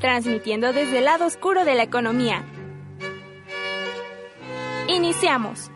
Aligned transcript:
Transmitiendo 0.00 0.72
desde 0.72 0.98
el 0.98 1.06
lado 1.06 1.26
oscuro 1.26 1.64
de 1.64 1.74
la 1.74 1.82
economía. 1.82 2.44
Iniciamos. 4.86 5.72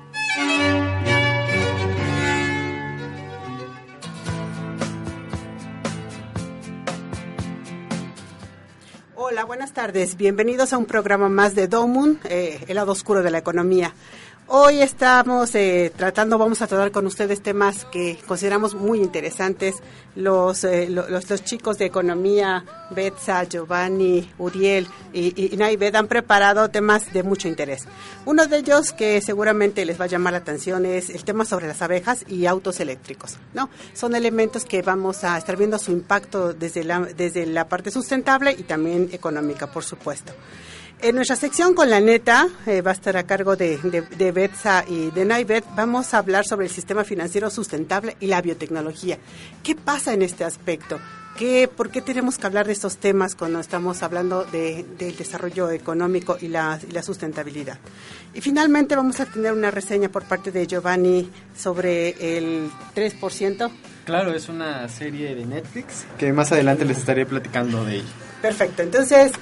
Hola, 9.17 9.45
buenas 9.45 9.73
tardes. 9.73 10.17
Bienvenidos 10.17 10.73
a 10.73 10.79
un 10.79 10.85
programa 10.87 11.29
más 11.29 11.57
de 11.57 11.67
Domun, 11.67 12.21
eh, 12.25 12.65
el 12.69 12.77
lado 12.77 12.93
oscuro 12.93 13.23
de 13.23 13.31
la 13.31 13.39
economía. 13.39 13.93
Hoy 14.55 14.83
estamos 14.83 15.55
eh, 15.55 15.91
tratando, 15.97 16.37
vamos 16.37 16.61
a 16.61 16.67
tratar 16.67 16.91
con 16.93 17.07
ustedes 17.07 17.43
temas 17.43 17.87
que 17.87 18.19
consideramos 18.27 18.75
muy 18.75 18.99
interesantes. 19.01 19.77
Los, 20.15 20.65
eh, 20.65 20.91
lo- 20.91 21.09
los, 21.09 21.31
los 21.31 21.43
chicos 21.43 21.79
de 21.79 21.87
economía, 21.87 22.63
Betsa, 22.91 23.45
Giovanni, 23.45 24.31
Uriel 24.37 24.87
y, 25.15 25.55
y 25.55 25.57
Naived 25.57 25.95
han 25.97 26.07
preparado 26.07 26.69
temas 26.69 27.11
de 27.15 27.23
mucho 27.23 27.49
interés. 27.49 27.85
Uno 28.27 28.47
de 28.47 28.59
ellos 28.59 28.93
que 28.93 29.23
seguramente 29.23 29.87
les 29.87 29.99
va 29.99 30.05
a 30.05 30.09
llamar 30.09 30.35
la 30.35 30.41
atención 30.41 30.85
es 30.85 31.09
el 31.09 31.25
tema 31.25 31.47
sobre 31.47 31.67
las 31.67 31.81
abejas 31.81 32.23
y 32.29 32.45
autos 32.45 32.79
eléctricos. 32.81 33.39
¿no? 33.55 33.71
Son 33.95 34.15
elementos 34.15 34.67
que 34.67 34.83
vamos 34.83 35.25
a 35.25 35.39
estar 35.39 35.57
viendo 35.57 35.79
su 35.79 35.93
impacto 35.93 36.53
desde 36.53 36.85
la, 36.85 37.01
desde 37.01 37.47
la 37.47 37.69
parte 37.71 37.91
sustentable 37.91 38.53
y 38.53 38.65
también 38.65 39.09
económica, 39.13 39.73
por 39.73 39.83
supuesto. 39.83 40.35
En 41.03 41.17
nuestra 41.17 41.35
sección 41.35 41.75
con 41.75 41.91
la 41.91 42.01
neta, 42.01 42.47
eh, 42.65 42.81
va 42.81 42.93
a 42.93 42.95
estar 42.95 43.17
a 43.17 43.25
cargo 43.25 43.57
de, 43.57 43.77
de, 43.79 44.03
de 44.03 44.31
Betsa 44.33 44.85
y 44.87 45.11
de 45.11 45.25
Naibet, 45.25 45.65
vamos 45.75 46.15
a 46.15 46.19
hablar 46.19 46.45
sobre 46.47 46.67
el 46.67 46.73
sistema 46.73 47.03
financiero 47.03 47.51
sustentable 47.51 48.17
y 48.21 48.29
la 48.29 48.41
biotecnología. 48.41 49.19
¿Qué 49.65 49.75
pasa 49.75 50.15
en 50.15 50.23
este 50.23 50.45
aspecto? 50.45 51.01
¿Qué, 51.37 51.67
¿Por 51.67 51.91
qué 51.91 52.03
tenemos 52.03 52.39
que 52.39 52.47
hablar 52.47 52.67
de 52.67 52.73
estos 52.75 52.99
temas 52.99 53.35
cuando 53.35 53.59
estamos 53.59 54.03
hablando 54.05 54.45
de- 54.45 54.85
del 54.97 55.17
desarrollo 55.17 55.71
económico 55.71 56.37
y 56.41 56.47
la, 56.47 56.79
y 56.89 56.93
la 56.93 57.03
sustentabilidad? 57.03 57.79
Y 58.33 58.41
finalmente 58.41 58.95
vamos 58.95 59.19
a 59.19 59.27
tener 59.27 59.53
una 59.53 59.73
reseña 59.73 60.09
por 60.09 60.23
parte 60.25 60.53
de 60.53 60.69
Giovanni 60.69 61.29
sobre 61.57 62.11
el 62.39 62.71
3%. 62.95 63.71
Claro, 64.05 64.33
es 64.35 64.49
una 64.49 64.89
serie 64.89 65.35
de 65.35 65.47
Netflix 65.47 66.05
que 66.17 66.33
más 66.33 66.53
adelante 66.53 66.85
les 66.85 66.99
estaré 66.99 67.27
platicando 67.27 67.85
de 67.85 67.97
ella. 67.97 68.13
Perfecto, 68.41 68.83
entonces, 68.83 69.33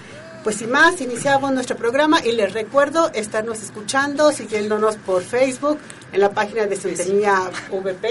pues 0.42 0.56
sin 0.56 0.70
más, 0.70 1.00
iniciamos 1.00 1.52
nuestro 1.52 1.76
programa 1.76 2.24
y 2.24 2.32
les 2.32 2.52
recuerdo 2.54 3.10
estarnos 3.12 3.62
escuchando, 3.62 4.32
siguiéndonos 4.32 4.96
por 4.96 5.22
Facebook, 5.22 5.78
en 6.12 6.20
la 6.20 6.30
página 6.30 6.66
de 6.66 6.76
Sintonía 6.76 7.50
VP, 7.70 8.08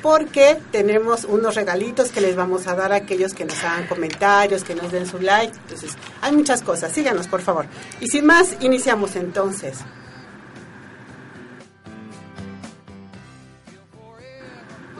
porque 0.00 0.58
tenemos 0.70 1.24
unos 1.24 1.56
regalitos 1.56 2.10
que 2.10 2.20
les 2.20 2.36
vamos 2.36 2.66
a 2.68 2.76
dar 2.76 2.92
a 2.92 2.96
aquellos 2.96 3.34
que 3.34 3.44
nos 3.44 3.62
hagan 3.64 3.86
comentarios, 3.86 4.62
que 4.62 4.74
nos 4.74 4.92
den 4.92 5.06
su 5.06 5.18
like. 5.18 5.56
Entonces, 5.62 5.96
hay 6.20 6.32
muchas 6.32 6.62
cosas, 6.62 6.92
síganos 6.92 7.26
por 7.26 7.40
favor. 7.40 7.66
Y 8.00 8.06
sin 8.06 8.26
más, 8.26 8.56
iniciamos 8.60 9.16
entonces. 9.16 9.78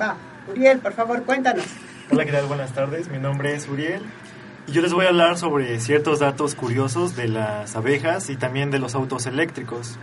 Va, 0.01 0.17
Uriel, 0.51 0.81
por 0.81 0.93
favor, 0.93 1.23
cuéntanos. 1.23 1.67
Hola, 2.11 2.25
¿qué 2.25 2.33
tal? 2.33 2.47
Buenas 2.47 2.73
tardes. 2.73 3.09
Mi 3.09 3.19
nombre 3.19 3.55
es 3.55 3.69
Uriel 3.69 4.03
y 4.67 4.73
yo 4.73 4.83
les 4.83 4.93
voy 4.93 5.07
a 5.07 5.09
hablar 5.09 5.37
sobre 5.37 5.79
ciertos 5.81 6.21
datos 6.21 6.55
curiosos 6.55 7.17
de 7.17 7.29
las 7.29 7.77
abejas 7.77 8.31
y 8.31 8.37
también 8.37 8.71
de 8.71 8.79
los 8.79 8.95
autos 8.95 9.27
eléctricos. 9.27 9.99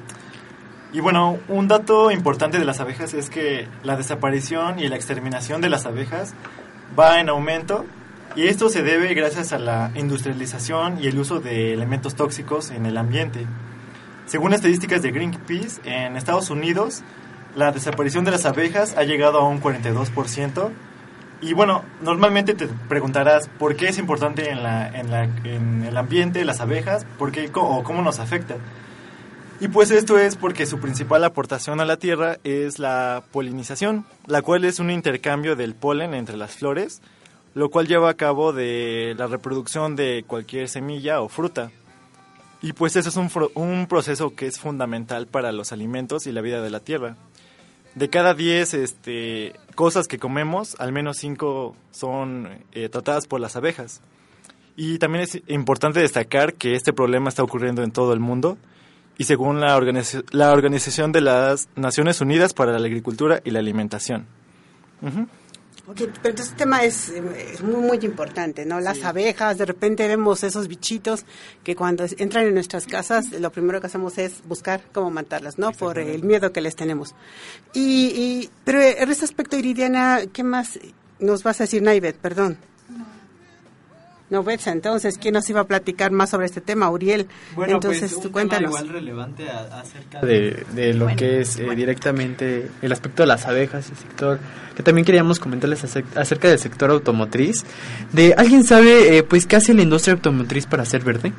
Y 0.94 1.00
bueno, 1.00 1.40
un 1.48 1.68
dato 1.68 2.12
importante 2.12 2.60
de 2.60 2.66
las 2.66 2.80
abejas 2.80 3.14
es 3.14 3.30
que 3.30 3.68
la 3.84 3.96
desaparición 3.96 4.80
y 4.80 4.88
la 4.88 4.98
exterminación 4.98 5.62
de 5.62 5.70
las 5.70 5.86
abejas 5.86 6.34
va 7.00 7.20
en 7.20 7.30
aumento 7.30 7.86
y 8.36 8.48
esto 8.48 8.70
se 8.70 8.84
debe 8.84 9.14
gracias 9.14 9.54
a 9.54 9.60
la 9.60 9.92
industrialización 9.96 11.02
y 11.02 11.08
el 11.08 11.18
uso 11.18 11.40
de 11.40 11.74
elementos 11.74 12.16
tóxicos 12.16 12.72
en 12.72 12.86
el 12.86 12.98
ambiente. 12.98 13.46
Según 14.26 14.54
estadísticas 14.54 15.02
de 15.02 15.12
Greenpeace, 15.12 15.82
en 15.86 16.18
Estados 16.18 16.50
Unidos 16.50 17.04
la 17.56 17.72
desaparición 17.72 18.24
de 18.24 18.32
las 18.32 18.46
abejas 18.46 18.96
ha 18.98 19.04
llegado 19.04 19.40
a 19.40 19.48
un 19.48 19.62
42%. 19.62 20.70
Y 21.42 21.54
bueno, 21.54 21.84
normalmente 22.02 22.54
te 22.54 22.68
preguntarás 22.88 23.50
por 23.58 23.76
qué 23.76 23.88
es 23.90 23.98
importante 23.98 24.52
en, 24.52 24.62
la, 24.62 24.88
en, 24.88 25.10
la, 25.10 25.24
en 25.24 25.84
el 25.84 25.98
ambiente 25.98 26.46
las 26.46 26.62
abejas, 26.62 27.06
por 27.18 27.32
qué, 27.32 27.50
o 27.56 27.84
cómo 27.84 28.04
nos 28.04 28.20
afecta. 28.20 28.58
Y 29.60 29.68
pues 29.68 29.92
esto 29.92 30.20
es 30.20 30.36
porque 30.36 30.66
su 30.66 30.80
principal 30.80 31.24
aportación 31.24 31.80
a 31.82 31.86
la 31.86 31.98
Tierra 31.98 32.38
es 32.44 32.80
la 32.80 33.24
polinización, 33.32 34.06
la 34.28 34.42
cual 34.42 34.66
es 34.66 34.80
un 34.80 34.92
intercambio 34.92 35.56
del 35.56 35.76
polen 35.76 36.14
entre 36.14 36.38
las 36.38 36.56
flores, 36.56 37.02
lo 37.54 37.70
cual 37.70 37.88
lleva 37.88 38.10
a 38.10 38.16
cabo 38.16 38.54
de 38.54 39.16
la 39.18 39.28
reproducción 39.28 39.96
de 39.96 40.24
cualquier 40.26 40.70
semilla 40.70 41.22
o 41.22 41.30
fruta. 41.30 41.72
Y 42.62 42.74
pues 42.74 42.96
eso 42.96 43.10
es 43.10 43.18
un, 43.18 43.30
un 43.56 43.88
proceso 43.88 44.36
que 44.36 44.46
es 44.46 44.60
fundamental 44.60 45.26
para 45.26 45.52
los 45.52 45.72
alimentos 45.72 46.28
y 46.28 46.32
la 46.32 46.42
vida 46.42 46.62
de 46.62 46.70
la 46.70 46.80
Tierra. 46.80 47.16
De 47.96 48.10
cada 48.10 48.34
10 48.34 48.74
este, 48.74 49.54
cosas 49.76 50.08
que 50.08 50.18
comemos, 50.18 50.76
al 50.80 50.92
menos 50.94 51.18
5 51.18 51.76
son 51.92 52.48
eh, 52.72 52.88
tratadas 52.90 53.28
por 53.28 53.40
las 53.42 53.56
abejas. 53.56 54.02
Y 54.78 54.98
también 54.98 55.24
es 55.24 55.42
importante 55.48 56.00
destacar 56.00 56.54
que 56.54 56.76
este 56.76 56.94
problema 56.94 57.28
está 57.30 57.44
ocurriendo 57.44 57.84
en 57.84 57.92
todo 57.92 58.14
el 58.14 58.20
mundo 58.22 58.58
y 59.18 59.26
según 59.26 59.60
la, 59.60 59.78
organiza- 59.78 60.24
la 60.32 60.52
Organización 60.54 61.12
de 61.12 61.20
las 61.22 61.68
Naciones 61.76 62.22
Unidas 62.22 62.54
para 62.54 62.72
la 62.80 62.86
Agricultura 62.88 63.42
y 63.44 63.52
la 63.52 63.60
Alimentación. 63.60 64.26
Pero 65.96 66.12
entonces 66.12 66.48
este 66.48 66.58
tema 66.58 66.84
es, 66.84 67.10
eh, 67.10 67.22
es 67.54 67.62
muy, 67.62 67.82
muy 67.82 68.00
importante, 68.02 68.66
¿no? 68.66 68.80
Las 68.80 69.04
abejas, 69.04 69.58
de 69.58 69.66
repente 69.66 70.08
vemos 70.08 70.44
esos 70.44 70.68
bichitos 70.68 71.26
que 71.64 71.76
cuando 71.76 72.06
entran 72.18 72.48
en 72.48 72.54
nuestras 72.54 72.86
casas, 72.86 73.32
lo 73.32 73.52
primero 73.52 73.80
que 73.82 73.88
hacemos 73.88 74.18
es 74.18 74.42
buscar 74.46 74.82
cómo 74.94 75.12
matarlas, 75.12 75.58
¿no? 75.58 75.72
Por 75.72 76.00
el 76.00 76.24
miedo 76.24 76.52
que 76.52 76.62
les 76.62 76.76
tenemos. 76.76 77.16
Y, 77.74 78.08
y 78.08 78.50
pero 78.64 78.82
en 78.82 79.10
este 79.10 79.26
aspecto, 79.26 79.58
Iridiana, 79.58 80.22
¿qué 80.32 80.44
más 80.44 80.80
nos 81.20 81.44
vas 81.44 81.62
a 81.62 81.66
decir, 81.66 81.82
Naibet? 81.82 82.16
Perdón. 82.18 82.58
No, 84.32 84.44
Betsa, 84.44 84.72
entonces, 84.72 85.18
¿quién 85.20 85.36
nos 85.36 85.48
iba 85.50 85.62
a 85.62 85.66
platicar 85.66 86.10
más 86.12 86.32
sobre 86.32 86.48
este 86.48 86.62
tema? 86.62 86.90
Uriel. 86.90 87.28
Bueno, 87.56 87.74
entonces, 87.76 88.12
pues 88.12 88.22
tú 88.22 88.30
un 88.30 88.32
cuéntanos. 88.34 88.72
tema 88.72 88.80
igual 88.82 88.94
relevante 89.02 89.50
a- 89.50 89.80
acerca 89.82 90.22
de, 90.22 90.66
de 90.74 90.94
lo 90.96 91.08
que 91.16 91.42
es 91.42 91.60
eh, 91.60 91.68
directamente 91.76 92.72
el 92.82 92.92
aspecto 92.92 93.24
de 93.24 93.28
las 93.28 93.46
abejas, 93.46 93.90
el 93.90 93.98
sector 93.98 94.40
que 94.76 94.84
también 94.84 95.04
queríamos 95.06 95.38
comentarles 95.40 95.84
acer- 95.84 96.06
acerca 96.16 96.48
del 96.48 96.58
sector 96.60 96.90
automotriz. 96.92 97.66
De 98.14 98.34
alguien 98.36 98.64
sabe, 98.64 99.18
eh, 99.18 99.24
pues, 99.24 99.46
qué 99.46 99.58
hace 99.58 99.74
la 99.74 99.82
industria 99.84 100.14
automotriz 100.14 100.66
para 100.66 100.86
ser 100.86 101.04
verde. 101.04 101.34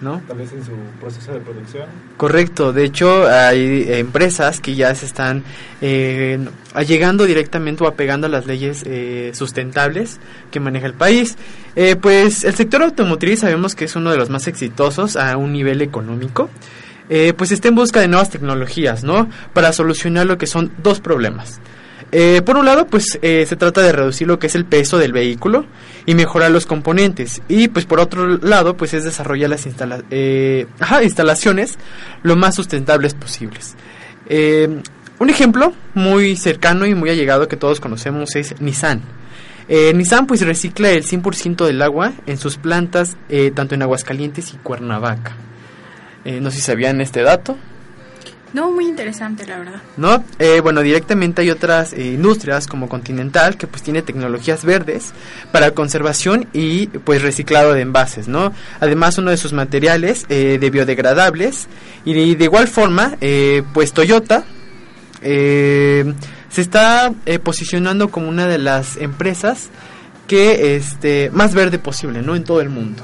¿No? 0.00 0.22
Tal 0.28 0.38
vez 0.38 0.52
en 0.52 0.64
su 0.64 0.72
proceso 1.00 1.32
de 1.32 1.40
producción. 1.40 1.86
Correcto, 2.16 2.72
de 2.72 2.84
hecho 2.84 3.26
hay 3.26 3.84
empresas 3.88 4.60
que 4.60 4.76
ya 4.76 4.94
se 4.94 5.06
están 5.06 5.42
eh, 5.80 6.38
llegando 6.86 7.24
directamente 7.24 7.82
o 7.82 7.88
apegando 7.88 8.28
a 8.28 8.30
las 8.30 8.46
leyes 8.46 8.84
eh, 8.86 9.32
sustentables 9.34 10.20
que 10.52 10.60
maneja 10.60 10.86
el 10.86 10.94
país. 10.94 11.36
Eh, 11.74 11.96
pues 11.96 12.44
el 12.44 12.54
sector 12.54 12.82
automotriz 12.82 13.40
sabemos 13.40 13.74
que 13.74 13.86
es 13.86 13.96
uno 13.96 14.10
de 14.10 14.16
los 14.16 14.30
más 14.30 14.46
exitosos 14.46 15.16
a 15.16 15.36
un 15.36 15.52
nivel 15.52 15.82
económico. 15.82 16.48
Eh, 17.10 17.32
pues 17.32 17.52
está 17.52 17.68
en 17.68 17.74
busca 17.74 18.00
de 18.00 18.08
nuevas 18.08 18.30
tecnologías, 18.30 19.02
¿no? 19.02 19.28
Para 19.54 19.72
solucionar 19.72 20.26
lo 20.26 20.36
que 20.36 20.46
son 20.46 20.72
dos 20.82 21.00
problemas. 21.00 21.60
Eh, 22.10 22.40
por 22.42 22.56
un 22.56 22.64
lado, 22.64 22.86
pues 22.86 23.18
eh, 23.20 23.44
se 23.46 23.56
trata 23.56 23.82
de 23.82 23.92
reducir 23.92 24.26
lo 24.26 24.38
que 24.38 24.46
es 24.46 24.54
el 24.54 24.64
peso 24.64 24.98
del 24.98 25.12
vehículo 25.12 25.66
y 26.06 26.14
mejorar 26.14 26.50
los 26.50 26.64
componentes. 26.64 27.42
Y 27.48 27.68
pues 27.68 27.84
por 27.84 28.00
otro 28.00 28.38
lado, 28.38 28.76
pues 28.76 28.94
es 28.94 29.04
desarrollar 29.04 29.50
las 29.50 29.66
eh, 30.10 30.66
instalaciones 31.02 31.78
lo 32.22 32.36
más 32.36 32.54
sustentables 32.54 33.14
posibles. 33.14 33.76
Un 35.20 35.30
ejemplo 35.30 35.72
muy 35.94 36.36
cercano 36.36 36.86
y 36.86 36.94
muy 36.94 37.10
allegado 37.10 37.48
que 37.48 37.56
todos 37.56 37.80
conocemos 37.80 38.36
es 38.36 38.60
Nissan. 38.60 39.02
Nissan 39.68 40.26
pues 40.26 40.42
recicla 40.42 40.90
el 40.90 41.04
100% 41.04 41.66
del 41.66 41.82
agua 41.82 42.12
en 42.26 42.38
sus 42.38 42.56
plantas, 42.56 43.16
tanto 43.54 43.74
en 43.74 43.82
Aguascalientes 43.82 44.54
y 44.54 44.58
Cuernavaca. 44.58 45.34
No 46.24 46.50
sé 46.50 46.58
si 46.58 46.62
sabían 46.62 47.00
este 47.00 47.22
dato. 47.22 47.56
No, 48.54 48.70
muy 48.70 48.86
interesante, 48.86 49.46
la 49.46 49.58
verdad. 49.58 49.82
¿No? 49.96 50.24
Eh, 50.38 50.60
bueno, 50.60 50.80
directamente 50.80 51.42
hay 51.42 51.50
otras 51.50 51.92
eh, 51.92 52.14
industrias 52.14 52.66
como 52.66 52.88
Continental 52.88 53.58
que 53.58 53.66
pues 53.66 53.82
tiene 53.82 54.00
tecnologías 54.00 54.64
verdes 54.64 55.12
para 55.52 55.72
conservación 55.72 56.48
y 56.54 56.86
pues 56.86 57.20
reciclado 57.22 57.74
de 57.74 57.82
envases, 57.82 58.26
¿no? 58.26 58.52
Además 58.80 59.18
uno 59.18 59.30
de 59.30 59.36
sus 59.36 59.52
materiales 59.52 60.24
eh, 60.30 60.56
de 60.58 60.70
biodegradables 60.70 61.68
y 62.04 62.34
de 62.34 62.44
igual 62.44 62.68
forma 62.68 63.16
pues 63.74 63.92
Toyota 63.92 64.44
se 65.20 66.14
está 66.56 67.12
posicionando 67.42 68.08
como 68.08 68.28
una 68.28 68.46
de 68.46 68.58
las 68.58 68.96
empresas 68.96 69.68
que 70.26 70.76
este 70.76 71.30
más 71.32 71.54
verde 71.54 71.78
posible, 71.78 72.22
¿no? 72.22 72.34
En 72.34 72.44
todo 72.44 72.60
el 72.62 72.70
mundo. 72.70 73.02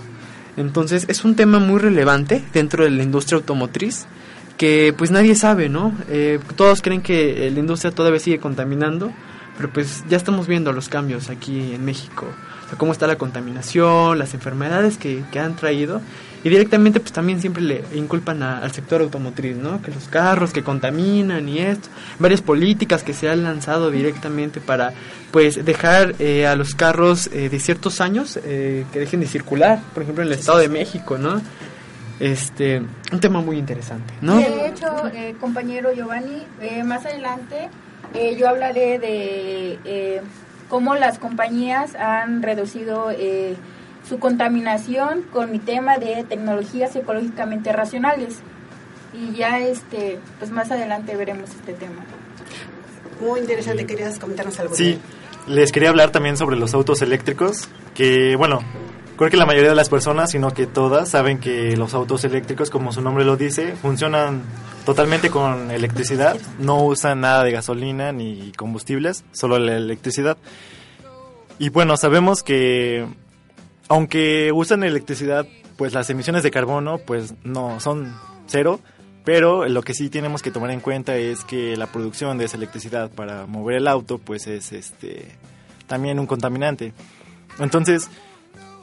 Entonces 0.56 1.04
es 1.08 1.24
un 1.24 1.36
tema 1.36 1.58
muy 1.58 1.80
relevante 1.80 2.42
dentro 2.54 2.84
de 2.84 2.90
la 2.90 3.02
industria 3.02 3.36
automotriz 3.36 4.06
que 4.56 4.94
pues 4.96 5.10
nadie 5.10 5.34
sabe, 5.34 5.68
¿no? 5.68 5.92
Eh, 6.08 6.38
todos 6.56 6.82
creen 6.82 7.02
que 7.02 7.50
la 7.50 7.58
industria 7.58 7.92
todavía 7.92 8.20
sigue 8.20 8.38
contaminando, 8.38 9.12
pero 9.56 9.72
pues 9.72 10.04
ya 10.08 10.16
estamos 10.16 10.46
viendo 10.46 10.72
los 10.72 10.88
cambios 10.88 11.30
aquí 11.30 11.74
en 11.74 11.84
México, 11.84 12.26
o 12.64 12.68
sea, 12.68 12.78
cómo 12.78 12.92
está 12.92 13.06
la 13.06 13.16
contaminación, 13.16 14.18
las 14.18 14.34
enfermedades 14.34 14.96
que, 14.96 15.22
que 15.32 15.40
han 15.40 15.56
traído 15.56 16.00
y 16.44 16.50
directamente 16.50 17.00
pues 17.00 17.12
también 17.12 17.40
siempre 17.40 17.62
le 17.62 17.84
inculpan 17.94 18.42
al 18.42 18.70
sector 18.70 19.00
automotriz, 19.00 19.56
¿no? 19.56 19.80
Que 19.80 19.90
los 19.90 20.08
carros 20.08 20.52
que 20.52 20.62
contaminan 20.62 21.48
y 21.48 21.60
esto, 21.60 21.88
varias 22.18 22.42
políticas 22.42 23.02
que 23.02 23.14
se 23.14 23.30
han 23.30 23.44
lanzado 23.44 23.90
directamente 23.90 24.60
para 24.60 24.92
pues 25.32 25.64
dejar 25.64 26.14
eh, 26.18 26.46
a 26.46 26.54
los 26.54 26.74
carros 26.74 27.28
eh, 27.32 27.48
de 27.48 27.58
ciertos 27.58 28.00
años 28.00 28.38
que 28.44 28.86
dejen 28.92 29.20
de 29.20 29.26
circular, 29.26 29.80
por 29.94 30.02
ejemplo 30.02 30.22
en 30.22 30.28
el 30.28 30.38
Estado 30.38 30.58
de 30.58 30.68
México, 30.68 31.16
¿no? 31.16 31.40
Este 32.20 32.82
un 33.12 33.20
tema 33.20 33.40
muy 33.40 33.58
interesante, 33.58 34.14
¿no? 34.20 34.36
De 34.36 34.68
hecho, 34.68 35.08
eh, 35.12 35.34
compañero 35.40 35.92
Giovanni, 35.92 36.46
eh, 36.60 36.84
más 36.84 37.04
adelante 37.06 37.68
eh, 38.14 38.36
yo 38.38 38.48
hablaré 38.48 38.98
de 38.98 40.22
cómo 40.68 40.94
las 40.94 41.18
compañías 41.18 41.94
han 41.96 42.42
reducido 42.42 43.10
su 44.08 44.18
contaminación 44.18 45.22
con 45.32 45.50
mi 45.50 45.58
tema 45.58 45.98
de 45.98 46.24
tecnologías 46.28 46.94
ecológicamente 46.94 47.72
racionales. 47.72 48.38
Y 49.12 49.36
ya 49.36 49.60
este, 49.60 50.18
pues 50.38 50.50
más 50.50 50.70
adelante 50.70 51.16
veremos 51.16 51.50
este 51.50 51.72
tema. 51.72 52.04
Muy 53.20 53.40
interesante, 53.40 53.86
querías 53.86 54.18
comentarnos 54.18 54.58
algo. 54.58 54.74
Sí, 54.74 54.98
les 55.46 55.72
quería 55.72 55.90
hablar 55.90 56.10
también 56.10 56.36
sobre 56.36 56.56
los 56.56 56.74
autos 56.74 57.00
eléctricos, 57.02 57.68
que 57.94 58.34
bueno, 58.36 58.60
Creo 59.16 59.30
que 59.30 59.36
la 59.36 59.46
mayoría 59.46 59.70
de 59.70 59.76
las 59.76 59.88
personas, 59.88 60.32
sino 60.32 60.50
que 60.50 60.66
todas, 60.66 61.08
saben 61.08 61.38
que 61.38 61.76
los 61.76 61.94
autos 61.94 62.24
eléctricos, 62.24 62.68
como 62.70 62.92
su 62.92 63.00
nombre 63.00 63.24
lo 63.24 63.36
dice, 63.36 63.76
funcionan 63.76 64.42
totalmente 64.84 65.30
con 65.30 65.70
electricidad. 65.70 66.36
No 66.58 66.82
usan 66.84 67.20
nada 67.20 67.44
de 67.44 67.52
gasolina 67.52 68.10
ni 68.10 68.50
combustibles, 68.56 69.24
solo 69.30 69.58
la 69.60 69.76
electricidad. 69.76 70.36
Y 71.60 71.68
bueno, 71.68 71.96
sabemos 71.96 72.42
que 72.42 73.06
aunque 73.88 74.50
usan 74.52 74.82
electricidad, 74.82 75.46
pues 75.76 75.92
las 75.92 76.10
emisiones 76.10 76.42
de 76.42 76.50
carbono 76.50 76.98
pues 76.98 77.34
no 77.44 77.78
son 77.78 78.16
cero, 78.46 78.80
pero 79.24 79.68
lo 79.68 79.82
que 79.82 79.94
sí 79.94 80.10
tenemos 80.10 80.42
que 80.42 80.50
tomar 80.50 80.70
en 80.72 80.80
cuenta 80.80 81.16
es 81.16 81.44
que 81.44 81.76
la 81.76 81.86
producción 81.86 82.36
de 82.36 82.46
esa 82.46 82.56
electricidad 82.56 83.10
para 83.10 83.46
mover 83.46 83.76
el 83.76 83.86
auto 83.86 84.18
pues 84.18 84.48
es 84.48 84.72
este 84.72 85.36
también 85.86 86.18
un 86.18 86.26
contaminante. 86.26 86.92
Entonces, 87.60 88.10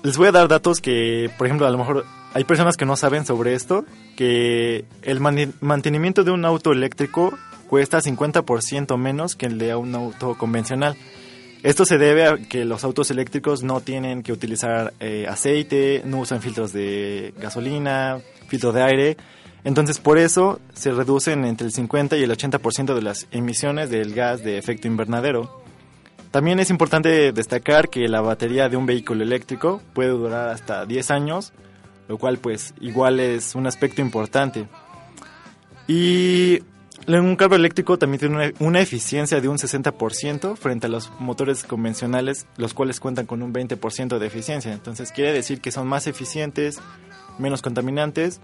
les 0.04 0.18
voy 0.18 0.28
a 0.28 0.32
dar 0.32 0.48
datos 0.48 0.82
que, 0.82 1.30
por 1.38 1.48
ejemplo, 1.48 1.68
a 1.68 1.72
lo 1.72 1.78
mejor 1.78 2.06
hay 2.34 2.44
personas 2.44 2.78
que 2.78 2.86
no 2.86 2.96
saben 2.96 3.26
sobre 3.26 3.54
esto, 3.54 3.86
que 4.16 4.86
el 5.02 5.20
mantenimiento 5.20 6.24
de 6.24 6.32
un 6.32 6.46
auto 6.46 6.72
eléctrico 6.72 7.38
cuesta 7.68 8.00
50% 8.00 8.98
menos 8.98 9.36
que 9.36 9.46
el 9.46 9.58
de 9.58 9.76
un 9.76 9.94
auto 9.96 10.38
convencional. 10.38 10.96
Esto 11.64 11.86
se 11.86 11.98
debe 11.98 12.26
a 12.26 12.38
que 12.38 12.66
los 12.66 12.84
autos 12.84 13.12
eléctricos 13.12 13.64
no 13.64 13.82
tienen 13.82 14.24
que 14.24 14.32
utilizar 14.32 14.94
eh, 15.00 15.28
aceite, 15.30 16.02
no 16.06 16.20
usan 16.20 16.42
filtros 16.42 16.74
de 16.74 17.34
gasolina, 17.38 18.20
filtro 18.48 18.72
de 18.72 18.82
aire. 18.82 19.18
Entonces, 19.64 20.00
por 20.00 20.18
eso 20.18 20.60
se 20.74 20.92
reducen 20.92 21.46
entre 21.46 21.68
el 21.68 21.74
50 21.74 22.18
y 22.18 22.24
el 22.24 22.32
80% 22.32 22.96
de 22.96 23.02
las 23.04 23.28
emisiones 23.32 23.92
del 23.92 24.16
gas 24.16 24.44
de 24.44 24.58
efecto 24.58 24.88
invernadero. 24.88 25.61
También 26.32 26.60
es 26.60 26.70
importante 26.70 27.34
destacar 27.34 27.90
que 27.90 28.08
la 28.08 28.22
batería 28.22 28.70
de 28.70 28.78
un 28.78 28.86
vehículo 28.86 29.24
eléctrico 29.24 29.82
puede 29.94 30.10
durar 30.10 30.50
hasta 30.50 30.86
10 30.86 31.12
años, 31.12 31.52
lo 32.08 32.18
cual 32.18 32.38
pues 32.38 32.74
igual 32.80 33.20
es 33.20 33.54
un 33.54 33.68
aspecto 33.68 34.02
importante. 34.02 34.68
Y 35.88 36.64
un 37.06 37.36
carro 37.36 37.58
eléctrico 37.58 37.98
también 37.98 38.20
tiene 38.20 38.54
una, 38.60 38.80
eficiencia 38.80 39.42
de 39.42 39.50
un 39.50 39.58
60% 39.58 40.56
frente 40.56 40.88
a 40.88 40.90
los 40.90 41.12
motores 41.20 41.66
convencionales, 41.66 42.46
los 42.56 42.74
cuales 42.74 43.02
cuentan 43.02 43.26
con 43.26 43.44
un 43.44 43.54
20% 43.54 44.18
de 44.18 44.26
eficiencia. 44.26 44.72
Entonces 44.72 45.12
quiere 45.12 45.34
decir 45.34 45.60
que 45.60 45.72
son 45.72 45.88
más 45.88 46.08
eficientes, 46.08 46.80
menos 47.40 47.62
contaminantes. 47.62 48.40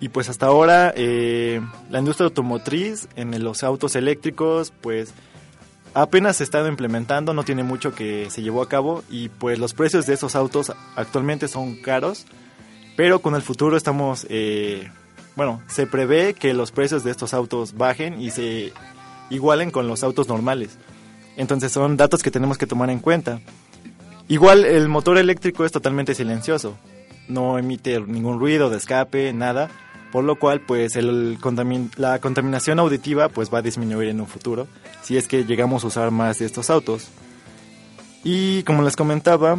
Y 0.00 0.10
pues 0.10 0.28
hasta 0.28 0.44
ahora 0.44 0.92
eh, 0.94 1.62
la 1.88 2.00
industria 2.00 2.26
automotriz 2.26 3.08
en 3.16 3.42
los 3.42 3.62
autos 3.62 3.96
eléctricos 3.96 4.70
pues 4.82 5.14
apenas 5.96 6.36
se 6.36 6.44
está 6.44 6.66
implementando, 6.68 7.32
no 7.32 7.42
tiene 7.42 7.62
mucho 7.62 7.94
que 7.94 8.28
se 8.28 8.42
llevó 8.42 8.60
a 8.60 8.68
cabo 8.68 9.02
y 9.08 9.30
pues 9.30 9.58
los 9.58 9.72
precios 9.72 10.04
de 10.04 10.12
esos 10.12 10.36
autos 10.36 10.70
actualmente 10.94 11.48
son 11.48 11.76
caros, 11.76 12.26
pero 12.96 13.20
con 13.20 13.34
el 13.34 13.40
futuro 13.40 13.78
estamos, 13.78 14.26
eh, 14.28 14.90
bueno, 15.36 15.62
se 15.68 15.86
prevé 15.86 16.34
que 16.34 16.52
los 16.52 16.70
precios 16.70 17.02
de 17.02 17.10
estos 17.10 17.32
autos 17.32 17.78
bajen 17.78 18.20
y 18.20 18.30
se 18.30 18.74
igualen 19.30 19.70
con 19.70 19.88
los 19.88 20.04
autos 20.04 20.28
normales. 20.28 20.76
Entonces 21.38 21.72
son 21.72 21.96
datos 21.96 22.22
que 22.22 22.30
tenemos 22.30 22.58
que 22.58 22.66
tomar 22.66 22.90
en 22.90 22.98
cuenta. 22.98 23.40
Igual 24.28 24.66
el 24.66 24.88
motor 24.88 25.16
eléctrico 25.16 25.64
es 25.64 25.72
totalmente 25.72 26.14
silencioso, 26.14 26.76
no 27.26 27.58
emite 27.58 28.00
ningún 28.00 28.38
ruido 28.38 28.68
de 28.68 28.76
escape, 28.76 29.32
nada 29.32 29.70
por 30.12 30.24
lo 30.24 30.36
cual 30.36 30.60
pues 30.60 30.96
el 30.96 31.38
la 31.96 32.18
contaminación 32.20 32.78
auditiva 32.78 33.28
pues 33.28 33.52
va 33.52 33.58
a 33.58 33.62
disminuir 33.62 34.08
en 34.08 34.20
un 34.20 34.26
futuro 34.26 34.66
si 35.02 35.16
es 35.16 35.28
que 35.28 35.44
llegamos 35.44 35.84
a 35.84 35.88
usar 35.88 36.10
más 36.10 36.38
de 36.38 36.46
estos 36.46 36.70
autos. 36.70 37.08
Y 38.24 38.64
como 38.64 38.82
les 38.82 38.96
comentaba, 38.96 39.56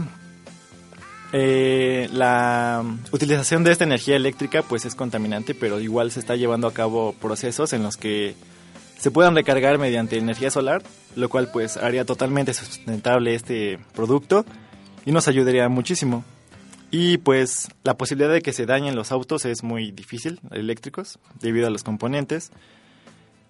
eh, 1.32 2.10
la 2.12 2.84
utilización 3.12 3.64
de 3.64 3.72
esta 3.72 3.84
energía 3.84 4.16
eléctrica 4.16 4.62
pues 4.62 4.86
es 4.86 4.96
contaminante, 4.96 5.54
pero 5.54 5.80
igual 5.80 6.12
se 6.12 6.20
está 6.20 6.36
llevando 6.36 6.68
a 6.68 6.74
cabo 6.74 7.14
procesos 7.14 7.74
en 7.74 7.84
los 7.84 7.98
que 7.98 8.36
se 8.98 9.12
puedan 9.12 9.36
recargar 9.36 9.78
mediante 9.78 10.18
energía 10.18 10.52
solar, 10.52 10.84
lo 11.16 11.30
cual 11.30 11.50
pues 11.52 11.78
haría 11.78 12.06
totalmente 12.06 12.54
sustentable 12.54 13.36
este 13.36 13.80
producto 13.94 14.46
y 15.06 15.12
nos 15.12 15.28
ayudaría 15.28 15.70
muchísimo. 15.70 16.26
Y 16.90 17.18
pues 17.18 17.70
la 17.84 17.98
posibilidad 17.98 18.32
de 18.32 18.42
que 18.42 18.54
se 18.54 18.66
dañen 18.66 18.96
los 18.96 19.12
autos 19.12 19.46
es 19.46 19.64
muy 19.64 19.92
difícil, 19.92 20.40
eléctricos, 20.52 21.20
debido 21.42 21.68
a 21.68 21.70
los 21.70 21.84
componentes. 21.84 22.52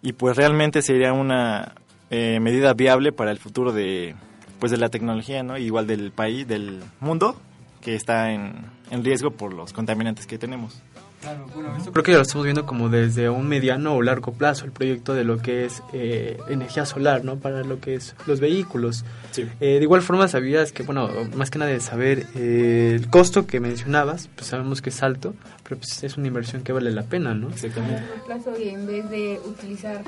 Y 0.01 0.13
pues 0.13 0.35
realmente 0.35 0.81
sería 0.81 1.13
una 1.13 1.75
eh, 2.09 2.39
medida 2.39 2.73
viable 2.73 3.11
para 3.11 3.31
el 3.31 3.37
futuro 3.37 3.71
de, 3.71 4.15
pues 4.59 4.71
de 4.71 4.77
la 4.77 4.89
tecnología, 4.89 5.43
¿no? 5.43 5.57
Igual 5.57 5.85
del 5.87 6.11
país, 6.11 6.47
del 6.47 6.81
mundo, 6.99 7.39
que 7.81 7.95
está 7.95 8.31
en, 8.31 8.65
en 8.89 9.03
riesgo 9.03 9.31
por 9.31 9.53
los 9.53 9.73
contaminantes 9.73 10.25
que 10.25 10.37
tenemos. 10.37 10.81
Claro, 11.21 11.47
bueno, 11.53 11.75
esto 11.75 11.91
creo 11.91 12.03
que 12.03 12.13
lo 12.13 12.21
estamos 12.21 12.45
viendo 12.45 12.65
como 12.65 12.89
desde 12.89 13.29
un 13.29 13.47
mediano 13.47 13.95
o 13.95 14.01
largo 14.03 14.33
plazo, 14.33 14.65
el 14.65 14.71
proyecto 14.71 15.15
de 15.15 15.23
lo 15.23 15.39
que 15.41 15.65
es 15.65 15.81
eh, 15.91 16.37
energía 16.47 16.85
solar, 16.85 17.23
¿no? 17.23 17.37
Para 17.37 17.63
lo 17.63 17.79
que 17.79 17.95
es 17.95 18.15
los 18.27 18.39
vehículos. 18.39 19.03
Eh, 19.35 19.77
de 19.77 19.81
igual 19.81 20.03
forma, 20.03 20.27
sabías 20.27 20.71
que, 20.71 20.83
bueno, 20.83 21.09
más 21.35 21.49
que 21.49 21.57
nada 21.57 21.71
de 21.71 21.79
saber 21.79 22.27
eh, 22.35 22.93
el 22.95 23.09
costo 23.09 23.47
que 23.47 23.59
mencionabas, 23.59 24.29
pues 24.35 24.47
sabemos 24.47 24.81
que 24.81 24.89
es 24.91 25.01
alto, 25.01 25.33
pero 25.63 25.77
pues 25.77 26.03
es 26.03 26.17
una 26.17 26.27
inversión 26.27 26.63
que 26.63 26.71
vale 26.71 26.91
la 26.91 27.03
pena, 27.03 27.33
¿no? 27.33 27.49
Exactamente. 27.49 28.03
plazo 28.25 28.53
y 28.59 28.69
en 28.69 28.85
vez 28.85 29.09
de 29.09 29.39
utilizar 29.43 30.03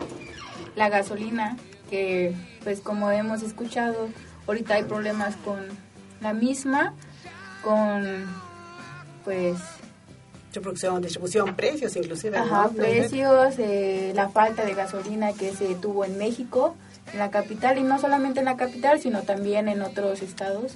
la 0.76 0.90
gasolina, 0.90 1.58
que 1.90 2.36
pues 2.64 2.82
como 2.82 3.10
hemos 3.10 3.42
escuchado, 3.42 4.10
ahorita 4.46 4.76
hay 4.76 4.84
problemas 4.84 5.36
con 5.38 5.60
la 6.22 6.34
misma, 6.34 6.94
con 7.64 8.04
pues 9.26 9.58
producción, 10.54 11.02
distribución, 11.02 11.56
precios 11.56 11.96
inclusive. 11.96 12.38
Ajá, 12.38 12.70
precios, 12.70 13.56
eh, 13.60 14.12
la 14.16 14.30
falta 14.30 14.66
de 14.66 14.74
gasolina 14.74 15.34
que 15.34 15.52
se 15.52 15.76
tuvo 15.76 16.06
en 16.06 16.18
México, 16.18 16.76
en 17.14 17.20
la 17.20 17.30
capital, 17.30 17.78
y 17.78 17.84
no 17.84 18.00
solamente 18.00 18.40
en 18.40 18.46
la 18.46 18.58
capital, 18.58 19.00
sino 19.00 19.22
también 19.22 19.68
en 19.68 19.82
otros 19.82 20.22
estados. 20.22 20.74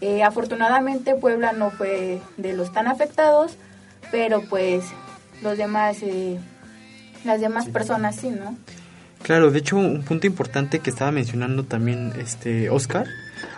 Eh, 0.00 0.22
afortunadamente 0.22 1.14
Puebla 1.14 1.52
no 1.52 1.70
fue 1.70 2.20
de 2.38 2.54
los 2.54 2.72
tan 2.72 2.86
afectados, 2.86 3.56
pero 4.10 4.42
pues 4.48 4.84
los 5.42 5.58
demás, 5.58 5.98
eh, 6.02 6.38
las 7.24 7.40
demás 7.40 7.68
personas 7.68 8.16
sí, 8.16 8.30
¿no? 8.30 8.56
Claro, 9.22 9.50
de 9.50 9.58
hecho 9.60 9.76
un 9.76 10.02
punto 10.02 10.26
importante 10.26 10.80
que 10.80 10.90
estaba 10.90 11.12
mencionando 11.12 11.64
también 11.64 12.12
este 12.18 12.70
Oscar 12.70 13.06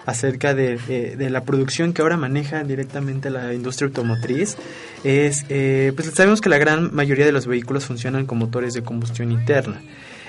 acerca 0.06 0.54
de, 0.54 1.16
la 1.30 1.44
producción 1.44 1.92
que 1.92 2.02
ahora 2.02 2.16
maneja 2.16 2.64
directamente 2.64 3.30
la 3.30 3.54
industria 3.54 3.88
automotriz 3.88 4.56
es, 5.02 5.44
eh, 5.48 5.92
pues 5.94 6.10
sabemos 6.14 6.40
que 6.40 6.48
la 6.48 6.58
gran 6.58 6.94
mayoría 6.94 7.26
de 7.26 7.32
los 7.32 7.46
vehículos 7.46 7.84
funcionan 7.84 8.26
con 8.26 8.38
motores 8.38 8.74
de 8.74 8.82
combustión 8.82 9.32
interna. 9.32 9.80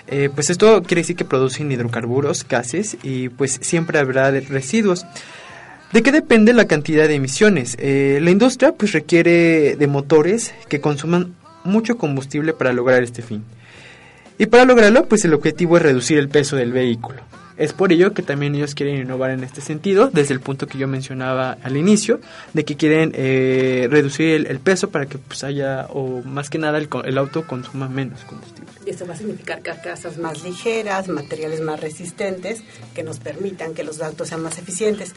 Eh, 0.07 0.29
pues 0.33 0.49
esto 0.49 0.83
quiere 0.83 1.01
decir 1.01 1.15
que 1.15 1.25
producen 1.25 1.71
hidrocarburos, 1.71 2.47
gases 2.47 2.97
y 3.01 3.29
pues 3.29 3.59
siempre 3.61 3.99
habrá 3.99 4.29
residuos. 4.31 5.05
¿De 5.91 6.03
qué 6.03 6.11
depende 6.11 6.53
la 6.53 6.65
cantidad 6.65 7.07
de 7.07 7.15
emisiones? 7.15 7.75
Eh, 7.79 8.19
la 8.21 8.31
industria 8.31 8.73
pues 8.73 8.91
requiere 8.91 9.75
de 9.75 9.87
motores 9.87 10.53
que 10.67 10.81
consuman 10.81 11.35
mucho 11.63 11.97
combustible 11.97 12.53
para 12.53 12.73
lograr 12.73 13.01
este 13.01 13.21
fin. 13.21 13.43
Y 14.37 14.47
para 14.47 14.65
lograrlo 14.65 15.05
pues 15.05 15.25
el 15.25 15.33
objetivo 15.33 15.77
es 15.77 15.83
reducir 15.83 16.17
el 16.17 16.29
peso 16.29 16.55
del 16.55 16.71
vehículo. 16.71 17.21
Es 17.57 17.73
por 17.73 17.91
ello 17.91 18.13
que 18.13 18.21
también 18.21 18.55
ellos 18.55 18.75
quieren 18.75 18.97
innovar 18.97 19.31
en 19.31 19.43
este 19.43 19.61
sentido, 19.61 20.09
desde 20.11 20.33
el 20.33 20.41
punto 20.41 20.67
que 20.67 20.77
yo 20.77 20.87
mencionaba 20.87 21.57
al 21.63 21.77
inicio, 21.77 22.19
de 22.53 22.65
que 22.65 22.75
quieren 22.75 23.11
eh, 23.15 23.87
reducir 23.89 24.45
el, 24.47 24.59
peso 24.59 24.89
para 24.89 25.05
que 25.05 25.17
pues 25.17 25.43
haya, 25.43 25.87
o 25.89 26.21
más 26.23 26.49
que 26.49 26.57
nada, 26.57 26.77
el, 26.77 26.89
el 27.05 27.17
auto 27.17 27.45
consuma 27.47 27.87
menos 27.87 28.21
combustible. 28.25 28.69
Y 28.85 28.89
esto 28.89 29.07
va 29.07 29.13
a 29.13 29.17
significar 29.17 29.61
carcasas 29.61 30.17
más 30.17 30.43
ligeras, 30.43 31.07
materiales 31.07 31.61
más 31.61 31.79
resistentes, 31.79 32.61
que 32.93 33.03
nos 33.03 33.19
permitan 33.19 33.73
que 33.73 33.83
los 33.83 34.01
autos 34.01 34.29
sean 34.29 34.41
más 34.41 34.57
eficientes. 34.57 35.13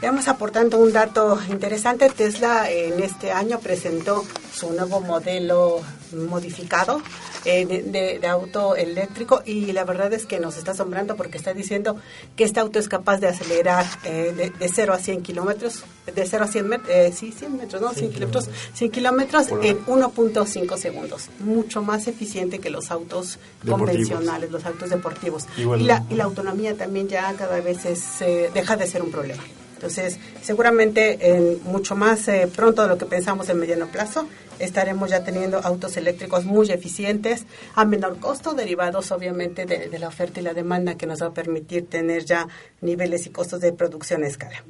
Vamos 0.00 0.28
aportando 0.28 0.78
un 0.78 0.92
dato 0.92 1.38
interesante. 1.50 2.08
Tesla 2.08 2.70
en 2.70 3.00
este 3.00 3.32
año 3.32 3.60
presentó 3.60 4.24
su 4.52 4.72
nuevo 4.72 5.00
modelo 5.00 5.82
modificado 6.14 7.00
eh, 7.44 7.66
de, 7.66 8.26
auto 8.26 8.76
eléctrico 8.76 9.42
y 9.44 9.72
la 9.72 9.84
verdad 9.84 10.12
es 10.12 10.26
que 10.26 10.38
nos 10.38 10.56
está 10.56 10.70
asombrando 10.70 11.16
porque 11.16 11.36
está 11.36 11.52
diciendo 11.52 11.96
que 12.36 12.44
este 12.44 12.60
auto 12.60 12.78
es 12.78 12.88
capaz 12.88 13.18
de 13.18 13.28
acelerar 13.28 13.84
eh, 14.04 14.32
de, 14.36 14.50
de, 14.50 14.68
0 14.68 14.94
a 14.94 14.98
100 14.98 15.22
kilómetros, 15.22 15.84
de 16.06 16.26
0 16.26 16.44
a 16.44 16.46
100 16.46 16.68
metros, 16.68 16.90
eh, 16.90 17.12
sí, 17.14 17.32
100 17.32 17.56
metros, 17.56 17.82
no, 17.82 17.92
100 17.92 18.12
kilómetros, 18.12 18.48
100 18.74 18.90
kilómetros 18.90 19.48
en 19.62 19.84
1.5 19.84 20.76
segundos, 20.78 21.28
mucho 21.40 21.82
más 21.82 22.06
eficiente 22.06 22.58
que 22.58 22.70
los 22.70 22.90
autos 22.90 23.38
convencionales, 23.68 24.50
los 24.50 24.64
autos 24.64 24.90
deportivos. 24.90 25.46
Y, 25.56 25.64
la, 25.84 26.04
y 26.08 26.14
la 26.14 26.24
autonomía 26.24 26.76
también 26.76 27.08
ya 27.08 27.32
cada 27.34 27.60
vez 27.60 27.84
es, 27.84 28.20
deja 28.54 28.76
de 28.76 28.86
ser 28.86 29.02
un 29.02 29.10
problema. 29.10 29.42
Entonces, 29.82 30.16
seguramente 30.42 31.34
en 31.34 31.60
mucho 31.64 31.96
más 31.96 32.30
pronto 32.54 32.82
de 32.82 32.88
lo 32.88 32.98
que 32.98 33.04
pensamos 33.04 33.48
en 33.48 33.58
mediano 33.58 33.88
plazo, 33.88 34.28
estaremos 34.60 35.10
ya 35.10 35.24
teniendo 35.24 35.58
autos 35.58 35.96
eléctricos 35.96 36.44
muy 36.44 36.70
eficientes 36.70 37.46
a 37.74 37.84
menor 37.84 38.20
costo, 38.20 38.54
derivados 38.54 39.10
obviamente 39.10 39.66
de, 39.66 39.98
la 39.98 40.06
oferta 40.06 40.38
y 40.38 40.44
la 40.44 40.54
demanda 40.54 40.94
que 40.94 41.06
nos 41.06 41.20
va 41.20 41.26
a 41.26 41.34
permitir 41.34 41.88
tener 41.88 42.24
ya 42.24 42.46
niveles 42.80 43.26
y 43.26 43.30
costos 43.30 43.60
de 43.60 43.72
producción 43.72 44.22
a 44.22 44.28
escala. 44.28 44.62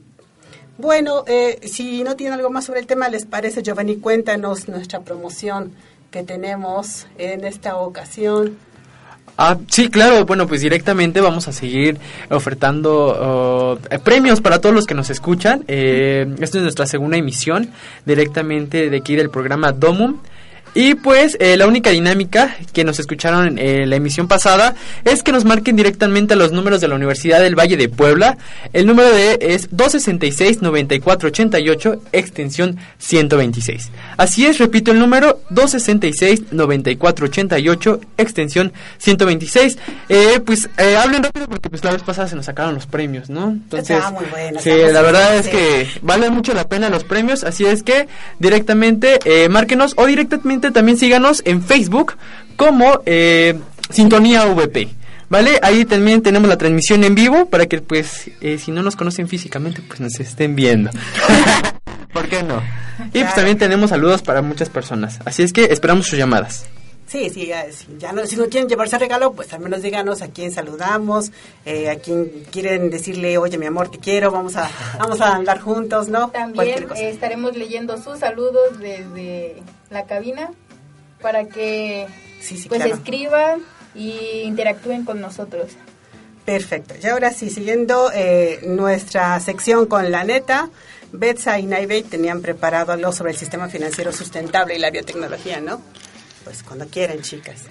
Bueno, 0.78 1.24
eh, 1.26 1.60
si 1.68 2.02
no 2.04 2.16
tienen 2.16 2.38
algo 2.38 2.48
más 2.48 2.64
sobre 2.64 2.80
el 2.80 2.86
tema, 2.86 3.10
¿les 3.10 3.26
parece, 3.26 3.62
Giovanni? 3.62 3.96
Cuéntanos 3.96 4.66
nuestra 4.66 5.00
promoción 5.00 5.72
que 6.10 6.22
tenemos 6.22 7.06
en 7.18 7.44
esta 7.44 7.76
ocasión. 7.76 8.56
Ah, 9.36 9.56
sí, 9.68 9.88
claro. 9.88 10.24
Bueno, 10.26 10.46
pues 10.46 10.60
directamente 10.60 11.20
vamos 11.20 11.48
a 11.48 11.52
seguir 11.52 11.98
ofertando 12.30 13.78
uh, 13.80 13.98
premios 14.02 14.40
para 14.40 14.60
todos 14.60 14.74
los 14.74 14.86
que 14.86 14.94
nos 14.94 15.10
escuchan. 15.10 15.64
Eh, 15.68 16.26
esta 16.40 16.58
es 16.58 16.62
nuestra 16.62 16.86
segunda 16.86 17.16
emisión 17.16 17.70
directamente 18.04 18.90
de 18.90 18.96
aquí 18.96 19.16
del 19.16 19.30
programa 19.30 19.72
Domum. 19.72 20.18
Y 20.74 20.94
pues 20.94 21.36
eh, 21.38 21.58
la 21.58 21.66
única 21.66 21.90
dinámica 21.90 22.56
que 22.72 22.82
nos 22.82 22.98
escucharon 22.98 23.58
en 23.58 23.90
la 23.90 23.96
emisión 23.96 24.26
pasada 24.26 24.74
es 25.04 25.22
que 25.22 25.30
nos 25.30 25.44
marquen 25.44 25.76
directamente 25.76 26.32
a 26.32 26.36
los 26.36 26.52
números 26.52 26.80
de 26.80 26.88
la 26.88 26.94
Universidad 26.94 27.40
del 27.40 27.54
Valle 27.54 27.76
de 27.76 27.90
Puebla. 27.90 28.38
El 28.72 28.86
número 28.86 29.10
de 29.10 29.36
es 29.40 29.70
266-9488, 29.70 31.98
extensión 32.12 32.78
126. 32.98 33.90
Así 34.16 34.46
es, 34.46 34.56
repito 34.58 34.92
el 34.92 34.98
número 34.98 35.42
266-9488, 35.50 38.00
extensión 38.16 38.72
126. 38.96 39.76
Eh, 40.08 40.40
pues 40.44 40.70
eh, 40.78 40.96
hablen 40.96 41.22
rápido 41.22 41.48
porque 41.48 41.68
pues 41.68 41.84
la 41.84 41.92
vez 41.92 42.02
pasada 42.02 42.28
se 42.28 42.36
nos 42.36 42.46
sacaron 42.46 42.74
los 42.74 42.86
premios, 42.86 43.28
¿no? 43.28 43.50
Entonces, 43.50 44.02
muy 44.12 44.24
bueno, 44.30 44.58
sí, 44.60 44.70
la 44.70 45.02
verdad 45.02 45.36
es 45.36 45.48
que 45.48 45.86
vale 46.00 46.30
mucho 46.30 46.54
la 46.54 46.66
pena 46.66 46.88
los 46.88 47.04
premios, 47.04 47.44
así 47.44 47.66
es 47.66 47.82
que 47.82 48.08
directamente 48.38 49.18
eh, 49.24 49.50
márquenos 49.50 49.92
o 49.96 50.06
directamente 50.06 50.61
también 50.70 50.98
síganos 50.98 51.42
en 51.44 51.62
Facebook 51.62 52.14
como 52.56 53.00
eh, 53.06 53.58
Sintonía 53.90 54.46
VP. 54.46 54.88
¿Vale? 55.28 55.58
Ahí 55.62 55.86
también 55.86 56.20
tenemos 56.20 56.46
la 56.46 56.58
transmisión 56.58 57.04
en 57.04 57.14
vivo 57.14 57.46
para 57.46 57.64
que, 57.64 57.80
pues, 57.80 58.30
eh, 58.42 58.58
si 58.58 58.70
no 58.70 58.82
nos 58.82 58.96
conocen 58.96 59.28
físicamente, 59.28 59.80
pues 59.80 59.98
nos 59.98 60.20
estén 60.20 60.54
viendo. 60.54 60.90
¿Por 62.12 62.28
qué 62.28 62.42
no? 62.42 62.62
Y 63.14 63.22
pues 63.22 63.34
también 63.34 63.56
tenemos 63.56 63.88
saludos 63.88 64.20
para 64.20 64.42
muchas 64.42 64.68
personas. 64.68 65.20
Así 65.24 65.42
es 65.42 65.54
que 65.54 65.64
esperamos 65.64 66.06
sus 66.06 66.18
llamadas. 66.18 66.66
Sí, 67.06 67.28
sí, 67.28 67.50
ya 67.98 68.12
no, 68.12 68.24
si 68.24 68.36
no 68.36 68.48
quieren 68.48 68.70
llevarse 68.70 68.96
regalo, 68.98 69.34
pues 69.34 69.52
al 69.52 69.60
menos 69.60 69.82
díganos 69.82 70.22
a 70.22 70.28
quién 70.28 70.50
saludamos, 70.50 71.30
eh, 71.66 71.90
a 71.90 71.96
quién 71.96 72.30
quieren 72.50 72.88
decirle, 72.88 73.36
oye, 73.36 73.58
mi 73.58 73.66
amor, 73.66 73.90
te 73.90 73.98
quiero, 73.98 74.30
vamos 74.30 74.56
a, 74.56 74.70
vamos 74.98 75.20
a 75.20 75.34
andar 75.34 75.60
juntos, 75.60 76.08
¿no? 76.08 76.30
También 76.30 76.86
estaremos 76.96 77.54
leyendo 77.54 78.02
sus 78.02 78.18
saludos 78.18 78.78
desde 78.78 79.62
la 79.92 80.06
cabina 80.06 80.50
para 81.20 81.44
que 81.46 82.06
pues 82.68 82.84
escriban 82.84 83.60
y 83.94 84.40
interactúen 84.44 85.04
con 85.04 85.20
nosotros. 85.20 85.72
Perfecto. 86.44 86.94
Y 87.00 87.06
ahora 87.06 87.32
sí, 87.32 87.50
siguiendo 87.50 88.10
eh, 88.12 88.60
nuestra 88.66 89.38
sección 89.38 89.86
con 89.86 90.10
la 90.10 90.24
neta, 90.24 90.70
Betsa 91.12 91.58
y 91.58 91.66
Naivey 91.66 92.02
tenían 92.02 92.42
preparado 92.42 92.92
algo 92.92 93.12
sobre 93.12 93.32
el 93.32 93.36
sistema 93.36 93.68
financiero 93.68 94.12
sustentable 94.12 94.74
y 94.74 94.78
la 94.78 94.90
biotecnología, 94.90 95.60
¿no? 95.60 95.80
Pues 96.42 96.62
cuando 96.62 96.86
quieran, 96.88 97.20
chicas. 97.22 97.62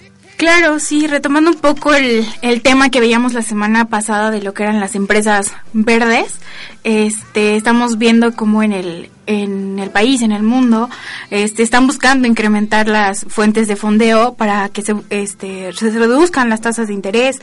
Claro, 0.42 0.80
sí, 0.80 1.06
retomando 1.06 1.50
un 1.52 1.56
poco 1.56 1.94
el, 1.94 2.26
el, 2.42 2.62
tema 2.62 2.90
que 2.90 2.98
veíamos 2.98 3.32
la 3.32 3.42
semana 3.42 3.84
pasada 3.84 4.32
de 4.32 4.42
lo 4.42 4.54
que 4.54 4.64
eran 4.64 4.80
las 4.80 4.96
empresas 4.96 5.52
verdes, 5.72 6.34
este, 6.82 7.54
estamos 7.54 7.96
viendo 7.96 8.34
cómo 8.34 8.64
en 8.64 8.72
el, 8.72 9.10
en 9.26 9.78
el 9.78 9.90
país, 9.90 10.20
en 10.20 10.32
el 10.32 10.42
mundo, 10.42 10.90
este, 11.30 11.62
están 11.62 11.86
buscando 11.86 12.26
incrementar 12.26 12.88
las 12.88 13.24
fuentes 13.28 13.68
de 13.68 13.76
fondeo 13.76 14.34
para 14.34 14.68
que 14.68 14.82
se, 14.82 14.96
este, 15.10 15.72
se 15.74 15.90
reduzcan 15.90 16.48
las 16.48 16.60
tasas 16.60 16.88
de 16.88 16.94
interés. 16.94 17.38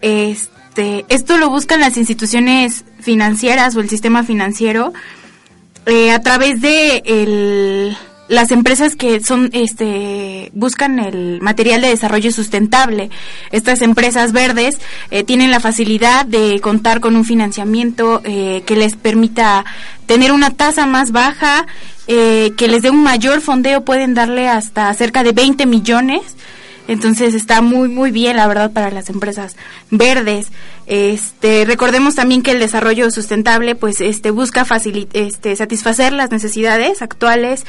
Este, 0.00 1.06
esto 1.08 1.38
lo 1.38 1.50
buscan 1.50 1.80
las 1.80 1.96
instituciones 1.96 2.84
financieras 3.00 3.74
o 3.74 3.80
el 3.80 3.88
sistema 3.88 4.22
financiero 4.22 4.92
eh, 5.86 6.12
a 6.12 6.20
través 6.20 6.60
de 6.60 7.02
el 7.04 7.96
las 8.28 8.50
empresas 8.50 8.94
que 8.94 9.20
son 9.20 9.50
este 9.52 10.50
buscan 10.54 10.98
el 10.98 11.40
material 11.40 11.80
de 11.80 11.88
desarrollo 11.88 12.30
sustentable. 12.30 13.10
Estas 13.52 13.82
empresas 13.82 14.32
verdes 14.32 14.78
eh, 15.10 15.24
tienen 15.24 15.50
la 15.50 15.60
facilidad 15.60 16.26
de 16.26 16.60
contar 16.60 17.00
con 17.00 17.16
un 17.16 17.24
financiamiento 17.24 18.20
eh, 18.24 18.62
que 18.66 18.76
les 18.76 18.96
permita 18.96 19.64
tener 20.06 20.32
una 20.32 20.50
tasa 20.50 20.86
más 20.86 21.10
baja 21.10 21.66
eh, 22.06 22.52
que 22.56 22.68
les 22.68 22.82
dé 22.82 22.90
un 22.90 23.02
mayor 23.02 23.40
fondeo. 23.40 23.84
Pueden 23.84 24.14
darle 24.14 24.48
hasta 24.48 24.92
cerca 24.94 25.22
de 25.22 25.32
20 25.32 25.66
millones 25.66 26.22
entonces 26.88 27.34
está 27.34 27.60
muy 27.60 27.88
muy 27.88 28.10
bien 28.10 28.36
la 28.36 28.48
verdad 28.48 28.72
para 28.72 28.90
las 28.90 29.10
empresas 29.10 29.56
verdes. 29.90 30.48
Este 30.86 31.64
recordemos 31.64 32.16
también 32.16 32.42
que 32.42 32.50
el 32.50 32.58
desarrollo 32.58 33.10
sustentable 33.10 33.76
pues 33.76 34.00
este 34.00 34.32
busca 34.32 34.66
este 35.12 35.54
satisfacer 35.54 36.12
las 36.12 36.30
necesidades 36.30 37.02
actuales 37.02 37.64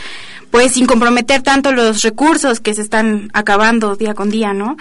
pues 0.49 0.71
sin 0.71 0.88
comprometer 0.88 1.43
tanto 1.43 1.71
los 1.73 2.01
recursos 2.01 2.61
que 2.61 2.73
se 2.73 2.81
están 2.81 3.29
acabando 3.33 3.95
día 3.95 4.15
con 4.15 4.29
día, 4.31 4.53
¿no? 4.53 4.77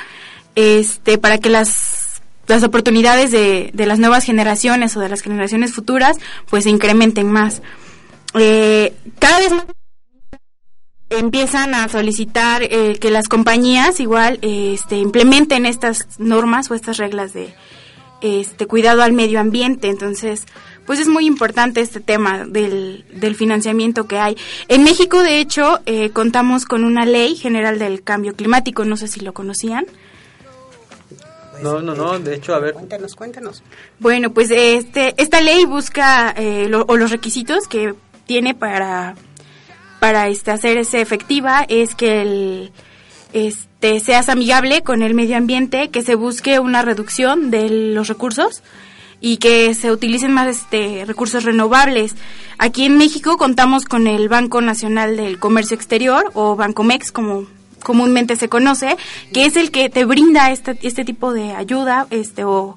Este 0.55 1.19
para 1.19 1.39
que 1.39 1.51
las 1.51 2.23
las 2.47 2.63
oportunidades 2.63 3.31
de, 3.31 3.71
de 3.75 3.87
las 3.87 3.99
nuevas 3.99 4.25
generaciones 4.25 4.97
o 4.97 5.01
de 5.01 5.09
las 5.11 5.21
generaciones 5.21 5.75
futuras 5.75 6.17
pues 6.49 6.65
se 6.65 6.71
incrementen 6.71 7.31
más. 7.31 7.61
Eh, 8.35 8.95
cada 9.19 9.39
vez 9.41 9.51
más 9.51 9.65
empiezan 11.11 11.75
a 11.75 11.89
solicitar 11.89 12.63
eh, 12.63 12.99
que 13.01 13.11
las 13.11 13.29
compañías 13.29 14.01
igual 14.01 14.39
este, 14.43 14.97
implementen 14.97 15.67
estas 15.67 16.07
normas 16.19 16.71
o 16.71 16.75
estas 16.75 16.99
reglas 16.99 17.33
de 17.33 17.55
este 18.21 18.67
cuidado 18.67 19.03
al 19.03 19.13
medio 19.13 19.39
ambiente 19.39 19.89
entonces 19.89 20.45
pues 20.87 20.99
es 20.99 21.07
muy 21.07 21.25
importante 21.25 21.81
este 21.81 22.01
tema 22.01 22.45
del, 22.47 23.05
del 23.13 23.37
financiamiento 23.37 24.09
que 24.09 24.19
hay 24.19 24.37
en 24.67 24.83
México 24.83 25.23
de 25.23 25.39
hecho 25.39 25.79
eh, 25.87 26.11
contamos 26.11 26.65
con 26.65 26.83
una 26.83 27.07
ley 27.07 27.37
general 27.37 27.79
del 27.79 28.03
cambio 28.03 28.35
climático 28.35 28.85
no 28.85 28.97
sé 28.97 29.07
si 29.07 29.21
lo 29.21 29.33
conocían 29.33 29.87
no, 31.63 31.81
no, 31.83 31.93
no, 31.93 32.17
de 32.21 32.37
hecho, 32.37 32.55
a 32.55 32.61
ver. 32.61 32.73
Cuéntanos, 32.75 33.17
cuéntanos. 33.17 33.65
Bueno, 33.99 34.33
pues 34.33 34.49
este, 34.53 35.21
esta 35.21 35.41
ley 35.41 35.65
busca, 35.65 36.33
eh, 36.37 36.71
o 36.73 36.97
los 36.97 37.11
requisitos 37.11 37.67
que 37.67 37.95
tiene 38.27 38.55
para 38.55 39.17
para 40.01 40.29
este, 40.29 40.51
hacerse 40.51 41.01
efectiva 41.01 41.65
es 41.69 41.95
que 41.95 42.23
el, 42.23 42.73
este, 43.33 44.01
seas 44.01 44.29
amigable 44.29 44.83
con 44.83 45.03
el 45.03 45.15
medio 45.15 45.37
ambiente, 45.37 45.91
que 45.91 46.03
se 46.03 46.15
busque 46.15 46.59
una 46.59 46.83
reducción 46.83 47.51
de 47.51 47.69
los 47.71 48.09
recursos 48.09 48.63
y 49.21 49.39
que 49.39 49.75
se 49.75 49.91
utilicen 49.91 50.33
más 50.33 50.49
este, 50.49 51.05
recursos 51.05 51.45
renovables. 51.45 52.15
Aquí 52.59 52.85
en 52.85 52.97
México 52.97 53.37
contamos 53.37 53.85
con 53.85 54.07
el 54.07 54.29
Banco 54.29 54.61
Nacional 54.61 55.17
del 55.17 55.39
Comercio 55.39 55.75
Exterior 55.75 56.31
o 56.35 56.57
Bancomex 56.57 57.13
como 57.13 57.47
comúnmente 57.83 58.37
se 58.37 58.49
conoce, 58.49 58.97
que 59.33 59.45
es 59.45 59.57
el 59.57 59.71
que 59.71 59.89
te 59.89 60.05
brinda 60.05 60.51
este, 60.51 60.79
este 60.83 61.05
tipo 61.05 61.33
de 61.33 61.53
ayuda 61.53 62.07
este, 62.11 62.45
o, 62.45 62.77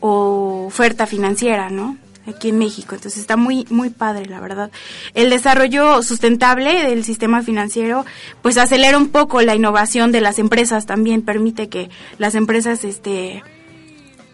o 0.00 0.66
oferta 0.66 1.06
financiera, 1.06 1.68
¿no? 1.70 1.96
Aquí 2.26 2.50
en 2.50 2.58
México. 2.58 2.94
Entonces 2.94 3.20
está 3.20 3.36
muy 3.36 3.66
muy 3.70 3.90
padre, 3.90 4.26
la 4.26 4.40
verdad. 4.40 4.70
El 5.14 5.30
desarrollo 5.30 6.02
sustentable 6.02 6.82
del 6.84 7.04
sistema 7.04 7.42
financiero 7.42 8.04
pues 8.42 8.58
acelera 8.58 8.98
un 8.98 9.08
poco 9.08 9.42
la 9.42 9.54
innovación 9.54 10.12
de 10.12 10.20
las 10.20 10.38
empresas, 10.38 10.86
también 10.86 11.22
permite 11.22 11.68
que 11.68 11.90
las 12.18 12.34
empresas 12.34 12.84
este 12.84 13.42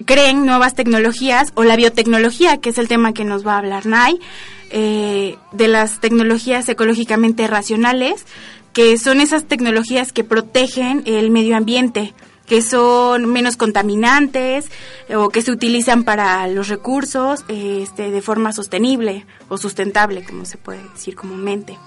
creen 0.05 0.45
nuevas 0.47 0.75
tecnologías 0.75 1.53
o 1.55 1.65
la 1.65 1.77
biotecnología, 1.77 2.59
que 2.59 2.71
es 2.71 2.79
el 2.79 2.89
tema 2.89 3.13
que 3.13 3.25
nos 3.25 3.47
va 3.47 3.55
a 3.55 3.59
hablar 3.59 3.87
Nay, 3.87 4.19
eh, 4.71 5.37
de 5.53 5.69
las 5.69 6.01
tecnologías 6.01 6.69
ecológicamente 6.69 7.47
racionales, 7.47 8.27
que 8.73 8.97
son 8.99 9.21
esas 9.21 9.45
tecnologías 9.45 10.13
que 10.13 10.25
protegen 10.25 11.03
el 11.07 11.31
medio 11.31 11.57
ambiente 11.57 12.15
que 12.52 12.61
son 12.61 13.32
menos 13.32 13.56
contaminantes 13.56 14.71
o 15.16 15.30
que 15.30 15.40
se 15.40 15.50
utilizan 15.50 16.04
para 16.04 16.47
los 16.49 16.68
recursos 16.68 17.47
este, 17.49 18.11
de 18.11 18.21
forma 18.21 18.52
sostenible 18.52 19.25
o 19.49 19.56
sustentable, 19.56 20.23
como 20.23 20.44
se 20.44 20.59
puede 20.59 20.87
decir 20.90 21.16
comúnmente. 21.16 21.78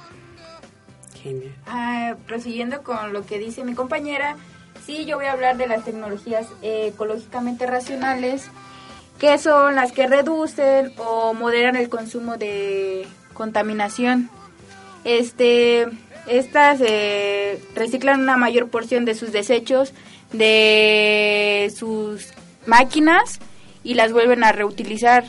Ah, 1.68 2.16
prosiguiendo 2.26 2.82
con 2.82 3.14
lo 3.14 3.28
que 3.28 3.38
dice 3.38 3.64
mi 3.64 3.76
compañera, 3.76 4.38
sí, 4.84 5.06
yo 5.06 5.18
voy 5.18 5.28
a 5.28 5.34
hablar 5.34 5.56
de 5.58 5.68
las 5.68 5.86
tecnologías 5.86 6.48
ecológicamente 6.64 7.68
racionales, 7.68 8.50
que 9.20 9.38
son 9.38 9.76
las 9.76 9.92
que 9.92 10.08
reducen 10.08 10.94
o 10.98 11.36
moderan 11.36 11.76
el 11.76 11.90
consumo 11.90 12.38
de 12.38 13.06
contaminación. 13.36 14.32
Este, 15.04 15.86
estas 16.26 16.82
eh, 16.82 17.62
reciclan 17.76 18.22
una 18.22 18.36
mayor 18.36 18.70
porción 18.70 19.06
de 19.06 19.14
sus 19.14 19.32
desechos 19.32 19.94
de 20.38 21.72
sus 21.76 22.28
máquinas 22.66 23.40
y 23.84 23.94
las 23.94 24.12
vuelven 24.12 24.44
a 24.44 24.52
reutilizar. 24.52 25.24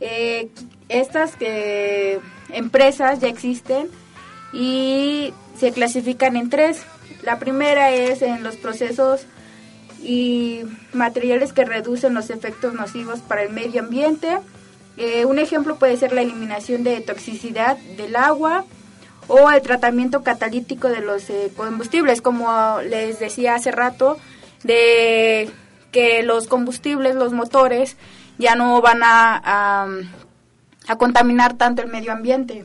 Eh, 0.00 0.48
estas 0.88 1.34
empresas 2.52 3.20
ya 3.20 3.28
existen 3.28 3.88
y 4.52 5.32
se 5.58 5.72
clasifican 5.72 6.36
en 6.36 6.50
tres. 6.50 6.82
La 7.22 7.38
primera 7.38 7.90
es 7.90 8.22
en 8.22 8.42
los 8.42 8.56
procesos 8.56 9.26
y 10.02 10.62
materiales 10.92 11.52
que 11.52 11.64
reducen 11.64 12.14
los 12.14 12.30
efectos 12.30 12.74
nocivos 12.74 13.20
para 13.20 13.42
el 13.42 13.50
medio 13.50 13.82
ambiente. 13.82 14.38
Eh, 14.96 15.24
un 15.24 15.38
ejemplo 15.38 15.76
puede 15.76 15.96
ser 15.96 16.12
la 16.12 16.22
eliminación 16.22 16.82
de 16.82 17.00
toxicidad 17.00 17.76
del 17.96 18.16
agua 18.16 18.64
o 19.30 19.48
el 19.50 19.62
tratamiento 19.62 20.24
catalítico 20.24 20.88
de 20.88 21.00
los 21.00 21.28
combustibles, 21.56 22.20
como 22.20 22.80
les 22.82 23.20
decía 23.20 23.54
hace 23.54 23.70
rato, 23.70 24.18
de 24.64 25.48
que 25.92 26.22
los 26.24 26.48
combustibles, 26.48 27.14
los 27.14 27.32
motores, 27.32 27.96
ya 28.38 28.56
no 28.56 28.80
van 28.80 29.02
a, 29.04 29.86
a, 30.88 30.96
contaminar 30.96 31.54
tanto 31.54 31.82
el 31.82 31.88
medio 31.88 32.12
ambiente. 32.12 32.64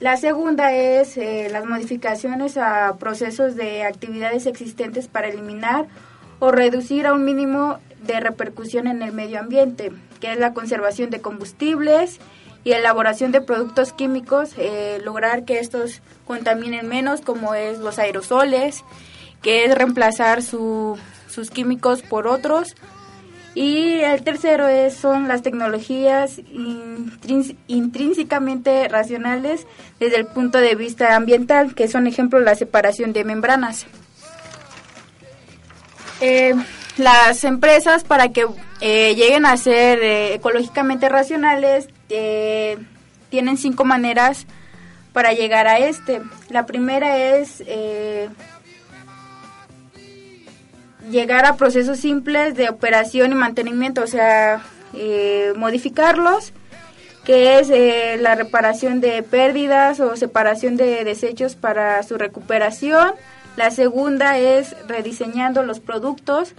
La 0.00 0.16
segunda 0.16 0.72
es 0.72 1.16
eh, 1.16 1.48
las 1.52 1.64
modificaciones 1.64 2.56
a 2.56 2.96
procesos 2.98 3.54
de 3.54 3.84
actividades 3.84 4.46
existentes 4.46 5.06
para 5.06 5.28
eliminar 5.28 5.86
o 6.40 6.50
reducir 6.50 7.06
a 7.06 7.12
un 7.12 7.24
mínimo 7.24 7.78
de 8.02 8.18
repercusión 8.18 8.88
en 8.88 9.02
el 9.02 9.12
medio 9.12 9.38
ambiente, 9.38 9.92
que 10.20 10.32
es 10.32 10.38
la 10.38 10.52
conservación 10.52 11.10
de 11.10 11.20
combustibles 11.20 12.18
y 12.64 12.72
elaboración 12.72 13.30
de 13.30 13.42
productos 13.42 13.92
químicos, 13.92 14.50
eh, 14.56 14.98
lograr 15.04 15.44
que 15.44 15.58
estos 15.58 16.00
contaminen 16.26 16.88
menos, 16.88 17.20
como 17.20 17.54
es 17.54 17.78
los 17.78 17.98
aerosoles, 17.98 18.82
que 19.42 19.66
es 19.66 19.74
reemplazar 19.74 20.42
sus 20.42 20.98
químicos 21.52 22.02
por 22.02 22.26
otros. 22.26 22.74
Y 23.54 24.00
el 24.00 24.24
tercero 24.24 24.66
es, 24.66 24.94
son 24.94 25.28
las 25.28 25.42
tecnologías 25.42 26.40
intrínsecamente 27.68 28.88
racionales 28.88 29.66
desde 30.00 30.16
el 30.16 30.26
punto 30.26 30.58
de 30.58 30.74
vista 30.74 31.14
ambiental, 31.14 31.74
que 31.74 31.86
son 31.86 32.08
ejemplo 32.08 32.40
la 32.40 32.56
separación 32.56 33.12
de 33.12 33.22
membranas. 33.22 33.86
Eh, 36.20 36.54
las 36.96 37.44
empresas 37.44 38.04
para 38.04 38.28
que 38.28 38.46
eh, 38.80 39.14
lleguen 39.14 39.46
a 39.46 39.56
ser 39.56 39.98
eh, 40.02 40.34
ecológicamente 40.34 41.08
racionales 41.08 41.88
tienen 42.08 43.56
cinco 43.56 43.84
maneras 43.84 44.46
para 45.12 45.32
llegar 45.32 45.66
a 45.66 45.78
este. 45.78 46.20
La 46.50 46.66
primera 46.66 47.18
es 47.18 47.62
llegar 51.10 51.44
a 51.46 51.56
procesos 51.56 51.98
simples 51.98 52.54
de 52.54 52.68
operación 52.68 53.32
y 53.32 53.34
mantenimiento, 53.34 54.02
o 54.02 54.06
sea, 54.06 54.62
eh, 54.94 55.52
modificarlos, 55.56 56.52
que 57.24 57.58
es 57.58 57.70
eh, 57.70 58.16
la 58.20 58.34
reparación 58.34 59.00
de 59.00 59.22
pérdidas 59.22 60.00
o 60.00 60.16
separación 60.16 60.76
de 60.76 61.04
desechos 61.04 61.54
para 61.56 62.02
su 62.02 62.16
recuperación. 62.18 63.12
La 63.56 63.70
segunda 63.70 64.38
es 64.38 64.76
rediseñando 64.86 65.62
los 65.62 65.80
productos, 65.80 66.54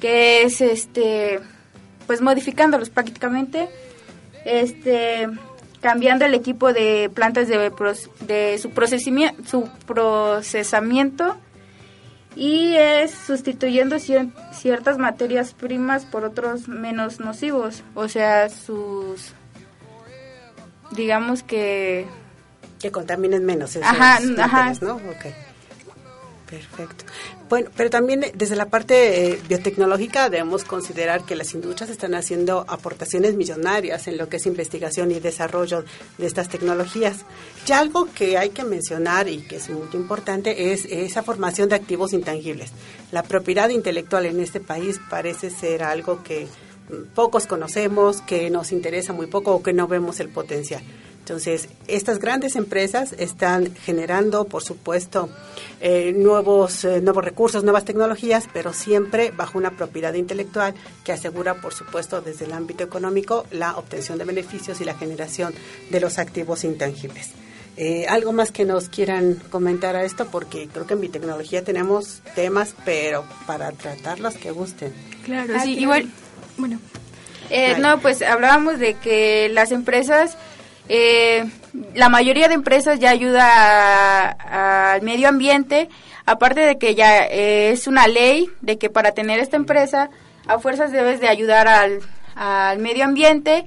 que 0.00 0.42
es 0.42 0.60
este 0.60 1.40
pues 2.06 2.22
modificándolos 2.22 2.88
prácticamente. 2.88 3.68
Este 4.48 5.28
cambiando 5.80 6.24
el 6.24 6.34
equipo 6.34 6.72
de 6.72 7.10
plantas 7.12 7.48
de, 7.48 7.72
de 8.20 8.58
su, 8.58 8.70
procesamiento, 8.70 9.44
su 9.44 9.68
procesamiento 9.86 11.36
y 12.34 12.74
es 12.74 13.12
sustituyendo 13.12 13.96
ciertas 13.98 14.98
materias 14.98 15.54
primas 15.54 16.04
por 16.04 16.24
otros 16.24 16.68
menos 16.68 17.20
nocivos, 17.20 17.82
o 17.94 18.08
sea, 18.08 18.48
sus 18.48 19.32
digamos 20.92 21.42
que 21.42 22.06
que 22.80 22.92
contaminen 22.92 23.44
menos 23.44 23.70
esos 23.74 23.82
ajá, 23.88 24.18
ajá. 24.38 24.72
¿no? 24.80 24.94
Okay. 24.94 25.34
Perfecto. 26.48 27.04
Bueno, 27.48 27.70
pero 27.74 27.88
también 27.88 28.24
eh, 28.24 28.32
desde 28.34 28.56
la 28.56 28.66
parte 28.66 29.32
eh, 29.32 29.38
biotecnológica 29.48 30.28
debemos 30.28 30.64
considerar 30.64 31.24
que 31.24 31.34
las 31.34 31.54
industrias 31.54 31.88
están 31.88 32.14
haciendo 32.14 32.66
aportaciones 32.68 33.36
millonarias 33.36 34.06
en 34.06 34.18
lo 34.18 34.28
que 34.28 34.36
es 34.36 34.46
investigación 34.46 35.10
y 35.12 35.20
desarrollo 35.20 35.84
de 36.18 36.26
estas 36.26 36.50
tecnologías. 36.50 37.24
Y 37.66 37.72
algo 37.72 38.08
que 38.14 38.36
hay 38.36 38.50
que 38.50 38.64
mencionar 38.64 39.28
y 39.28 39.38
que 39.38 39.56
es 39.56 39.70
muy 39.70 39.88
importante 39.94 40.72
es 40.72 40.84
esa 40.84 41.22
formación 41.22 41.70
de 41.70 41.76
activos 41.76 42.12
intangibles. 42.12 42.70
La 43.12 43.22
propiedad 43.22 43.70
intelectual 43.70 44.26
en 44.26 44.40
este 44.40 44.60
país 44.60 45.00
parece 45.08 45.48
ser 45.48 45.82
algo 45.82 46.22
que 46.22 46.46
mm, 46.90 47.14
pocos 47.14 47.46
conocemos, 47.46 48.20
que 48.20 48.50
nos 48.50 48.72
interesa 48.72 49.14
muy 49.14 49.26
poco 49.26 49.54
o 49.54 49.62
que 49.62 49.72
no 49.72 49.88
vemos 49.88 50.20
el 50.20 50.28
potencial. 50.28 50.82
Entonces, 51.28 51.68
estas 51.88 52.20
grandes 52.20 52.56
empresas 52.56 53.14
están 53.18 53.74
generando, 53.76 54.46
por 54.46 54.62
supuesto, 54.62 55.28
eh, 55.78 56.14
nuevos, 56.16 56.86
eh, 56.86 57.02
nuevos 57.02 57.22
recursos, 57.22 57.64
nuevas 57.64 57.84
tecnologías, 57.84 58.48
pero 58.50 58.72
siempre 58.72 59.30
bajo 59.30 59.58
una 59.58 59.76
propiedad 59.76 60.14
intelectual 60.14 60.72
que 61.04 61.12
asegura, 61.12 61.60
por 61.60 61.74
supuesto, 61.74 62.22
desde 62.22 62.46
el 62.46 62.52
ámbito 62.52 62.82
económico, 62.82 63.44
la 63.50 63.76
obtención 63.76 64.16
de 64.16 64.24
beneficios 64.24 64.80
y 64.80 64.86
la 64.86 64.94
generación 64.94 65.52
de 65.90 66.00
los 66.00 66.18
activos 66.18 66.64
intangibles. 66.64 67.32
Eh, 67.76 68.06
¿Algo 68.08 68.32
más 68.32 68.50
que 68.50 68.64
nos 68.64 68.88
quieran 68.88 69.34
comentar 69.50 69.96
a 69.96 70.04
esto? 70.04 70.28
Porque 70.28 70.66
creo 70.72 70.86
que 70.86 70.94
en 70.94 71.02
biotecnología 71.02 71.62
tenemos 71.62 72.22
temas, 72.36 72.74
pero 72.86 73.26
para 73.46 73.70
tratarlos 73.72 74.34
que 74.36 74.50
gusten. 74.50 74.94
Claro, 75.26 75.60
sí, 75.62 75.78
igual, 75.78 76.08
bueno. 76.56 76.80
no, 77.80 78.00
pues 78.00 78.22
hablábamos 78.22 78.78
de 78.78 78.94
que 78.94 79.50
las 79.50 79.72
empresas 79.72 80.38
eh, 80.88 81.44
la 81.94 82.08
mayoría 82.08 82.48
de 82.48 82.54
empresas 82.54 82.98
ya 82.98 83.10
ayuda 83.10 84.30
al 84.30 85.02
medio 85.02 85.28
ambiente, 85.28 85.88
aparte 86.24 86.60
de 86.60 86.78
que 86.78 86.94
ya 86.94 87.24
eh, 87.26 87.72
es 87.72 87.86
una 87.86 88.08
ley 88.08 88.50
de 88.62 88.78
que 88.78 88.88
para 88.88 89.12
tener 89.12 89.38
esta 89.38 89.56
empresa 89.56 90.10
a 90.46 90.58
fuerzas 90.58 90.90
debes 90.90 91.20
de 91.20 91.28
ayudar 91.28 91.68
al, 91.68 92.00
al 92.34 92.78
medio 92.78 93.04
ambiente, 93.04 93.66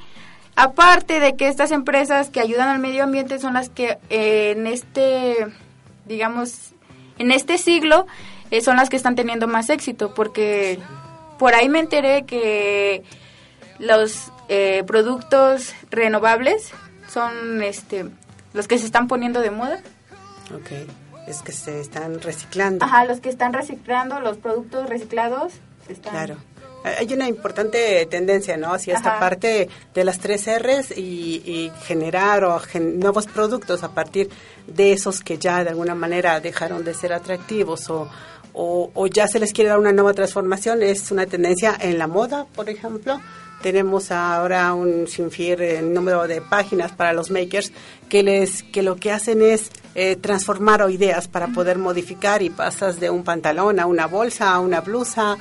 aparte 0.56 1.20
de 1.20 1.36
que 1.36 1.48
estas 1.48 1.72
empresas 1.72 2.30
que 2.30 2.40
ayudan 2.40 2.70
al 2.70 2.80
medio 2.80 3.04
ambiente 3.04 3.38
son 3.40 3.54
las 3.54 3.70
que 3.70 4.00
eh, 4.10 4.56
en 4.58 4.66
este, 4.66 5.48
digamos, 6.06 6.72
en 7.20 7.32
este 7.32 7.60
siglo 7.60 8.08
eh, 8.50 8.62
son 8.62 8.78
las 8.78 8.90
que 8.90 8.98
están 8.98 9.16
teniendo 9.16 9.48
más 9.48 9.70
éxito, 9.70 10.14
porque 10.16 10.80
por 11.38 11.54
ahí 11.54 11.70
me 11.70 11.80
enteré 11.80 12.26
que 12.26 13.04
los 13.80 14.32
productos 14.86 15.74
renovables 15.90 16.74
son 17.12 17.62
este 17.62 18.06
los 18.54 18.68
que 18.68 18.78
se 18.78 18.86
están 18.86 19.08
poniendo 19.08 19.42
de 19.42 19.52
moda. 19.52 19.82
Ok, 20.54 20.72
es 21.28 21.42
que 21.42 21.52
se 21.52 21.80
están 21.80 22.22
reciclando. 22.22 22.86
Ajá, 22.86 23.06
los 23.06 23.20
que 23.20 23.30
están 23.30 23.54
reciclando, 23.54 24.20
los 24.20 24.38
productos 24.38 24.90
reciclados. 24.90 25.54
Claro. 26.02 26.38
Hay 26.84 27.14
una 27.14 27.28
importante 27.28 28.06
tendencia, 28.08 28.58
¿no? 28.58 28.74
Hacia 28.74 28.96
esta 28.96 29.20
parte 29.20 29.70
de 29.94 30.04
las 30.04 30.18
tres 30.18 30.48
R's 30.48 30.98
y, 30.98 31.72
generar 31.84 32.44
o 32.44 32.60
nuevos 32.80 33.28
productos 33.28 33.84
a 33.84 33.92
partir 33.94 34.30
de 34.66 34.92
esos 34.92 35.22
que 35.22 35.38
ya 35.38 35.64
de 35.64 35.70
alguna 35.70 35.94
manera 35.94 36.40
dejaron 36.40 36.84
de 36.84 36.96
ser 36.96 37.14
atractivos 37.14 37.88
o, 37.90 38.10
o, 38.54 39.08
ya 39.08 39.28
se 39.28 39.40
les 39.40 39.54
quiere 39.54 39.70
dar 39.70 39.80
una 39.80 39.92
nueva 39.92 40.14
transformación. 40.14 40.82
Es 40.82 41.12
una 41.12 41.28
tendencia 41.28 41.78
en 41.80 42.00
la 42.00 42.08
moda, 42.08 42.46
por 42.56 42.68
ejemplo. 42.68 43.22
Tenemos 43.62 44.12
ahora 44.12 44.74
un 44.74 45.08
sinfín 45.08 45.94
número 45.94 46.28
de 46.28 46.42
páginas 46.42 46.92
para 46.92 47.14
los 47.14 47.32
makers 47.32 47.72
que 48.10 48.24
les 48.24 48.64
que 48.64 48.82
lo 48.82 48.96
que 48.96 49.12
hacen 49.12 49.42
es 49.42 49.72
eh, 49.96 50.16
transformar 50.16 50.90
ideas 50.90 51.28
para 51.28 51.48
poder 51.48 51.78
modificar 51.78 52.42
y 52.42 52.50
pasas 52.50 53.00
de 53.00 53.10
un 53.10 53.24
pantalón 53.24 53.80
a 53.80 53.86
una 53.86 54.08
bolsa, 54.08 54.54
a 54.54 54.60
una 54.60 54.82
blusa, 54.82 55.38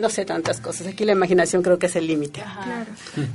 no 0.00 0.10
sé 0.10 0.24
tantas 0.24 0.60
cosas. 0.60 0.86
Aquí 0.86 1.04
la 1.04 1.12
imaginación 1.12 1.62
creo 1.62 1.78
que 1.78 1.86
es 1.86 1.96
el 1.96 2.06
límite. 2.06 2.42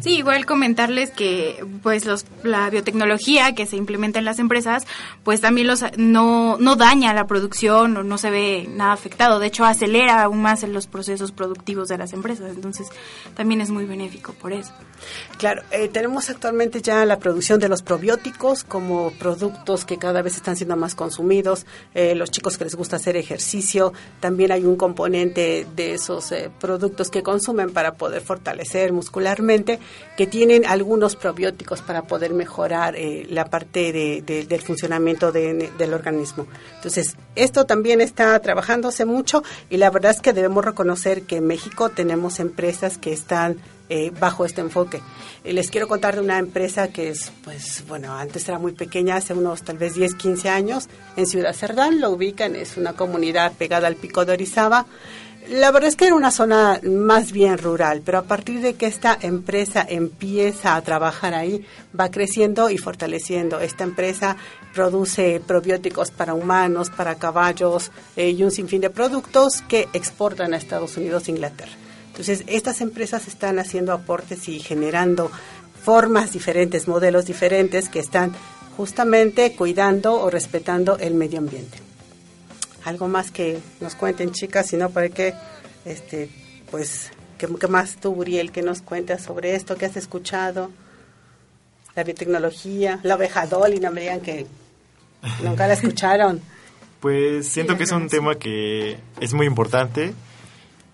Sí, 0.02 0.18
igual 0.18 0.46
comentarles 0.46 1.12
que 1.12 1.64
pues 1.84 2.06
los, 2.06 2.26
la 2.44 2.70
biotecnología 2.70 3.54
que 3.54 3.66
se 3.66 3.76
implementa 3.76 4.20
en 4.20 4.26
las 4.26 4.40
empresas, 4.40 4.86
pues 5.24 5.42
también 5.42 5.68
los 5.68 5.84
no, 5.98 6.58
no 6.60 6.76
daña 6.76 7.14
la 7.14 7.28
producción 7.28 7.98
o 7.98 8.04
no 8.04 8.18
se 8.18 8.30
ve 8.30 8.68
nada 8.70 8.94
afectado. 8.94 9.40
De 9.40 9.48
hecho, 9.48 9.66
acelera 9.66 10.24
aún 10.24 10.42
más 10.42 10.64
en 10.64 10.74
los 10.74 10.88
procesos 10.88 11.32
productivos 11.32 11.88
de 11.88 11.98
las 11.98 12.14
empresas. 12.14 12.52
Entonces, 12.56 12.88
también 13.36 13.62
es 13.62 13.70
muy 13.70 13.86
benéfico 13.86 14.34
por 14.34 14.54
eso. 14.54 14.72
Claro, 15.38 15.64
eh, 15.72 15.88
tenemos 15.88 16.30
actualmente 16.30 16.82
ya 16.82 17.06
la 17.06 17.20
producción 17.20 17.60
de 17.60 17.70
los 17.70 17.82
probióticos 17.82 18.64
como 18.64 19.12
productos 19.12 19.86
que 19.86 19.98
cada 19.98 20.22
vez 20.22 20.36
están 20.36 20.56
siendo 20.56 20.76
más 20.76 20.96
consumidos. 20.96 21.66
Eh, 21.94 22.16
los 22.16 22.32
chicos 22.32 22.58
que 22.58 22.64
les 22.64 22.76
gusta 22.76 22.98
hacer 22.98 23.16
ejercicio, 23.16 23.94
también 24.20 24.52
hay 24.52 24.64
un 24.64 24.76
componente 24.76 25.68
de 25.76 25.94
esos 25.94 26.31
eh, 26.32 26.50
productos 26.60 27.10
que 27.10 27.24
consumen 27.24 27.72
para 27.72 27.94
poder 27.94 28.22
fortalecer 28.22 28.94
muscularmente, 28.94 29.80
que 30.18 30.28
tienen 30.28 30.66
algunos 30.66 31.16
probióticos 31.16 31.82
para 31.82 32.04
poder 32.04 32.34
mejorar 32.34 32.96
eh, 32.96 33.26
la 33.30 33.46
parte 33.46 33.92
del 34.26 34.62
funcionamiento 34.62 35.32
del 35.32 35.94
organismo. 35.94 36.48
Entonces, 36.76 37.16
esto 37.36 37.66
también 37.66 38.02
está 38.02 38.40
trabajándose 38.40 39.06
mucho 39.06 39.44
y 39.70 39.78
la 39.78 39.90
verdad 39.90 40.12
es 40.12 40.22
que 40.22 40.34
debemos 40.34 40.64
reconocer 40.66 41.24
que 41.24 41.38
en 41.38 41.48
México 41.48 41.90
tenemos 41.90 42.40
empresas 42.40 42.98
que 42.98 43.14
están 43.14 43.58
eh, 43.94 44.10
bajo 44.18 44.46
este 44.46 44.62
enfoque. 44.62 45.02
les 45.44 45.70
quiero 45.70 45.86
contar 45.86 46.16
de 46.16 46.22
una 46.22 46.40
empresa 46.40 46.88
que 46.88 47.10
es, 47.10 47.30
pues, 47.44 47.84
bueno, 47.90 48.14
antes 48.14 48.48
era 48.48 48.58
muy 48.58 48.72
pequeña, 48.72 49.18
hace 49.18 49.34
unos 49.34 49.64
tal 49.64 49.78
vez 49.78 49.96
10, 49.96 50.16
15 50.16 50.48
años, 50.48 50.88
en 51.18 51.26
Ciudad 51.26 51.52
Cerdán, 51.54 52.00
lo 52.00 52.12
ubican, 52.12 52.56
es 52.56 52.78
una 52.78 52.94
comunidad 52.94 53.52
pegada 53.58 53.88
al 53.88 53.98
pico 53.98 54.24
de 54.24 54.32
Orizaba. 54.32 54.86
La 55.50 55.72
verdad 55.72 55.90
es 55.90 55.96
que 55.96 56.06
era 56.06 56.16
una 56.16 56.30
zona 56.30 56.80
más 56.84 57.32
bien 57.32 57.58
rural, 57.58 58.02
pero 58.06 58.20
a 58.20 58.24
partir 58.24 58.62
de 58.62 58.76
que 58.76 58.86
esta 58.86 59.18
empresa 59.20 59.86
empieza 59.88 60.76
a 60.76 60.82
trabajar 60.84 61.34
ahí, 61.34 61.66
va 62.00 62.12
creciendo 62.12 62.70
y 62.70 62.78
fortaleciendo. 62.78 63.60
Esta 63.60 63.84
empresa 63.84 64.38
produce 64.74 65.42
probióticos 65.46 66.12
para 66.12 66.36
humanos, 66.36 66.92
para 66.92 67.16
caballos 67.16 67.92
eh, 68.16 68.30
y 68.30 68.44
un 68.44 68.52
sinfín 68.52 68.82
de 68.82 68.92
productos 68.92 69.64
que 69.68 69.90
exportan 69.94 70.54
a 70.54 70.58
Estados 70.58 70.96
Unidos 70.98 71.28
e 71.28 71.32
Inglaterra. 71.32 71.72
Entonces, 72.08 72.44
estas 72.48 72.80
empresas 72.82 73.28
están 73.28 73.58
haciendo 73.58 73.94
aportes 73.94 74.48
y 74.48 74.60
generando 74.60 75.32
formas 75.84 76.34
diferentes, 76.34 76.88
modelos 76.88 77.26
diferentes 77.26 77.90
que 77.90 78.00
están 78.00 78.34
justamente 78.78 79.56
cuidando 79.56 80.14
o 80.22 80.30
respetando 80.30 80.98
el 81.00 81.16
medio 81.16 81.40
ambiente 81.40 81.91
algo 82.86 83.08
más 83.08 83.32
que 83.32 83.60
nos 83.80 83.96
cuenten 83.96 84.32
chicas, 84.32 84.68
sino 84.68 84.90
para 84.90 85.10
que, 85.10 85.34
este, 85.86 86.30
pues, 86.70 87.12
¿qué, 87.38 87.48
más 87.68 87.98
tú, 87.98 88.12
Uriel, 88.12 88.52
que 88.52 88.62
nos 88.62 88.82
cuentas 88.82 89.24
sobre 89.24 89.56
esto? 89.56 89.76
¿Qué 89.76 89.86
has 89.86 89.98
escuchado? 89.98 90.72
La 91.96 92.04
biotecnología, 92.04 93.00
la 93.04 93.16
oveja 93.16 93.46
Dolly, 93.46 93.80
no 93.80 93.92
me 93.92 94.02
digan 94.02 94.22
que 94.22 94.48
nunca 95.44 95.68
la 95.68 95.74
escucharon. 95.74 96.42
Pues 97.02 97.48
siento 97.48 97.78
que 97.78 97.86
es 97.86 97.92
un 97.92 98.10
tema 98.10 98.36
que 98.36 99.00
es 99.20 99.34
muy 99.34 99.48
importante. 99.48 100.14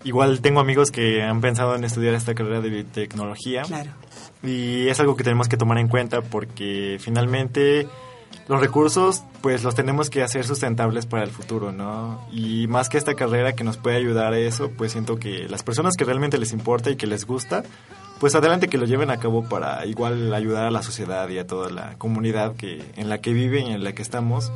Igual 0.04 0.40
tengo 0.40 0.58
amigos 0.58 0.90
que 0.90 1.22
han 1.22 1.42
pensado 1.42 1.76
en 1.76 1.84
estudiar 1.84 2.14
esta 2.14 2.34
carrera 2.34 2.62
de 2.62 2.70
biotecnología. 2.70 3.60
Claro. 3.64 3.90
Y 4.42 4.88
es 4.88 4.98
algo 5.00 5.16
que 5.16 5.24
tenemos 5.24 5.48
que 5.48 5.58
tomar 5.58 5.76
en 5.76 5.88
cuenta 5.88 6.22
porque 6.22 6.96
finalmente 6.98 7.86
los 8.46 8.60
recursos 8.60 9.22
pues 9.40 9.62
los 9.62 9.74
tenemos 9.74 10.10
que 10.10 10.22
hacer 10.22 10.44
sustentables 10.44 11.06
para 11.06 11.24
el 11.24 11.30
futuro, 11.30 11.72
¿no? 11.72 12.26
Y 12.32 12.66
más 12.66 12.88
que 12.88 12.98
esta 12.98 13.14
carrera 13.14 13.52
que 13.54 13.64
nos 13.64 13.76
puede 13.76 13.96
ayudar 13.96 14.32
a 14.32 14.38
eso, 14.38 14.70
pues 14.76 14.92
siento 14.92 15.18
que 15.18 15.48
las 15.48 15.62
personas 15.62 15.96
que 15.96 16.04
realmente 16.04 16.38
les 16.38 16.52
importa 16.52 16.90
y 16.90 16.96
que 16.96 17.06
les 17.06 17.26
gusta, 17.26 17.62
pues 18.20 18.34
adelante 18.34 18.68
que 18.68 18.78
lo 18.78 18.86
lleven 18.86 19.10
a 19.10 19.18
cabo 19.18 19.48
para 19.48 19.84
igual 19.86 20.34
ayudar 20.34 20.64
a 20.64 20.70
la 20.70 20.82
sociedad 20.82 21.28
y 21.28 21.38
a 21.38 21.46
toda 21.46 21.70
la 21.70 21.96
comunidad 21.98 22.56
que 22.56 22.82
en 22.96 23.08
la 23.08 23.18
que 23.18 23.32
viven 23.32 23.66
y 23.68 23.72
en 23.72 23.84
la 23.84 23.92
que 23.92 24.02
estamos 24.02 24.50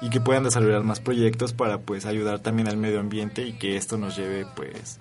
y 0.00 0.10
que 0.10 0.20
puedan 0.20 0.44
desarrollar 0.44 0.84
más 0.84 1.00
proyectos 1.00 1.52
para 1.52 1.78
pues 1.78 2.06
ayudar 2.06 2.38
también 2.38 2.68
al 2.68 2.76
medio 2.76 3.00
ambiente 3.00 3.42
y 3.42 3.52
que 3.52 3.76
esto 3.76 3.98
nos 3.98 4.16
lleve 4.16 4.46
pues 4.54 5.00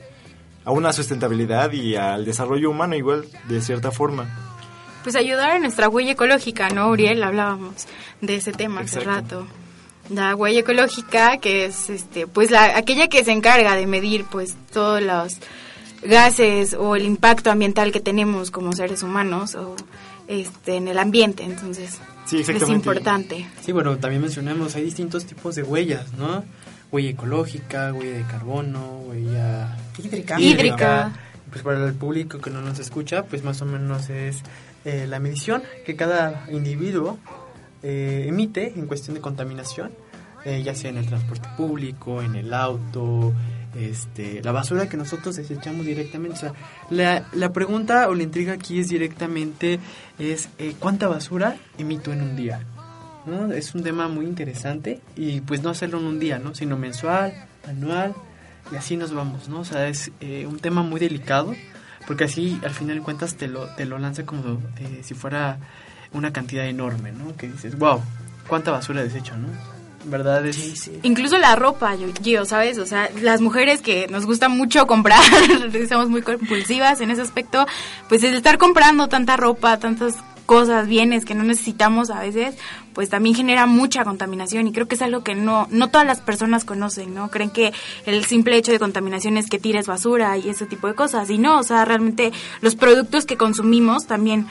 a 0.66 0.72
una 0.72 0.92
sustentabilidad 0.92 1.72
y 1.72 1.96
al 1.96 2.26
desarrollo 2.26 2.72
humano 2.72 2.96
igual 2.96 3.26
de 3.48 3.62
cierta 3.62 3.92
forma 3.92 4.57
pues 5.08 5.16
ayudar 5.16 5.52
a 5.52 5.60
nuestra 5.60 5.88
huella 5.88 6.12
ecológica, 6.12 6.70
¿no, 6.70 6.90
Uriel? 6.90 7.24
Hablábamos 7.24 7.88
de 8.20 8.36
ese 8.36 8.52
tema 8.52 8.82
hace 8.82 9.00
rato. 9.00 9.48
La 10.10 10.36
huella 10.36 10.60
ecológica, 10.60 11.38
que 11.38 11.64
es 11.64 11.90
este, 11.90 12.28
pues 12.28 12.52
la, 12.52 12.78
aquella 12.78 13.08
que 13.08 13.24
se 13.24 13.32
encarga 13.32 13.78
de 13.78 13.88
medir 13.88 14.26
pues 14.26 14.58
todos 14.74 15.02
los 15.02 15.38
gases 16.04 16.74
o 16.74 16.98
el 16.98 17.06
impacto 17.06 17.50
ambiental 17.50 17.94
que 17.94 18.02
tenemos 18.02 18.52
como 18.52 18.74
seres 18.74 19.02
humanos 19.02 19.56
o 19.56 19.78
este 20.28 20.76
en 20.76 20.90
el 20.90 21.00
ambiente, 21.00 21.44
entonces 21.46 22.02
es 22.30 22.68
importante. 22.68 23.48
Sí, 23.62 23.72
bueno, 23.72 23.96
también 24.00 24.22
mencionamos, 24.22 24.76
hay 24.76 24.84
distintos 24.84 25.26
tipos 25.26 25.56
de 25.56 25.64
huellas, 25.64 26.12
¿no? 26.16 26.44
Huella 26.92 27.12
ecológica, 27.12 27.94
huella 27.94 28.18
de 28.18 28.24
carbono, 28.26 29.04
huella 29.06 29.78
hídrica. 29.98 30.38
hídrica. 30.38 31.14
Pues 31.50 31.64
para 31.64 31.88
el 31.88 31.94
público 31.94 32.40
que 32.40 32.50
no 32.50 32.62
nos 32.62 32.78
escucha, 32.80 33.24
pues 33.24 33.42
más 33.42 33.62
o 33.62 33.66
menos 33.66 34.10
es 34.10 34.44
eh, 34.88 35.06
la 35.06 35.20
medición 35.20 35.64
que 35.86 35.98
cada 35.98 36.46
individuo 36.50 37.18
eh, 37.84 38.24
emite 38.26 38.72
en 38.80 38.88
cuestión 38.88 39.16
de 39.16 39.20
contaminación, 39.20 39.92
eh, 40.46 40.64
ya 40.64 40.76
sea 40.76 40.90
en 40.90 40.96
el 40.96 41.06
transporte 41.06 41.50
público, 41.58 42.22
en 42.22 42.38
el 42.38 42.54
auto, 42.54 43.34
este, 43.76 44.42
la 44.42 44.54
basura 44.54 44.88
que 44.88 44.96
nosotros 44.96 45.36
desechamos 45.36 45.86
directamente. 45.86 46.40
La, 46.90 47.28
la 47.34 47.52
pregunta 47.52 48.08
o 48.08 48.16
la 48.16 48.24
intriga 48.24 48.54
aquí 48.54 48.80
es 48.80 48.88
directamente 48.88 49.82
es 50.20 50.48
cuánta 50.80 51.10
basura 51.10 51.58
emito 51.78 52.14
en 52.14 52.22
un 52.22 52.38
día. 52.38 52.62
¿no? 53.26 53.52
Es 53.52 53.76
un 53.76 53.84
tema 53.84 54.08
muy 54.08 54.26
interesante 54.26 55.02
y 55.18 55.42
pues 55.42 55.64
no 55.64 55.70
hacerlo 55.70 56.00
en 56.00 56.06
un 56.06 56.18
día, 56.18 56.40
¿no? 56.40 56.56
sino 56.56 56.78
mensual, 56.78 57.34
anual 57.68 58.16
y 58.72 58.78
así 58.78 58.96
nos 58.96 59.14
vamos. 59.14 59.50
¿no? 59.50 59.60
O 59.60 59.66
sea, 59.66 59.90
es 59.90 60.14
un 60.22 60.60
tema 60.60 60.82
muy 60.82 61.02
delicado 61.02 61.54
porque 62.08 62.24
así 62.24 62.60
al 62.64 62.72
final 62.72 62.98
de 62.98 63.04
cuentas 63.04 63.36
te 63.36 63.48
lo, 63.48 63.68
te 63.76 63.86
lo 63.86 64.00
lanza 64.00 64.26
como 64.26 64.62
eh, 64.80 65.02
si 65.04 65.14
fuera 65.14 65.60
una 66.14 66.32
cantidad 66.32 66.66
enorme, 66.66 67.12
¿no? 67.12 67.36
Que 67.36 67.50
dices, 67.50 67.78
wow, 67.78 68.02
cuánta 68.48 68.72
basura 68.72 69.04
desecho, 69.04 69.36
¿no? 69.36 69.50
¿Verdad? 70.06 70.46
Es... 70.46 70.90
Incluso 71.04 71.38
la 71.38 71.58
ropa, 71.58 71.96
yo, 72.22 72.46
¿sabes? 72.46 72.78
O 72.78 72.86
sea, 72.86 73.10
las 73.22 73.42
mujeres 73.42 73.82
que 73.82 74.08
nos 74.08 74.26
gusta 74.26 74.48
mucho 74.48 74.88
comprar, 74.88 75.22
somos 75.90 76.10
muy 76.10 76.22
compulsivas 76.22 77.02
en 77.02 77.12
ese 77.12 77.22
aspecto, 77.22 77.66
pues 78.08 78.24
el 78.24 78.34
estar 78.36 78.58
comprando 78.58 79.10
tanta 79.10 79.36
ropa, 79.36 79.78
tantas 79.78 80.16
cosas, 80.48 80.88
bienes 80.88 81.26
que 81.26 81.36
no 81.36 81.44
necesitamos 81.44 82.10
a 82.10 82.22
veces, 82.22 82.56
pues 82.94 83.10
también 83.10 83.36
genera 83.36 83.68
mucha 83.68 84.04
contaminación 84.04 84.66
y 84.66 84.72
creo 84.72 84.88
que 84.88 84.96
es 84.96 85.02
algo 85.04 85.24
que 85.24 85.36
no, 85.36 85.68
no 85.70 85.90
todas 85.90 86.08
las 86.08 86.22
personas 86.22 86.66
conocen, 86.66 87.14
¿no? 87.14 87.30
Creen 87.30 87.52
que 87.52 87.72
el 88.08 88.26
simple 88.26 88.58
hecho 88.58 88.72
de 88.72 88.80
contaminación 88.80 89.38
es 89.38 89.48
que 89.48 89.60
tires 89.60 89.86
basura 89.86 90.36
y 90.38 90.50
ese 90.50 90.66
tipo 90.66 90.88
de 90.88 90.96
cosas 90.96 91.30
y 91.30 91.38
no, 91.38 91.60
o 91.60 91.64
sea, 91.64 91.86
realmente 91.86 92.32
los 92.62 92.76
productos 92.76 93.28
que 93.28 93.38
consumimos 93.38 94.08
también 94.08 94.48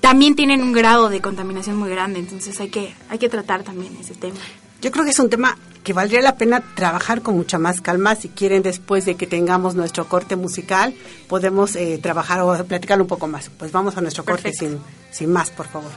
también 0.00 0.36
tienen 0.36 0.62
un 0.62 0.72
grado 0.72 1.08
de 1.08 1.20
contaminación 1.20 1.76
muy 1.76 1.90
grande, 1.90 2.20
entonces 2.20 2.60
hay 2.60 2.68
que 2.68 2.94
hay 3.08 3.18
que 3.18 3.28
tratar 3.28 3.64
también 3.64 3.96
ese 3.98 4.14
tema. 4.14 4.36
Yo 4.80 4.92
creo 4.92 5.04
que 5.04 5.10
es 5.10 5.18
un 5.18 5.30
tema 5.30 5.56
que 5.84 5.92
valdría 5.92 6.22
la 6.22 6.36
pena 6.36 6.62
trabajar 6.74 7.20
con 7.20 7.36
mucha 7.36 7.58
más 7.58 7.80
calma. 7.80 8.16
Si 8.16 8.30
quieren, 8.30 8.62
después 8.62 9.04
de 9.04 9.14
que 9.16 9.26
tengamos 9.26 9.74
nuestro 9.74 10.08
corte 10.08 10.34
musical, 10.34 10.94
podemos 11.28 11.76
eh, 11.76 11.98
trabajar 12.02 12.40
o 12.40 12.64
platicar 12.64 13.00
un 13.00 13.06
poco 13.06 13.28
más. 13.28 13.50
Pues 13.50 13.70
vamos 13.70 13.96
a 13.96 14.00
nuestro 14.00 14.24
corte 14.24 14.52
sin, 14.52 14.80
sin 15.10 15.30
más, 15.30 15.50
por 15.50 15.68
favor. 15.68 15.90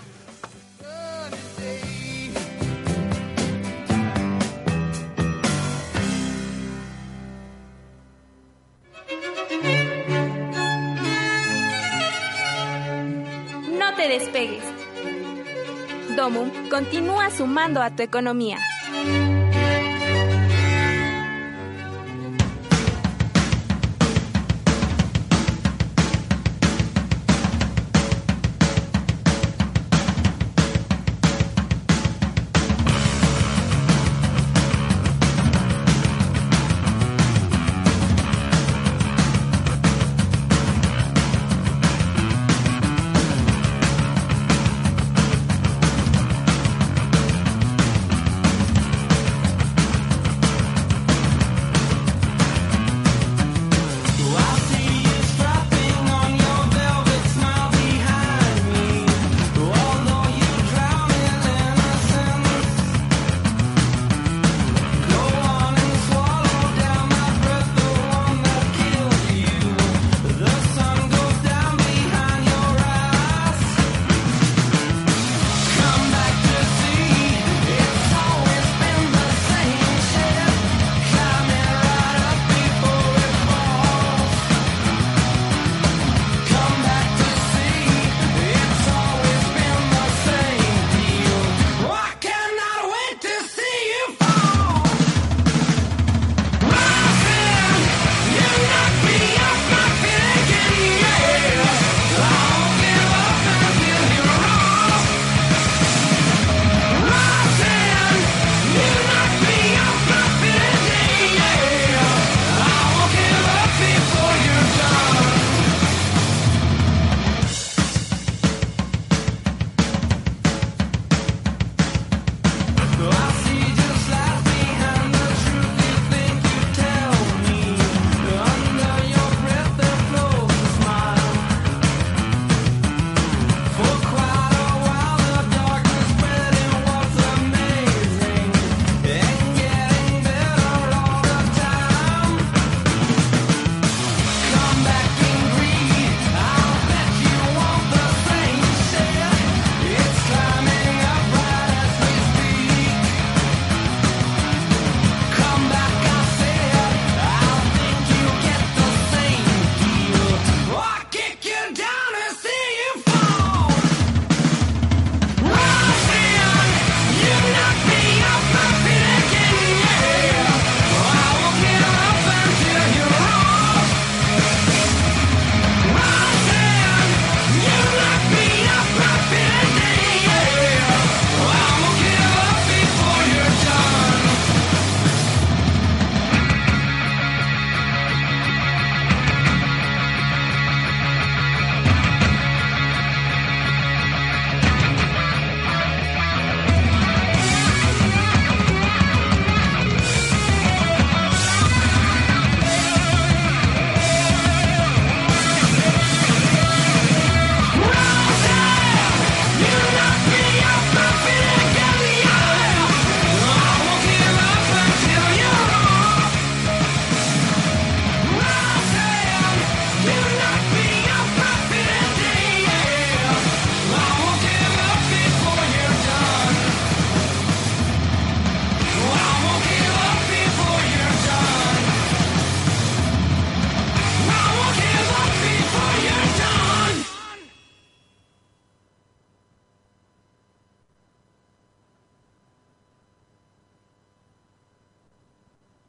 No 13.80 13.96
te 13.96 14.08
despegues. 14.10 14.64
Domum 16.18 16.52
continúa 16.70 17.30
sumando 17.30 17.82
a 17.82 17.96
tu 17.96 18.04
economía. 18.04 18.58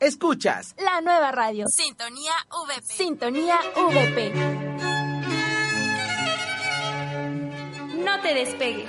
Escuchas 0.09 0.75
la 0.79 1.03
nueva 1.03 1.33
radio. 1.33 1.67
Sintonía 1.69 2.33
VP. 2.51 2.83
Sintonía 2.83 3.59
VP. 3.77 4.33
No 8.03 8.19
te 8.23 8.33
despegues. 8.33 8.89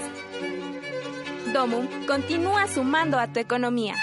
Domum 1.51 1.89
continúa 2.07 2.69
sumando 2.69 3.19
a 3.19 3.27
tu 3.27 3.41
economía. 3.41 3.95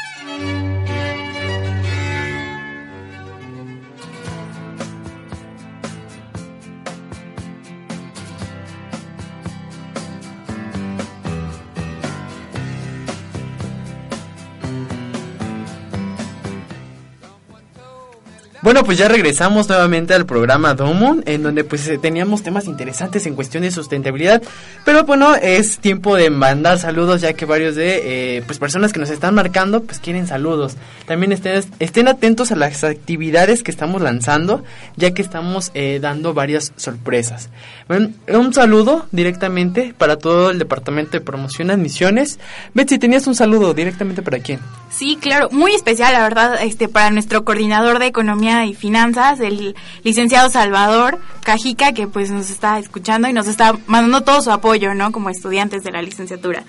Bueno, 18.66 18.82
pues 18.82 18.98
ya 18.98 19.06
regresamos 19.06 19.68
nuevamente 19.68 20.12
al 20.12 20.26
programa 20.26 20.74
Domon, 20.74 21.22
en 21.26 21.44
donde 21.44 21.62
pues 21.62 21.86
eh, 21.86 21.98
teníamos 21.98 22.42
temas 22.42 22.66
interesantes 22.66 23.24
en 23.26 23.36
cuestión 23.36 23.62
de 23.62 23.70
sustentabilidad, 23.70 24.42
pero 24.84 25.04
bueno, 25.04 25.36
es 25.36 25.78
tiempo 25.78 26.16
de 26.16 26.30
mandar 26.30 26.80
saludos 26.80 27.20
ya 27.20 27.34
que 27.34 27.44
varios 27.44 27.76
de 27.76 28.38
eh, 28.38 28.42
pues 28.44 28.58
personas 28.58 28.92
que 28.92 28.98
nos 28.98 29.10
están 29.10 29.36
marcando 29.36 29.84
pues 29.84 30.00
quieren 30.00 30.26
saludos. 30.26 30.74
También 31.06 31.30
estén, 31.30 31.62
estén 31.78 32.08
atentos 32.08 32.50
a 32.50 32.56
las 32.56 32.82
actividades 32.82 33.62
que 33.62 33.70
estamos 33.70 34.02
lanzando, 34.02 34.64
ya 34.96 35.14
que 35.14 35.22
estamos 35.22 35.70
eh, 35.74 36.00
dando 36.02 36.34
varias 36.34 36.72
sorpresas. 36.74 37.50
Un 37.88 38.52
saludo 38.52 39.06
directamente 39.12 39.94
para 39.96 40.18
todo 40.18 40.50
el 40.50 40.58
departamento 40.58 41.12
de 41.12 41.20
promoción 41.20 41.70
admisiones. 41.70 42.40
Betsy, 42.74 42.98
tenías 42.98 43.28
un 43.28 43.36
saludo 43.36 43.74
directamente 43.74 44.22
para 44.22 44.40
quién? 44.40 44.58
Sí, 44.90 45.18
claro, 45.20 45.50
muy 45.52 45.72
especial, 45.72 46.12
la 46.14 46.22
verdad, 46.22 46.58
este 46.64 46.88
para 46.88 47.10
nuestro 47.10 47.44
coordinador 47.44 48.00
de 48.00 48.06
economía 48.06 48.55
y 48.64 48.74
finanzas, 48.74 49.40
el 49.40 49.76
licenciado 50.02 50.48
Salvador 50.48 51.18
Cajica, 51.42 51.92
que 51.92 52.06
pues 52.06 52.30
nos 52.30 52.48
está 52.50 52.78
escuchando 52.78 53.28
y 53.28 53.32
nos 53.32 53.46
está 53.46 53.76
mandando 53.86 54.22
todo 54.22 54.40
su 54.40 54.50
apoyo, 54.50 54.94
¿no? 54.94 55.12
Como 55.12 55.28
estudiantes 55.28 55.84
de 55.84 55.90
la 55.92 56.00
licenciatura. 56.00 56.64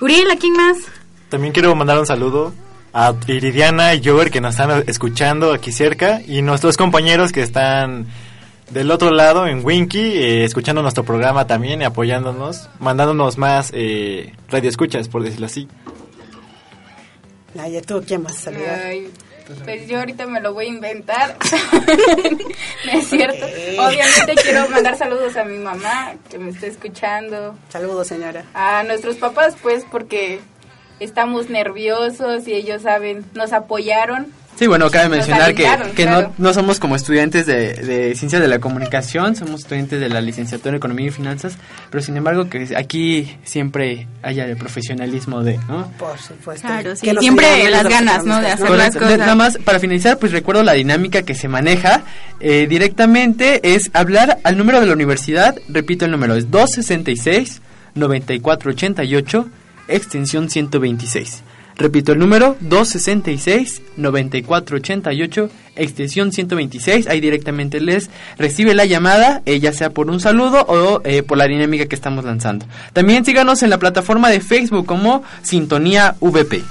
Uriel, 0.00 0.30
¿a 0.30 0.36
quién 0.36 0.52
más? 0.52 0.78
También 1.28 1.52
quiero 1.52 1.74
mandar 1.74 1.98
un 1.98 2.06
saludo 2.06 2.52
a 2.92 3.12
Iridiana 3.26 3.94
y 3.94 4.04
Jover 4.04 4.30
que 4.30 4.40
nos 4.40 4.54
están 4.54 4.84
escuchando 4.86 5.52
aquí 5.52 5.72
cerca 5.72 6.20
y 6.24 6.42
nuestros 6.42 6.76
compañeros 6.76 7.32
que 7.32 7.42
están 7.42 8.06
del 8.70 8.90
otro 8.90 9.10
lado 9.10 9.46
en 9.46 9.64
Winky, 9.64 9.98
eh, 9.98 10.44
escuchando 10.44 10.80
nuestro 10.82 11.04
programa 11.04 11.46
también 11.46 11.82
y 11.82 11.84
apoyándonos, 11.84 12.70
mandándonos 12.78 13.36
más 13.36 13.70
eh, 13.74 14.32
radioescuchas, 14.48 15.08
por 15.08 15.22
decirlo 15.22 15.46
así. 15.46 15.68
Naya, 17.54 17.82
¿tú 17.82 18.02
quién 18.06 18.22
más 18.22 18.36
saludar? 18.36 18.80
Ay, 18.84 19.10
pues 19.64 19.86
yo 19.88 19.98
ahorita 19.98 20.26
me 20.26 20.40
lo 20.40 20.54
voy 20.54 20.66
a 20.66 20.68
inventar. 20.68 21.36
no 22.86 22.98
es 22.98 23.06
cierto. 23.08 23.44
Obviamente 23.44 24.34
quiero 24.42 24.68
mandar 24.68 24.96
saludos 24.96 25.36
a 25.36 25.44
mi 25.44 25.58
mamá 25.58 26.14
que 26.30 26.38
me 26.38 26.50
está 26.50 26.66
escuchando. 26.66 27.56
Saludos, 27.68 28.06
señora. 28.06 28.44
A 28.54 28.82
nuestros 28.84 29.16
papás, 29.16 29.56
pues, 29.62 29.84
porque 29.90 30.40
estamos 31.00 31.50
nerviosos 31.50 32.48
y 32.48 32.54
ellos 32.54 32.82
saben, 32.82 33.24
nos 33.34 33.52
apoyaron 33.52 34.32
Sí, 34.56 34.66
bueno, 34.68 34.88
cabe 34.90 35.08
mencionar 35.08 35.52
que, 35.54 35.64
que 35.96 36.04
claro. 36.04 36.32
no, 36.38 36.48
no 36.48 36.54
somos 36.54 36.78
como 36.78 36.94
estudiantes 36.94 37.44
de, 37.46 37.72
de 37.74 38.14
ciencias 38.14 38.40
de 38.40 38.46
la 38.46 38.60
comunicación, 38.60 39.34
somos 39.34 39.62
estudiantes 39.62 39.98
de 39.98 40.08
la 40.08 40.20
licenciatura 40.20 40.70
en 40.70 40.76
economía 40.76 41.08
y 41.08 41.10
finanzas, 41.10 41.56
pero 41.90 42.00
sin 42.02 42.16
embargo 42.16 42.48
que 42.48 42.72
aquí 42.76 43.36
siempre 43.42 44.06
haya 44.22 44.44
el 44.46 44.56
profesionalismo 44.56 45.42
de, 45.42 45.58
¿no? 45.68 45.90
Por 45.98 46.16
supuesto. 46.18 46.68
Claro, 46.68 46.94
sí, 46.94 47.02
Que 47.02 47.14
nos 47.14 47.22
siempre 47.22 47.68
las 47.68 47.88
ganas, 47.88 48.24
¿no? 48.24 48.40
De 48.40 48.46
hacer 48.48 48.70
las 48.70 48.70
Correcto. 48.70 49.00
Cosas. 49.00 49.18
Nada 49.18 49.34
más, 49.34 49.58
para 49.58 49.80
finalizar, 49.80 50.18
pues 50.18 50.30
recuerdo 50.30 50.62
la 50.62 50.74
dinámica 50.74 51.22
que 51.22 51.34
se 51.34 51.48
maneja 51.48 52.02
eh, 52.38 52.66
directamente 52.68 53.74
es 53.74 53.90
hablar 53.92 54.38
al 54.44 54.56
número 54.56 54.78
de 54.80 54.86
la 54.86 54.92
universidad, 54.92 55.56
repito 55.68 56.04
el 56.04 56.12
número, 56.12 56.36
es 56.36 56.48
266-9488, 56.50 59.46
extensión 59.88 60.48
126. 60.48 61.42
Repito 61.76 62.12
el 62.12 62.20
número, 62.20 62.56
266-9488, 62.60 65.50
extensión 65.76 66.32
126. 66.32 67.06
Ahí 67.08 67.20
directamente 67.20 67.80
les 67.80 68.10
recibe 68.38 68.74
la 68.74 68.84
llamada, 68.84 69.42
eh, 69.44 69.58
ya 69.58 69.72
sea 69.72 69.90
por 69.90 70.08
un 70.08 70.20
saludo 70.20 70.64
o 70.68 71.00
eh, 71.04 71.22
por 71.22 71.38
la 71.38 71.46
dinámica 71.46 71.86
que 71.86 71.96
estamos 71.96 72.24
lanzando. 72.24 72.66
También 72.92 73.24
síganos 73.24 73.62
en 73.62 73.70
la 73.70 73.78
plataforma 73.78 74.30
de 74.30 74.40
Facebook 74.40 74.86
como 74.86 75.22
Sintonía 75.42 76.16
VP. 76.20 76.62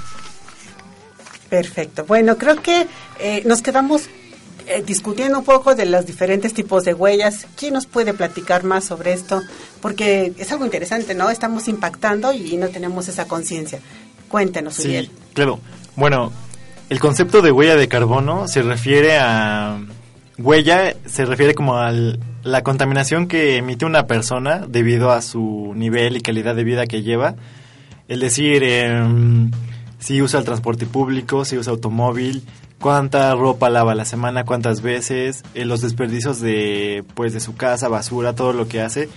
Perfecto. 1.50 2.06
Bueno, 2.06 2.38
creo 2.38 2.62
que 2.62 2.86
eh, 3.20 3.42
nos 3.44 3.60
quedamos 3.62 4.08
eh, 4.66 4.82
discutiendo 4.84 5.38
un 5.38 5.44
poco 5.44 5.74
de 5.74 5.84
los 5.84 6.06
diferentes 6.06 6.54
tipos 6.54 6.84
de 6.84 6.94
huellas. 6.94 7.46
¿Quién 7.54 7.74
nos 7.74 7.86
puede 7.86 8.14
platicar 8.14 8.64
más 8.64 8.84
sobre 8.84 9.12
esto? 9.12 9.42
Porque 9.82 10.32
es 10.38 10.50
algo 10.52 10.64
interesante, 10.64 11.14
¿no? 11.14 11.28
Estamos 11.28 11.68
impactando 11.68 12.32
y 12.32 12.56
no 12.56 12.68
tenemos 12.68 13.06
esa 13.08 13.28
conciencia. 13.28 13.80
Cuéntenos, 14.28 14.74
Sí, 14.74 14.88
Uriel. 14.88 15.10
claro. 15.32 15.60
Bueno, 15.96 16.32
el 16.90 16.98
concepto 17.00 17.40
de 17.42 17.52
huella 17.52 17.76
de 17.76 17.88
carbono 17.88 18.48
se 18.48 18.62
refiere 18.62 19.16
a 19.18 19.78
huella, 20.38 20.94
se 21.06 21.24
refiere 21.24 21.54
como 21.54 21.76
a 21.76 21.92
la 22.42 22.62
contaminación 22.62 23.28
que 23.28 23.56
emite 23.56 23.84
una 23.86 24.06
persona 24.06 24.64
debido 24.68 25.10
a 25.12 25.22
su 25.22 25.72
nivel 25.76 26.16
y 26.16 26.20
calidad 26.20 26.54
de 26.54 26.64
vida 26.64 26.86
que 26.86 27.02
lleva. 27.02 27.36
Es 28.08 28.20
decir, 28.20 28.62
em, 28.64 29.50
si 29.98 30.20
usa 30.20 30.40
el 30.40 30.44
transporte 30.44 30.84
público, 30.86 31.44
si 31.44 31.56
usa 31.56 31.70
automóvil, 31.72 32.42
cuánta 32.80 33.34
ropa 33.34 33.70
lava 33.70 33.92
a 33.92 33.94
la 33.94 34.04
semana, 34.04 34.44
cuántas 34.44 34.82
veces, 34.82 35.42
eh, 35.54 35.64
los 35.64 35.80
desperdicios 35.80 36.40
de 36.40 37.02
pues 37.14 37.32
de 37.32 37.40
su 37.40 37.54
casa, 37.56 37.88
basura, 37.88 38.34
todo 38.34 38.52
lo 38.52 38.68
que 38.68 38.82
hace. 38.82 39.08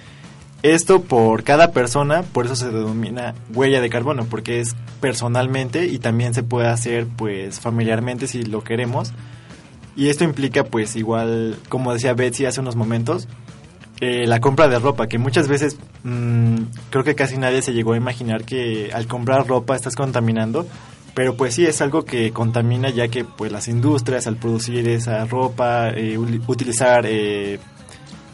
Esto 0.63 1.03
por 1.03 1.43
cada 1.43 1.71
persona, 1.71 2.23
por 2.23 2.45
eso 2.45 2.55
se 2.55 2.71
denomina 2.71 3.35
huella 3.53 3.79
de 3.79 3.89
carbono, 3.89 4.25
porque 4.25 4.59
es 4.59 4.75
personalmente 4.99 5.85
y 5.85 5.99
también 5.99 6.33
se 6.33 6.43
puede 6.43 6.67
hacer 6.67 7.07
pues 7.07 7.59
familiarmente 7.59 8.27
si 8.27 8.43
lo 8.43 8.63
queremos. 8.63 9.13
Y 9.95 10.09
esto 10.09 10.23
implica 10.23 10.63
pues 10.63 10.95
igual, 10.95 11.57
como 11.69 11.93
decía 11.93 12.13
Betsy 12.13 12.45
hace 12.45 12.61
unos 12.61 12.75
momentos, 12.75 13.27
eh, 13.99 14.27
la 14.27 14.39
compra 14.39 14.67
de 14.67 14.77
ropa, 14.77 15.07
que 15.07 15.17
muchas 15.17 15.47
veces 15.47 15.77
mm, 16.03 16.57
creo 16.91 17.03
que 17.03 17.15
casi 17.15 17.37
nadie 17.37 17.61
se 17.61 17.73
llegó 17.73 17.93
a 17.93 17.97
imaginar 17.97 18.43
que 18.43 18.91
al 18.93 19.07
comprar 19.07 19.47
ropa 19.47 19.75
estás 19.75 19.95
contaminando, 19.95 20.67
pero 21.15 21.35
pues 21.35 21.55
sí 21.55 21.65
es 21.65 21.81
algo 21.81 22.05
que 22.05 22.31
contamina 22.31 22.91
ya 22.91 23.07
que 23.07 23.25
pues 23.25 23.51
las 23.51 23.67
industrias 23.67 24.27
al 24.27 24.35
producir 24.37 24.87
esa 24.87 25.25
ropa, 25.25 25.89
eh, 25.89 26.17
utilizar 26.17 27.05
eh, 27.07 27.59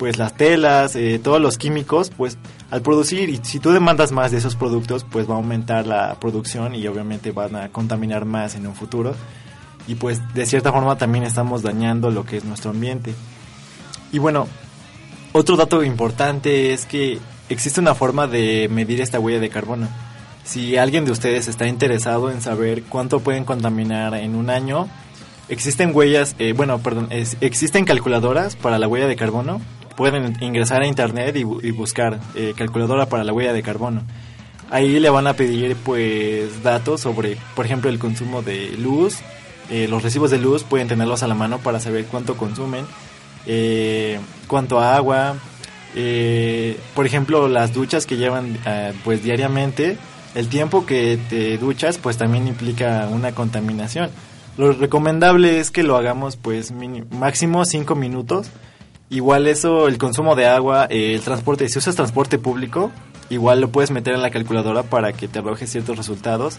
pues 0.04 0.18
las 0.18 0.36
telas, 0.36 0.98
eh, 0.98 1.18
todos 1.18 1.40
los 1.40 1.58
químicos, 1.58 2.10
pues 2.10 2.38
al 2.72 2.82
producir 2.82 3.30
y 3.30 3.40
si 3.42 3.60
tú 3.60 3.72
demandas 3.72 4.12
más 4.12 4.32
de 4.32 4.38
esos 4.38 4.58
productos, 4.58 5.06
pues 5.10 5.30
va 5.30 5.36
a 5.36 5.38
aumentar 5.38 5.88
la 5.88 6.16
producción 6.20 6.76
y 6.76 6.86
obviamente 6.88 7.32
van 7.32 7.56
a 7.56 7.70
contaminar 7.70 8.26
más 8.26 8.56
en 8.56 8.68
un 8.68 8.76
futuro. 8.76 9.16
Y 9.88 9.96
pues 9.96 10.20
de 10.34 10.46
cierta 10.46 10.74
forma 10.74 10.98
también 10.98 11.24
estamos 11.24 11.62
dañando 11.62 12.12
lo 12.12 12.26
que 12.26 12.36
es 12.36 12.44
nuestro 12.44 12.72
ambiente. 12.72 13.14
Y 14.12 14.20
bueno, 14.20 14.46
otro 15.32 15.56
dato 15.56 15.82
importante 15.86 16.74
es 16.74 16.86
que 16.86 17.18
existe 17.48 17.80
una 17.80 17.96
forma 17.96 18.28
de 18.28 18.68
medir 18.70 19.00
esta 19.00 19.22
huella 19.22 19.40
de 19.40 19.48
carbono. 19.48 19.88
Si 20.44 20.76
alguien 20.76 21.06
de 21.06 21.12
ustedes 21.12 21.48
está 21.48 21.66
interesado 21.66 22.30
en 22.30 22.42
saber 22.42 22.84
cuánto 22.84 23.22
pueden 23.22 23.46
contaminar 23.46 24.16
en 24.16 24.36
un 24.36 24.50
año, 24.50 24.90
existen 25.48 25.92
huellas, 25.96 26.36
eh, 26.40 26.52
bueno, 26.52 26.80
perdón, 26.80 27.08
es- 27.10 27.38
existen 27.40 27.86
calculadoras 27.86 28.58
para 28.58 28.78
la 28.80 28.90
huella 28.90 29.08
de 29.08 29.16
carbono. 29.16 29.62
Pueden 29.96 30.36
ingresar 30.42 30.82
a 30.82 30.88
internet 30.88 31.36
y, 31.36 31.44
bu- 31.44 31.64
y 31.64 31.72
buscar 31.72 32.20
eh, 32.36 32.54
calculadora 32.58 33.06
para 33.08 33.24
la 33.24 33.34
huella 33.34 33.54
de 33.54 33.62
carbono. 33.64 34.02
Ahí 34.72 35.00
le 35.00 35.10
van 35.10 35.28
a 35.28 35.34
pedir 35.34 35.76
pues 35.76 36.64
datos 36.64 37.02
sobre, 37.02 37.38
por 37.56 37.66
ejemplo, 37.66 37.90
el 37.92 38.00
consumo 38.00 38.42
de 38.42 38.72
luz, 38.78 39.18
eh, 39.70 39.88
los 39.88 40.02
recibos 40.02 40.32
de 40.32 40.40
luz 40.40 40.64
pueden 40.64 40.88
tenerlos 40.88 41.22
a 41.22 41.28
la 41.28 41.36
mano 41.36 41.60
para 41.60 41.80
saber 41.80 42.06
cuánto 42.06 42.36
consumen, 42.38 42.86
eh, 43.46 44.20
cuánto 44.48 44.80
agua, 44.80 45.36
eh, 45.96 46.80
por 46.96 47.06
ejemplo, 47.06 47.48
las 47.48 47.74
duchas 47.74 48.06
que 48.08 48.18
llevan 48.18 48.58
pues 49.04 49.22
diariamente, 49.24 49.98
el 50.34 50.48
tiempo 50.48 50.86
que 50.88 51.20
te 51.30 51.58
duchas 51.60 52.00
pues 52.00 52.18
también 52.18 52.48
implica 52.48 53.08
una 53.12 53.34
contaminación. 53.34 54.10
Lo 54.58 54.72
recomendable 54.72 55.60
es 55.60 55.70
que 55.72 55.84
lo 55.84 55.98
hagamos 55.98 56.36
pues 56.36 56.72
mini- 56.72 57.04
máximo 57.12 57.66
5 57.66 57.94
minutos. 57.96 58.48
Igual 59.14 59.46
eso, 59.46 59.88
el 59.88 60.00
consumo 60.00 60.36
de 60.36 60.48
agua, 60.48 60.88
eh, 60.90 61.14
el 61.14 61.22
transporte, 61.22 61.70
si 61.70 61.78
usas 61.78 61.96
transporte 61.96 62.40
público, 62.40 62.92
igual 63.30 63.62
lo 63.62 63.70
puedes 63.70 63.92
meter 63.92 64.16
en 64.16 64.24
la 64.24 64.32
calculadora 64.32 64.82
para 64.82 65.14
que 65.14 65.28
te 65.28 65.38
arroje 65.38 65.68
ciertos 65.68 65.98
resultados. 65.98 66.58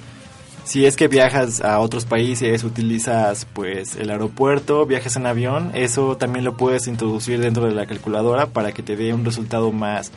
Si 0.62 0.87
es 0.87 0.95
que 0.95 1.09
viajas 1.09 1.62
a 1.62 1.81
otros 1.81 2.05
países, 2.05 2.62
utilizas 2.62 3.45
pues 3.53 3.97
el 3.97 4.09
aeropuerto, 4.09 4.87
viajas 4.87 5.17
en 5.17 5.27
avión, 5.27 5.73
eso 5.75 6.17
también 6.17 6.45
lo 6.45 6.57
puedes 6.57 6.87
introducir 6.87 7.40
dentro 7.40 7.67
de 7.67 7.75
la 7.75 7.87
calculadora 7.87 8.47
para 8.47 8.71
que 8.71 8.85
te 8.85 8.95
dé 8.95 9.12
un 9.12 9.25
resultado 9.25 9.73
más 9.73 10.12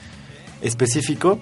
específico. 0.62 1.40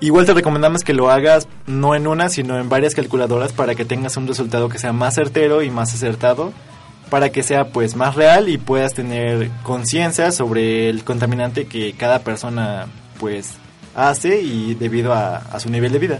Igual 0.00 0.24
te 0.24 0.32
recomendamos 0.32 0.84
que 0.84 0.94
lo 0.94 1.10
hagas 1.10 1.48
no 1.66 1.94
en 1.94 2.06
una, 2.06 2.30
sino 2.30 2.58
en 2.58 2.70
varias 2.70 2.94
calculadoras 2.94 3.52
para 3.52 3.74
que 3.74 3.84
tengas 3.84 4.16
un 4.16 4.26
resultado 4.26 4.70
que 4.70 4.78
sea 4.78 4.94
más 4.94 5.16
certero 5.16 5.60
y 5.60 5.68
más 5.68 5.92
acertado, 5.92 6.54
para 7.10 7.30
que 7.30 7.42
sea 7.42 7.68
pues 7.68 7.96
más 7.96 8.14
real 8.14 8.48
y 8.48 8.58
puedas 8.58 8.94
tener 8.94 9.50
conciencia 9.62 10.32
sobre 10.32 10.88
el 10.88 11.04
contaminante 11.04 11.66
que 11.66 11.92
cada 11.92 12.20
persona 12.20 12.86
pues 13.18 13.54
hace 13.94 14.40
y 14.40 14.74
debido 14.74 15.12
a, 15.12 15.36
a 15.36 15.60
su 15.60 15.70
nivel 15.70 15.92
de 15.92 15.98
vida. 15.98 16.18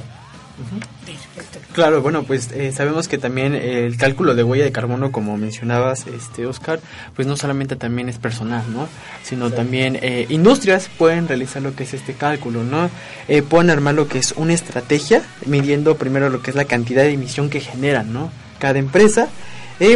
Claro, 1.72 2.00
bueno, 2.02 2.22
pues 2.22 2.52
eh, 2.52 2.70
sabemos 2.70 3.08
que 3.08 3.18
también 3.18 3.54
el 3.56 3.96
cálculo 3.96 4.36
de 4.36 4.44
huella 4.44 4.62
de 4.62 4.70
carbono, 4.70 5.10
como 5.10 5.36
mencionabas, 5.36 6.06
este 6.06 6.46
Oscar, 6.46 6.78
pues 7.16 7.26
no 7.26 7.36
solamente 7.36 7.74
también 7.74 8.08
es 8.08 8.18
personal, 8.18 8.62
¿no? 8.72 8.86
Sino 9.24 9.50
también 9.50 9.98
eh, 10.00 10.26
industrias 10.28 10.88
pueden 10.96 11.26
realizar 11.26 11.62
lo 11.62 11.74
que 11.74 11.82
es 11.82 11.94
este 11.94 12.14
cálculo, 12.14 12.62
¿no? 12.62 12.88
Eh, 13.26 13.42
pueden 13.42 13.70
armar 13.70 13.94
lo 13.94 14.06
que 14.06 14.18
es 14.18 14.34
una 14.36 14.52
estrategia, 14.52 15.22
midiendo 15.46 15.96
primero 15.96 16.30
lo 16.30 16.42
que 16.42 16.50
es 16.50 16.56
la 16.56 16.66
cantidad 16.66 17.02
de 17.02 17.10
emisión 17.10 17.50
que 17.50 17.58
generan, 17.58 18.12
¿no? 18.12 18.30
Cada 18.60 18.78
empresa, 18.78 19.28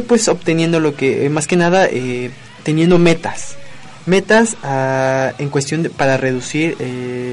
pues 0.07 0.29
obteniendo 0.29 0.81
lo 0.81 0.95
que, 0.97 1.29
más 1.31 1.47
que 1.47 1.57
nada, 1.57 1.89
teniendo 2.63 2.99
metas, 2.99 3.57
metas 4.07 4.57
ah, 4.63 5.33
en 5.39 5.49
cuestión 5.49 5.83
de, 5.83 5.91
para 5.91 6.17
reducir 6.17 6.77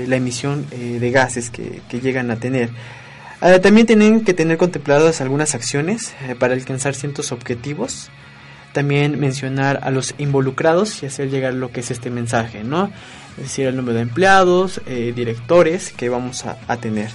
la 0.07 0.15
emisión 0.15 0.65
de 0.69 1.11
gases 1.11 1.49
que, 1.49 1.81
llegan 2.01 2.31
a 2.31 2.37
tener. 2.37 2.69
Ah, 3.41 3.59
también 3.59 3.85
tienen 3.85 4.23
que 4.23 4.33
tener 4.33 4.57
contempladas 4.57 5.21
algunas 5.21 5.55
acciones 5.55 6.15
eh, 6.27 6.35
para 6.35 6.53
alcanzar 6.53 6.95
ciertos 6.95 7.31
objetivos. 7.31 8.09
También 8.71 9.19
mencionar 9.19 9.81
a 9.83 9.91
los 9.91 10.15
involucrados 10.17 11.03
y 11.03 11.05
hacer 11.05 11.29
llegar 11.29 11.53
lo 11.53 11.71
que 11.71 11.81
es 11.81 11.91
este 11.91 12.09
mensaje, 12.09 12.63
¿no? 12.63 12.91
Es 13.37 13.43
decir, 13.43 13.67
el 13.67 13.75
número 13.75 13.95
de 13.95 14.01
empleados, 14.01 14.81
eh, 14.87 15.13
directores 15.15 15.91
que 15.91 16.09
vamos 16.09 16.45
a, 16.45 16.57
a, 16.67 16.77
tener. 16.77 17.09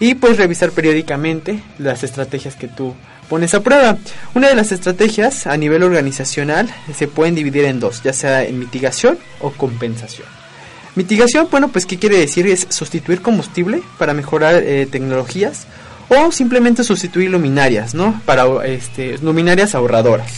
Y 0.00 0.14
pues 0.14 0.38
revisar 0.38 0.70
periódicamente 0.70 1.62
las 1.78 2.02
estrategias 2.04 2.54
que 2.56 2.68
tú 2.68 2.94
pones 3.28 3.54
a 3.54 3.62
prueba. 3.62 3.96
Una 4.34 4.48
de 4.48 4.54
las 4.54 4.72
estrategias 4.72 5.46
a 5.46 5.56
nivel 5.56 5.82
organizacional 5.82 6.68
se 6.94 7.08
pueden 7.08 7.34
dividir 7.34 7.64
en 7.64 7.80
dos, 7.80 8.02
ya 8.02 8.12
sea 8.12 8.44
en 8.44 8.58
mitigación 8.58 9.18
o 9.40 9.50
compensación. 9.50 10.26
Mitigación, 10.94 11.48
bueno, 11.50 11.68
pues 11.68 11.84
¿qué 11.84 11.98
quiere 11.98 12.18
decir? 12.18 12.46
Es 12.46 12.66
sustituir 12.70 13.20
combustible 13.20 13.82
para 13.98 14.14
mejorar 14.14 14.62
eh, 14.62 14.86
tecnologías 14.90 15.66
o 16.08 16.32
simplemente 16.32 16.84
sustituir 16.84 17.30
luminarias, 17.30 17.94
¿no? 17.94 18.20
Para 18.24 18.66
este, 18.66 19.18
luminarias 19.18 19.74
ahorradoras. 19.74 20.32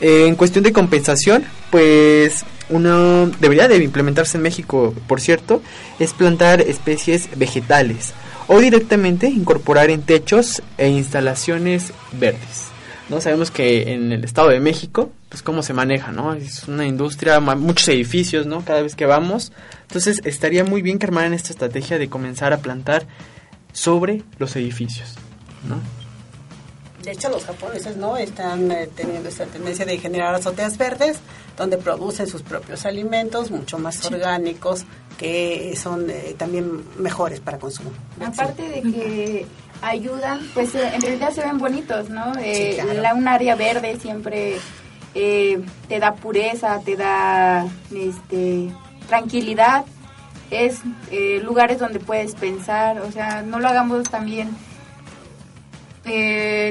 En 0.00 0.34
cuestión 0.34 0.64
de 0.64 0.72
compensación, 0.72 1.44
pues 1.70 2.44
uno 2.68 3.26
debería 3.40 3.68
de 3.68 3.76
implementarse 3.76 4.36
en 4.36 4.42
México, 4.42 4.92
por 5.06 5.20
cierto, 5.20 5.62
es 5.98 6.12
plantar 6.12 6.60
especies 6.60 7.28
vegetales 7.36 8.12
o 8.48 8.58
directamente 8.60 9.28
incorporar 9.28 9.90
en 9.90 10.02
techos 10.02 10.62
e 10.78 10.88
instalaciones 10.88 11.92
verdes. 12.12 12.68
¿no? 13.08 13.20
Sabemos 13.20 13.50
que 13.50 13.92
en 13.92 14.12
el 14.12 14.24
Estado 14.24 14.48
de 14.48 14.60
México, 14.60 15.10
pues 15.28 15.42
cómo 15.42 15.62
se 15.62 15.72
maneja, 15.72 16.12
¿no? 16.12 16.34
Es 16.34 16.66
una 16.68 16.86
industria, 16.86 17.38
muchos 17.40 17.88
edificios, 17.88 18.46
¿no? 18.46 18.64
Cada 18.64 18.82
vez 18.82 18.94
que 18.94 19.06
vamos. 19.06 19.52
Entonces 19.82 20.20
estaría 20.24 20.64
muy 20.64 20.82
bien 20.82 20.98
que 20.98 21.06
armaran 21.06 21.34
esta 21.34 21.50
estrategia 21.50 21.98
de 21.98 22.08
comenzar 22.08 22.52
a 22.52 22.58
plantar 22.58 23.06
sobre 23.72 24.22
los 24.38 24.56
edificios, 24.56 25.14
¿no? 25.68 25.80
De 27.06 27.12
hecho, 27.12 27.28
los 27.28 27.44
japoneses 27.44 27.96
no 27.96 28.16
están 28.16 28.68
eh, 28.72 28.88
teniendo 28.92 29.28
esta 29.28 29.46
tendencia 29.46 29.86
de 29.86 29.96
generar 29.96 30.34
azoteas 30.34 30.76
verdes, 30.76 31.20
donde 31.56 31.78
producen 31.78 32.26
sus 32.26 32.42
propios 32.42 32.84
alimentos, 32.84 33.52
mucho 33.52 33.78
más 33.78 34.04
orgánicos, 34.04 34.84
que 35.16 35.72
son 35.76 36.10
eh, 36.10 36.34
también 36.36 36.82
mejores 36.98 37.38
para 37.38 37.60
consumo. 37.60 37.92
Aparte 38.20 38.68
de 38.68 38.82
que 38.82 39.46
ayudan, 39.82 40.40
pues 40.52 40.74
eh, 40.74 40.90
en 40.94 41.00
realidad 41.00 41.30
se 41.30 41.42
ven 41.44 41.58
bonitos, 41.58 42.10
¿no? 42.10 42.32
La, 43.00 43.14
un 43.14 43.28
área 43.28 43.54
verde 43.54 44.00
siempre 44.00 44.56
eh, 45.14 45.64
te 45.86 46.00
da 46.00 46.16
pureza, 46.16 46.80
te 46.84 46.96
da 46.96 47.68
este, 47.94 48.68
tranquilidad, 49.06 49.84
es 50.50 50.80
lugares 51.40 51.78
donde 51.78 52.00
puedes 52.00 52.34
pensar, 52.34 53.00
o 53.00 53.12
sea, 53.12 53.42
no 53.42 53.60
lo 53.60 53.68
hagamos 53.68 54.10
también 54.10 54.50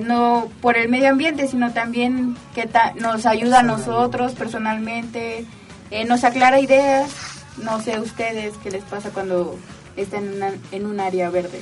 no 0.05 0.49
por 0.61 0.77
el 0.77 0.89
medio 0.89 1.09
ambiente, 1.09 1.47
sino 1.47 1.73
también 1.73 2.35
que 2.53 2.69
nos 2.95 3.25
ayuda 3.25 3.59
a 3.59 3.63
nosotros 3.63 4.33
personalmente, 4.33 5.45
nos 6.07 6.23
aclara 6.23 6.59
ideas, 6.59 7.11
no 7.61 7.81
sé 7.81 7.99
ustedes 7.99 8.53
qué 8.63 8.71
les 8.71 8.83
pasa 8.83 9.09
cuando 9.11 9.57
están 9.95 10.41
en, 10.41 10.61
en 10.71 10.85
un 10.85 10.99
área 10.99 11.29
verde 11.29 11.61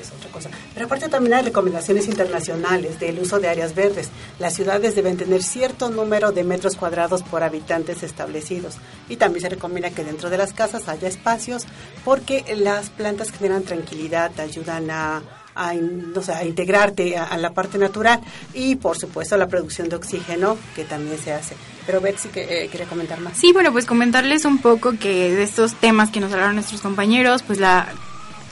es 0.00 0.12
otra 0.12 0.30
cosa. 0.30 0.50
Pero 0.74 0.86
aparte 0.86 1.08
también 1.08 1.34
hay 1.34 1.44
recomendaciones 1.44 2.06
internacionales 2.06 2.98
del 3.00 3.18
uso 3.18 3.38
de 3.38 3.48
áreas 3.48 3.74
verdes. 3.74 4.08
Las 4.38 4.54
ciudades 4.54 4.94
deben 4.94 5.16
tener 5.16 5.42
cierto 5.42 5.90
número 5.90 6.32
de 6.32 6.44
metros 6.44 6.76
cuadrados 6.76 7.22
por 7.22 7.42
habitantes 7.42 8.02
establecidos. 8.02 8.76
Y 9.08 9.16
también 9.16 9.42
se 9.42 9.48
recomienda 9.48 9.90
que 9.90 10.04
dentro 10.04 10.30
de 10.30 10.38
las 10.38 10.52
casas 10.52 10.88
haya 10.88 11.08
espacios 11.08 11.66
porque 12.04 12.44
las 12.56 12.90
plantas 12.90 13.30
generan 13.30 13.62
tranquilidad, 13.62 14.38
ayudan 14.40 14.90
a 14.90 15.22
a, 15.56 15.70
a 15.70 16.44
integrarte 16.44 17.16
a, 17.16 17.36
la 17.36 17.50
parte 17.50 17.78
natural 17.78 18.20
y 18.54 18.76
por 18.76 18.98
supuesto 18.98 19.36
la 19.36 19.48
producción 19.48 19.88
de 19.88 19.96
oxígeno 19.96 20.56
que 20.74 20.84
también 20.84 21.18
se 21.18 21.32
hace. 21.32 21.56
Pero 21.86 22.00
Betsy 22.00 22.28
que, 22.28 22.64
eh, 22.64 22.68
quería 22.68 22.86
comentar 22.86 23.20
más. 23.20 23.36
Sí, 23.36 23.52
bueno, 23.52 23.72
pues 23.72 23.86
comentarles 23.86 24.44
un 24.44 24.58
poco 24.58 24.92
que 24.98 25.34
de 25.34 25.42
estos 25.42 25.74
temas 25.74 26.10
que 26.10 26.20
nos 26.20 26.32
hablaron 26.32 26.56
nuestros 26.56 26.80
compañeros, 26.80 27.42
pues 27.42 27.58
la 27.58 27.88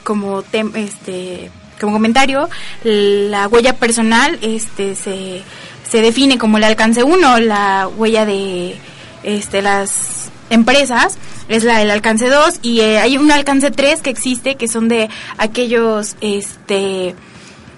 como 0.02 0.42
este 0.74 1.50
como 1.80 1.92
comentario, 1.94 2.48
la 2.84 3.48
huella 3.48 3.76
personal 3.76 4.38
este 4.42 4.94
se, 4.94 5.42
se 5.88 6.00
define 6.00 6.38
como 6.38 6.58
el 6.58 6.64
alcance 6.64 7.02
1, 7.02 7.40
la 7.40 7.88
huella 7.88 8.24
de 8.24 8.76
este 9.24 9.60
las 9.60 10.30
empresas 10.50 11.18
es 11.48 11.64
la 11.64 11.78
del 11.78 11.90
alcance 11.90 12.28
2 12.28 12.60
y 12.62 12.80
eh, 12.80 12.98
hay 12.98 13.16
un 13.18 13.30
alcance 13.30 13.70
3 13.70 14.02
que 14.02 14.10
existe 14.10 14.56
que 14.56 14.68
son 14.68 14.88
de 14.88 15.08
aquellos 15.38 16.16
este 16.20 17.14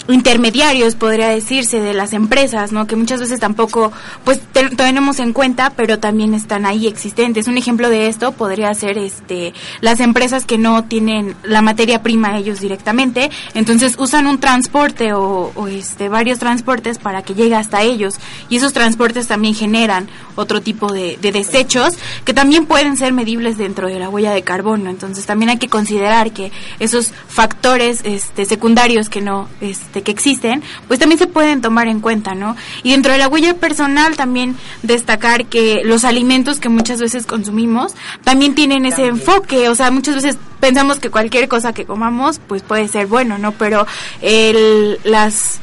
intermediarios, 0.09 0.95
podría 0.95 1.29
decirse, 1.29 1.81
de 1.81 1.95
las 1.95 2.13
empresas, 2.13 2.73
¿no? 2.73 2.87
Que 2.87 2.97
muchas 2.97 3.21
veces 3.21 3.41
tampoco, 3.41 3.93
pues, 4.25 4.41
tenemos 4.77 5.19
en 5.19 5.33
cuenta, 5.33 5.71
pero 5.71 5.99
también 5.99 6.35
están 6.35 6.67
ahí 6.67 6.87
existentes. 6.87 7.49
Un 7.49 7.59
ejemplo 7.59 7.91
de 7.91 8.09
esto 8.09 8.33
podría 8.33 8.73
ser, 8.75 8.99
este, 8.99 9.53
las 9.81 10.01
empresas 10.01 10.45
que 10.45 10.59
no 10.59 10.85
tienen 10.85 11.35
la 11.43 11.63
materia 11.63 12.03
prima 12.03 12.39
ellos 12.39 12.61
directamente, 12.61 13.31
entonces 13.55 13.97
usan 13.99 14.27
un 14.27 14.39
transporte 14.39 15.13
o, 15.13 15.53
este, 15.69 16.09
varios 16.09 16.39
transportes 16.39 16.99
para 16.99 17.23
que 17.23 17.35
llegue 17.35 17.55
hasta 17.55 17.83
ellos. 17.83 18.17
Y 18.49 18.57
esos 18.57 18.73
transportes 18.73 19.27
también 19.29 19.55
generan 19.55 20.09
otro 20.37 20.61
tipo 20.61 20.93
de, 20.93 21.19
de 21.21 21.33
desechos 21.33 21.95
que 22.25 22.35
también 22.35 22.67
pueden 22.67 22.97
ser 22.97 23.13
medibles 23.13 23.59
dentro 23.59 23.89
de 23.89 23.99
la 23.99 24.09
huella 24.09 24.33
de 24.33 24.43
carbono. 24.43 24.91
Entonces 24.91 25.27
también 25.27 25.51
hay 25.51 25.59
que 25.59 25.69
considerar 25.69 26.33
que 26.33 26.53
esos 26.79 27.13
factores, 27.29 28.01
este, 28.05 28.45
secundarios 28.45 29.09
que 29.09 29.21
no, 29.21 29.49
este, 29.61 29.96
que 30.03 30.11
existen, 30.11 30.63
pues 30.89 30.99
también 30.99 31.19
se 31.19 31.27
pueden 31.27 31.61
tomar 31.61 31.89
en 31.89 32.01
cuenta, 32.01 32.35
¿no? 32.35 32.57
Y 32.83 32.93
dentro 32.93 33.13
de 33.13 33.19
la 33.19 33.29
huella 33.29 33.55
personal 33.55 34.17
también 34.17 34.57
destacar 34.83 35.47
que 35.47 35.83
los 35.85 36.05
alimentos 36.05 36.61
que 36.61 36.69
muchas 36.69 37.01
veces 37.01 37.27
consumimos 37.27 37.95
también 38.25 38.55
tienen 38.55 38.87
ese 38.87 39.07
enfoque, 39.07 39.69
o 39.69 39.75
sea, 39.75 39.91
muchas 39.91 40.17
veces 40.17 40.39
pensamos 40.61 40.99
que 40.99 41.11
cualquier 41.11 41.49
cosa 41.49 41.73
que 41.73 41.85
comamos 41.85 42.41
pues 42.47 42.63
puede 42.63 42.89
ser 42.89 43.07
bueno, 43.07 43.39
¿no? 43.39 43.53
Pero 43.53 43.87
el, 44.21 44.99
las 45.05 45.61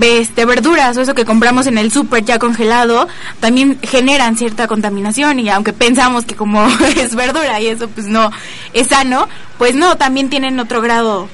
este, 0.00 0.46
verduras 0.46 0.96
o 0.96 1.02
eso 1.02 1.14
que 1.14 1.24
compramos 1.24 1.66
en 1.66 1.76
el 1.76 1.92
súper 1.92 2.24
ya 2.24 2.38
congelado 2.38 3.08
también 3.40 3.78
generan 3.82 4.36
cierta 4.36 4.66
contaminación 4.66 5.38
y 5.38 5.50
aunque 5.50 5.72
pensamos 5.72 6.24
que 6.24 6.34
como 6.34 6.66
es 6.96 7.14
verdura 7.14 7.60
y 7.60 7.66
eso 7.66 7.88
pues 7.88 8.06
no 8.06 8.30
es 8.72 8.88
sano, 8.88 9.28
pues 9.58 9.74
no, 9.74 9.96
también 9.96 10.30
tienen 10.30 10.58
otro 10.60 10.80
grado 10.80 11.28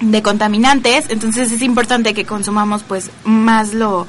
de 0.00 0.22
contaminantes, 0.22 1.06
entonces 1.08 1.52
es 1.52 1.62
importante 1.62 2.14
que 2.14 2.24
consumamos 2.24 2.82
pues 2.82 3.10
más 3.24 3.74
lo 3.74 4.06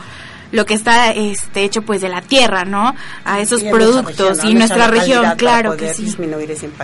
lo 0.51 0.65
que 0.65 0.73
está 0.73 1.11
este 1.11 1.63
hecho 1.63 1.81
pues 1.81 2.01
de 2.01 2.09
la 2.09 2.21
tierra, 2.21 2.65
¿no? 2.65 2.95
A 3.25 3.39
esos 3.39 3.63
productos 3.63 4.43
y 4.43 4.53
nuestra, 4.53 4.88
región, 4.88 5.36
claro 5.38 5.75
que 5.75 5.93
sí. 5.93 6.15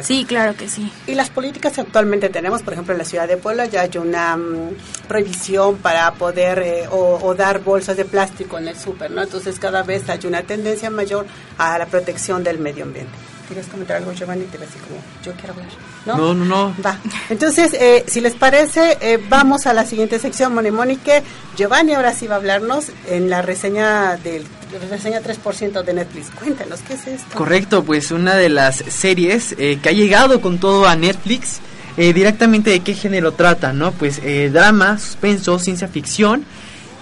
Sí, 0.04 0.26
claro 0.26 0.56
que 0.56 0.68
sí. 0.68 0.92
Y 1.08 1.16
las 1.16 1.30
políticas 1.30 1.74
que 1.74 1.82
actualmente 1.82 2.30
tenemos, 2.30 2.62
por 2.64 2.74
ejemplo, 2.74 2.94
en 2.94 3.00
la 3.00 3.06
ciudad 3.06 3.28
de 3.28 3.38
Puebla 3.38 3.66
ya 3.66 3.82
hay 3.82 3.98
una 3.98 4.36
mm, 4.36 5.08
prohibición 5.08 5.78
para 5.78 6.12
poder 6.14 6.60
eh, 6.60 6.88
o, 6.92 7.34
dar 7.36 7.60
bolsas 7.60 7.96
de 7.96 8.06
plástico 8.06 8.58
en 8.58 8.68
el 8.68 8.78
súper, 8.78 9.12
¿no? 9.12 9.22
Entonces 9.22 9.58
cada 9.58 9.84
vez 9.84 10.10
hay 10.10 10.20
una 10.26 10.44
tendencia 10.44 10.90
mayor 10.90 11.26
a 11.58 11.78
la 11.78 11.86
protección 11.86 12.44
del 12.44 12.60
medio 12.60 12.84
ambiente. 12.84 13.14
¿Quieres 13.48 13.68
comentar 13.68 13.98
algo, 13.98 14.12
Giovanni? 14.14 14.46
Te 14.46 14.58
así 14.58 14.80
como, 14.80 15.00
yo 15.24 15.34
quiero 15.34 15.54
hablar. 15.54 15.91
¿No? 16.06 16.18
No, 16.18 16.34
no, 16.34 16.46
no. 16.46 16.76
Va. 16.84 16.98
Entonces, 17.30 17.74
eh, 17.74 18.04
si 18.08 18.22
les 18.22 18.34
parece, 18.34 18.98
eh, 19.02 19.20
vamos 19.30 19.68
a 19.68 19.74
la 19.74 19.86
siguiente 19.86 20.18
sección, 20.20 20.54
Moni 20.54 20.72
Mónica. 20.72 21.22
Giovanni 21.56 21.94
ahora 21.94 22.14
sí 22.14 22.28
va 22.28 22.36
a 22.36 22.38
hablarnos 22.38 22.88
en 23.08 23.30
la 23.30 23.42
reseña 23.42 24.18
del 24.18 24.46
reseña 24.90 25.22
3% 25.22 25.84
de 25.84 25.94
Netflix. 25.94 26.30
Cuéntanos, 26.32 26.80
¿qué 26.82 26.94
es 26.94 27.08
esto? 27.08 27.38
Correcto, 27.38 27.84
pues 27.84 28.12
una 28.12 28.36
de 28.36 28.50
las 28.50 28.78
series 28.78 29.56
eh, 29.58 29.80
que 29.82 29.90
ha 29.90 29.92
llegado 29.92 30.42
con 30.42 30.60
todo 30.60 30.88
a 30.88 30.96
Netflix 30.96 31.60
eh, 31.98 32.14
directamente 32.14 32.70
de 32.70 32.80
qué 32.80 32.94
género 32.94 33.34
trata, 33.34 33.74
¿no? 33.74 33.92
Pues 33.92 34.20
eh, 34.24 34.50
drama, 34.52 34.98
suspenso, 34.98 35.60
ciencia 35.60 35.88
ficción. 35.88 36.46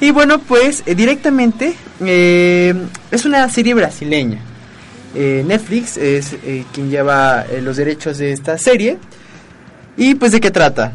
Y 0.02 0.12
bueno, 0.12 0.40
pues 0.40 0.84
eh, 0.86 0.96
directamente 0.96 1.76
eh, 2.02 2.74
es 3.12 3.26
una 3.26 3.48
serie 3.50 3.74
brasileña. 3.74 4.40
Eh, 5.16 5.44
Netflix 5.46 5.98
es 5.98 6.34
eh, 6.46 6.66
quien 6.74 6.90
lleva 6.90 7.46
eh, 7.50 7.62
los 7.62 7.78
derechos 7.78 8.18
de 8.18 8.32
esta 8.32 8.58
serie. 8.58 8.98
¿Y 9.98 10.16
pues 10.16 10.32
de 10.32 10.40
qué 10.40 10.52
trata? 10.52 10.94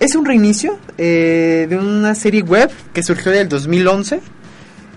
Es 0.00 0.14
un 0.14 0.24
reinicio 0.24 0.78
de 0.96 1.78
una 1.80 2.14
serie 2.14 2.42
web 2.42 2.70
que 2.92 3.02
surgió 3.02 3.32
del 3.32 3.48
2011, 3.48 4.20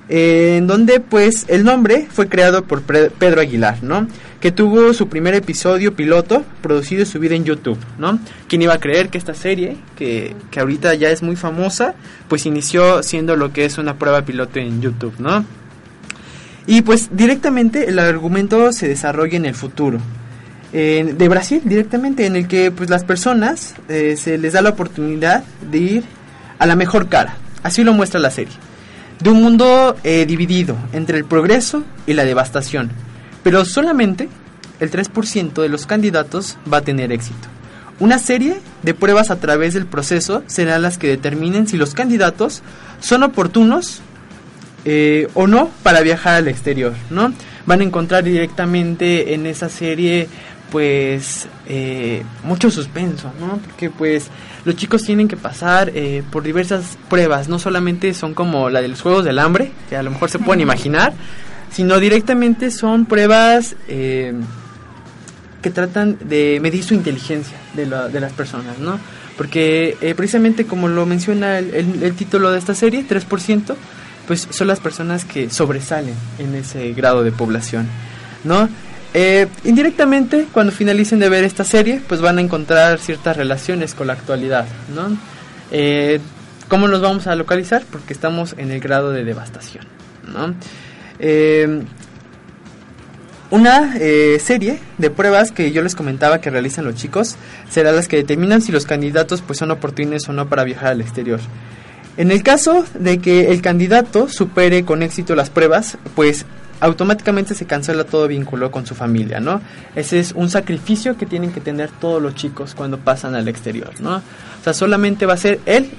eh, 0.10 0.56
en 0.58 0.68
donde 0.68 1.02
pues 1.02 1.46
el 1.50 1.66
nombre 1.66 2.08
fue 2.10 2.30
creado 2.30 2.64
por 2.64 2.84
Pedro 2.84 3.42
Aguilar, 3.42 3.84
¿no? 3.84 4.08
Que 4.40 4.52
tuvo 4.52 4.94
su 4.94 5.10
primer 5.10 5.34
episodio 5.34 5.96
piloto 5.96 6.46
producido 6.62 7.04
y 7.04 7.06
subido 7.06 7.36
en 7.36 7.44
YouTube, 7.44 7.78
¿no? 7.98 8.20
¿Quién 8.48 8.62
iba 8.62 8.74
a 8.74 8.80
creer 8.80 9.10
que 9.10 9.18
esta 9.18 9.34
serie, 9.34 9.76
que, 9.98 10.34
que 10.50 10.60
ahorita 10.62 10.94
ya 10.96 11.10
es 11.10 11.24
muy 11.24 11.36
famosa, 11.36 11.96
pues 12.30 12.46
inició 12.46 13.04
siendo 13.04 13.36
lo 13.36 13.52
que 13.52 13.66
es 13.66 13.78
una 13.78 13.96
prueba 13.98 14.22
piloto 14.22 14.60
en 14.60 14.82
YouTube, 14.82 15.16
¿no? 15.20 15.46
Y 16.68 16.82
pues 16.82 17.10
directamente 17.12 17.90
el 17.90 17.98
argumento 17.98 18.74
se 18.74 18.90
desarrolla 18.90 19.38
en 19.38 19.46
el 19.46 19.56
futuro. 19.56 20.00
de 20.72 21.28
Brasil 21.30 21.62
directamente, 21.64 22.26
en 22.26 22.36
el 22.36 22.48
que 22.48 22.72
pues 22.72 22.90
las 22.90 23.06
personas 23.06 23.74
eh, 23.88 24.16
se 24.18 24.38
les 24.38 24.54
da 24.54 24.62
la 24.62 24.70
oportunidad 24.72 25.44
de 25.72 25.78
ir 25.78 26.04
a 26.60 26.66
la 26.68 26.76
mejor 26.76 27.08
cara. 27.08 27.38
Así 27.64 27.84
lo 27.84 27.94
muestra 27.94 28.20
la 28.20 28.32
serie. 28.32 28.54
De 29.22 29.30
un 29.30 29.42
mundo 29.42 29.96
eh, 30.04 30.26
dividido 30.28 30.78
entre 30.94 31.18
el 31.18 31.26
progreso 31.26 31.84
y 32.06 32.14
la 32.14 32.26
devastación. 32.26 32.92
Pero 33.44 33.66
solamente 33.66 34.30
el 34.80 34.92
3% 34.92 35.62
de 35.62 35.70
los 35.70 35.86
candidatos 35.86 36.58
va 36.72 36.78
a 36.78 36.82
tener 36.82 37.12
éxito. 37.12 37.48
Una 38.00 38.20
serie 38.20 38.60
de 38.84 38.94
pruebas 38.94 39.32
a 39.32 39.40
través 39.40 39.74
del 39.74 39.88
proceso 39.88 40.44
serán 40.46 40.84
las 40.84 41.00
que 41.00 41.08
determinen 41.08 41.68
si 41.68 41.78
los 41.78 41.96
candidatos 41.96 42.62
son 43.00 43.24
oportunos 43.24 44.02
eh, 44.90 45.28
o 45.34 45.48
no 45.48 45.70
para 45.84 46.00
viajar 46.02 46.36
al 46.36 46.48
exterior, 46.48 46.94
¿no? 47.10 47.34
Van 47.66 47.82
a 47.82 47.84
encontrar 47.84 48.24
directamente 48.24 49.34
en 49.34 49.46
esa 49.46 49.68
serie 49.68 50.30
pues 50.72 51.48
eh, 51.68 52.24
mucho 52.44 52.72
suspenso, 52.72 53.32
¿no? 53.40 53.58
Porque 53.66 53.90
pues 53.90 54.28
los 54.66 54.76
chicos 54.78 55.04
tienen 55.04 55.28
que 55.28 55.36
pasar 55.38 55.92
eh, 55.94 56.24
por 56.32 56.44
diversas 56.44 56.98
pruebas, 57.10 57.50
no 57.50 57.60
solamente 57.60 58.14
son 58.14 58.34
como 58.34 58.70
la 58.70 58.82
de 58.82 58.88
los 58.88 59.02
Juegos 59.02 59.26
del 59.26 59.40
Hambre, 59.40 59.72
que 59.90 59.98
a 59.98 60.04
lo 60.04 60.12
mejor 60.12 60.30
se 60.30 60.40
pueden 60.40 60.62
imaginar, 60.62 61.14
sino 61.72 62.00
directamente 62.00 62.72
son 62.72 63.06
pruebas 63.06 63.76
eh, 63.90 64.34
que 65.62 65.70
tratan 65.70 66.18
de 66.22 66.60
medir 66.62 66.84
su 66.84 66.94
inteligencia 66.94 67.58
de, 67.74 67.86
la- 67.88 68.08
de 68.10 68.20
las 68.20 68.32
personas, 68.34 68.78
¿no? 68.80 69.00
Porque 69.38 69.96
precisamente 70.16 70.66
como 70.66 70.88
lo 70.88 71.06
menciona 71.06 71.60
el, 71.60 71.74
el- 71.74 72.04
el 72.04 72.14
título 72.16 72.52
de 72.52 72.60
esta 72.60 72.74
serie, 72.76 73.06
3%, 73.08 73.76
pues 74.28 74.48
son 74.52 74.68
las 74.68 74.80
personas 74.80 75.26
que 75.26 75.50
sobresalen 75.50 76.16
en 76.38 76.54
ese 76.56 76.92
grado 76.94 77.24
de 77.24 77.32
población, 77.32 77.88
¿no? 78.44 78.70
Eh, 79.14 79.48
indirectamente, 79.64 80.48
cuando 80.52 80.72
finalicen 80.72 81.20
de 81.20 81.30
ver 81.30 81.44
esta 81.44 81.64
serie, 81.64 82.02
pues 82.08 82.22
van 82.22 82.38
a 82.38 82.42
encontrar 82.42 83.00
ciertas 83.00 83.38
relaciones 83.38 83.96
con 83.96 84.08
la 84.08 84.14
actualidad, 84.14 84.66
¿no? 84.94 85.18
Eh, 85.72 86.20
¿Cómo 86.68 86.88
nos 86.88 87.02
vamos 87.02 87.28
a 87.28 87.36
localizar? 87.36 87.84
Porque 87.90 88.14
estamos 88.14 88.54
en 88.58 88.72
el 88.72 88.82
grado 88.82 89.12
de 89.12 89.24
devastación, 89.24 89.86
¿no? 90.32 90.54
Eh, 91.20 91.84
una 93.50 93.96
eh, 93.98 94.40
serie 94.44 94.80
de 94.98 95.10
pruebas 95.10 95.54
que 95.54 95.72
yo 95.72 95.82
les 95.82 95.96
comentaba 95.96 96.42
que 96.42 96.50
realizan 96.50 96.84
los 96.84 96.96
chicos 96.96 97.38
será 97.70 97.94
las 97.94 98.10
que 98.10 98.18
determinan 98.18 98.62
si 98.62 98.74
los 98.74 98.86
candidatos 98.86 99.42
pues 99.42 99.58
son 99.58 99.72
oportunos 99.72 100.28
o 100.28 100.34
no 100.34 100.50
para 100.50 100.66
viajar 100.66 100.88
al 100.88 101.00
exterior. 101.00 101.40
En 102.18 102.32
el 102.32 102.42
caso 102.42 102.84
de 102.96 103.20
que 103.20 103.52
el 103.52 103.62
candidato 103.62 104.28
supere 104.28 104.84
con 104.84 105.04
éxito 105.04 105.36
las 105.36 105.52
pruebas, 105.52 105.98
pues 106.16 106.46
automáticamente 106.80 107.54
se 107.56 107.66
cancela 107.66 108.04
todo 108.04 108.28
vínculo 108.28 108.72
con 108.72 108.86
su 108.86 108.96
familia, 108.96 109.40
¿no? 109.40 109.62
Ese 109.96 110.20
es 110.20 110.32
un 110.34 110.50
sacrificio 110.50 111.18
que 111.18 111.26
tienen 111.26 111.52
que 111.52 111.62
tener 111.62 111.90
todos 111.92 112.22
los 112.22 112.36
chicos 112.36 112.76
cuando 112.76 112.98
pasan 112.98 113.36
al 113.36 113.48
exterior, 113.48 113.92
¿no? 114.00 114.18
O 114.18 114.64
sea, 114.64 114.74
solamente 114.74 115.26
va 115.26 115.34
a 115.34 115.38
ser 115.38 115.60
él 115.66 115.90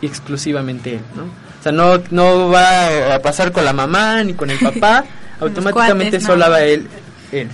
y 0.00 0.06
exclusivamente 0.06 0.94
él, 0.94 1.00
¿no? 1.16 1.24
O 1.24 1.62
sea, 1.62 1.72
no, 1.72 2.00
no 2.10 2.48
va 2.48 3.14
a 3.14 3.18
pasar 3.20 3.52
con 3.52 3.64
la 3.64 3.72
mamá 3.72 4.24
ni 4.24 4.34
con 4.34 4.50
el 4.50 4.58
papá, 4.58 5.04
automáticamente 5.40 6.18
cuates, 6.18 6.24
solo 6.24 6.44
no. 6.46 6.50
va 6.50 6.62
él, 6.62 6.86
él. 7.32 7.48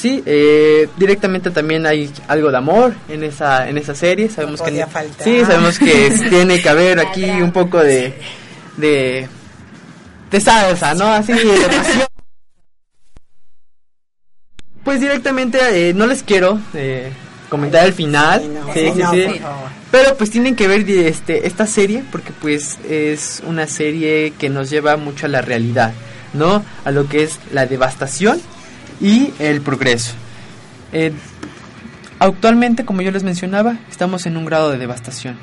Sí, 0.00 0.22
eh, 0.24 0.88
directamente 0.96 1.50
también 1.50 1.84
hay 1.84 2.10
algo 2.26 2.50
de 2.50 2.56
amor 2.56 2.94
en 3.10 3.22
esa 3.22 3.68
en 3.68 3.76
esa 3.76 3.94
serie. 3.94 4.30
Sabemos 4.30 4.60
No 4.60 4.66
que 4.66 4.86
faltar. 4.86 5.24
sí, 5.24 5.40
sabemos 5.44 5.78
que 5.78 6.10
tiene 6.30 6.62
que 6.62 6.68
haber 6.70 7.00
aquí 7.00 7.24
un 7.24 7.52
poco 7.52 7.80
de 7.82 8.14
de 8.78 9.28
de 10.30 10.40
salsa, 10.40 10.94
¿no? 10.94 11.04
Así 11.04 11.34
de 11.34 11.42
pasión. 11.66 12.06
Pues 14.84 15.00
directamente 15.02 15.90
eh, 15.90 15.92
no 15.92 16.06
les 16.06 16.22
quiero 16.22 16.58
eh, 16.72 17.12
comentar 17.50 17.84
el 17.84 17.92
final. 17.92 18.40
Sí, 18.40 18.48
no, 18.48 18.72
Sí, 18.72 18.90
sí, 18.94 18.98
no, 19.02 19.10
sí. 19.12 19.40
Pero 19.90 20.16
pues 20.16 20.30
tienen 20.30 20.56
que 20.56 20.66
ver 20.66 20.88
este 20.88 21.46
esta 21.46 21.66
serie 21.66 22.02
porque 22.10 22.32
pues 22.40 22.78
es 22.88 23.42
una 23.46 23.66
serie 23.66 24.32
que 24.38 24.48
nos 24.48 24.70
lleva 24.70 24.96
mucho 24.96 25.26
a 25.26 25.28
la 25.28 25.42
realidad, 25.42 25.92
¿no? 26.32 26.64
A 26.86 26.90
lo 26.90 27.06
que 27.06 27.22
es 27.24 27.38
la 27.52 27.66
devastación 27.66 28.40
y 29.00 29.32
el 29.38 29.60
progreso. 29.60 30.12
Eh, 30.92 31.12
actualmente, 32.18 32.84
como 32.84 33.02
yo 33.02 33.10
les 33.10 33.22
mencionaba, 33.22 33.76
estamos 33.90 34.26
en 34.26 34.36
un 34.36 34.44
grado 34.44 34.70
de 34.70 34.78
devastación. 34.78 35.36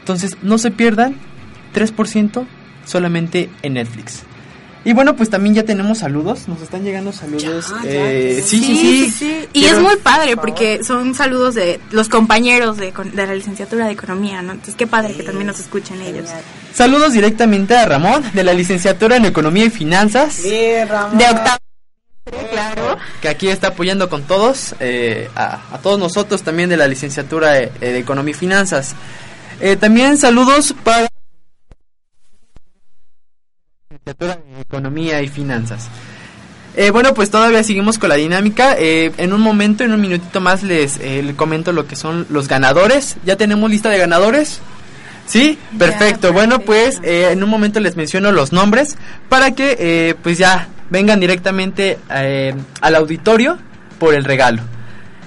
Entonces, 0.00 0.36
no 0.42 0.58
se 0.58 0.70
pierdan 0.70 1.16
3% 1.74 2.46
solamente 2.84 3.50
en 3.62 3.74
Netflix. 3.74 4.22
Y 4.84 4.92
bueno, 4.94 5.16
pues 5.16 5.28
también 5.28 5.54
ya 5.54 5.64
tenemos 5.64 5.98
saludos, 5.98 6.48
nos 6.48 6.62
están 6.62 6.82
llegando 6.82 7.12
saludos. 7.12 7.42
Ya, 7.82 7.90
ya, 7.90 7.90
eh, 8.12 8.42
sí, 8.42 8.60
sí, 8.62 8.76
sí, 8.76 9.10
sí, 9.10 9.48
Y 9.52 9.60
Quiero- 9.62 9.78
es 9.78 9.82
muy 9.82 9.96
padre 9.96 10.36
porque 10.36 10.82
son 10.82 11.14
saludos 11.14 11.54
de 11.56 11.78
los 11.90 12.08
compañeros 12.08 12.78
de, 12.78 12.92
de 13.12 13.26
la 13.26 13.34
licenciatura 13.34 13.86
de 13.86 13.92
economía, 13.92 14.40
¿no? 14.40 14.52
Entonces 14.52 14.76
qué 14.76 14.86
padre 14.86 15.14
que 15.14 15.24
también 15.24 15.48
nos 15.48 15.58
escuchen 15.60 16.00
ellos. 16.00 16.30
Saludos 16.72 17.12
directamente 17.12 17.76
a 17.76 17.84
Ramón 17.84 18.22
de 18.32 18.44
la 18.44 18.54
licenciatura 18.54 19.16
en 19.16 19.26
Economía 19.26 19.64
y 19.66 19.70
Finanzas. 19.70 20.40
Bien, 20.42 20.88
Ramón. 20.88 21.18
De 21.18 21.24
octavo, 21.24 21.58
claro. 22.50 22.96
que 23.20 23.28
aquí 23.28 23.48
está 23.48 23.68
apoyando 23.68 24.08
con 24.08 24.22
todos, 24.22 24.74
eh, 24.80 25.28
a, 25.34 25.74
a 25.74 25.78
todos 25.78 25.98
nosotros 25.98 26.42
también 26.42 26.68
de 26.68 26.76
la 26.76 26.88
licenciatura 26.88 27.58
eh, 27.58 27.70
de 27.80 27.98
Economía 27.98 28.32
y 28.32 28.38
Finanzas. 28.38 28.94
Eh, 29.60 29.76
también 29.76 30.16
saludos 30.18 30.74
para 30.84 31.02
la 31.02 31.08
licenciatura 33.90 34.36
de 34.36 34.60
Economía 34.60 35.22
y 35.22 35.28
Finanzas. 35.28 35.88
Eh, 36.76 36.90
bueno, 36.90 37.12
pues 37.12 37.30
todavía 37.30 37.64
seguimos 37.64 37.98
con 37.98 38.08
la 38.08 38.14
dinámica. 38.14 38.76
En 38.78 39.32
un 39.32 39.40
momento, 39.40 39.82
en 39.82 39.92
un 39.92 40.00
minutito 40.00 40.40
más, 40.40 40.62
les, 40.62 40.98
les 40.98 41.34
comento 41.34 41.72
lo 41.72 41.88
que 41.88 41.96
son 41.96 42.26
los 42.30 42.46
ganadores. 42.46 43.16
¿Ya 43.24 43.34
tenemos 43.36 43.68
lista 43.68 43.88
de 43.90 43.98
ganadores? 43.98 44.60
¿Sí? 45.26 45.58
Perfecto. 45.76 46.32
Bueno, 46.32 46.60
pues 46.60 47.00
en 47.02 47.42
un 47.42 47.50
momento 47.50 47.80
les 47.80 47.96
menciono 47.96 48.30
los 48.30 48.52
nombres 48.52 48.96
para 49.28 49.56
que 49.56 50.16
pues 50.22 50.38
ya 50.38 50.68
vengan 50.90 51.20
directamente 51.20 51.98
eh, 52.10 52.54
al 52.80 52.94
auditorio 52.94 53.58
por 53.98 54.14
el 54.14 54.24
regalo. 54.24 54.62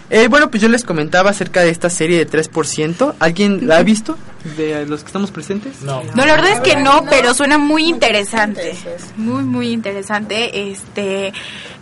Eh, 0.09 0.28
bueno, 0.28 0.51
pues 0.51 0.62
yo 0.62 0.68
les 0.68 0.84
comentaba 0.84 1.30
acerca 1.30 1.62
de 1.62 1.70
esta 1.70 1.89
serie 1.89 2.18
de 2.18 2.28
3%. 2.28 3.16
¿Alguien 3.20 3.66
la 3.66 3.78
ha 3.78 3.84
visto 3.84 4.18
de 4.57 4.86
los 4.86 5.01
que 5.01 5.07
estamos 5.07 5.32
presentes? 5.32 5.84
No. 5.84 6.03
No, 6.16 6.26
la 6.26 6.36
verdad 6.36 6.51
es 6.51 6.59
que 6.59 6.76
no, 6.76 7.05
pero 7.09 7.34
suena 7.34 7.57
muy 7.57 7.86
interesante. 7.86 8.76
Muy, 9.16 9.43
muy 9.43 9.72
interesante. 9.72 10.70
Este, 10.70 11.32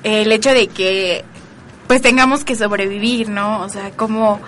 el 0.03 0.31
hecho 0.31 0.53
de 0.53 0.67
que, 0.67 1.25
pues 1.87 2.03
tengamos 2.03 2.43
que 2.43 2.55
sobrevivir, 2.55 3.29
¿no? 3.29 3.61
O 3.61 3.69
sea, 3.69 3.89
como 3.91 4.39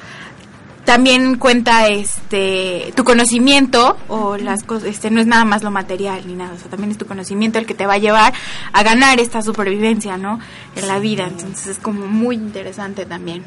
también 0.85 1.37
cuenta 1.37 1.87
este 1.87 2.91
tu 2.95 3.03
conocimiento 3.03 3.97
o 4.07 4.37
las 4.37 4.63
cosas 4.63 4.89
este 4.89 5.11
no 5.11 5.21
es 5.21 5.27
nada 5.27 5.45
más 5.45 5.63
lo 5.63 5.71
material 5.71 6.25
ni 6.25 6.33
nada 6.33 6.53
o 6.53 6.57
sea 6.57 6.69
también 6.69 6.91
es 6.91 6.97
tu 6.97 7.05
conocimiento 7.05 7.59
el 7.59 7.65
que 7.65 7.73
te 7.73 7.85
va 7.85 7.93
a 7.93 7.97
llevar 7.97 8.33
a 8.73 8.83
ganar 8.83 9.19
esta 9.19 9.41
supervivencia 9.41 10.17
no 10.17 10.39
en 10.75 10.87
la 10.87 10.99
vida. 10.99 11.25
Entonces 11.27 11.67
es 11.67 11.79
como 11.79 12.07
muy 12.07 12.35
interesante 12.35 13.05
también. 13.05 13.43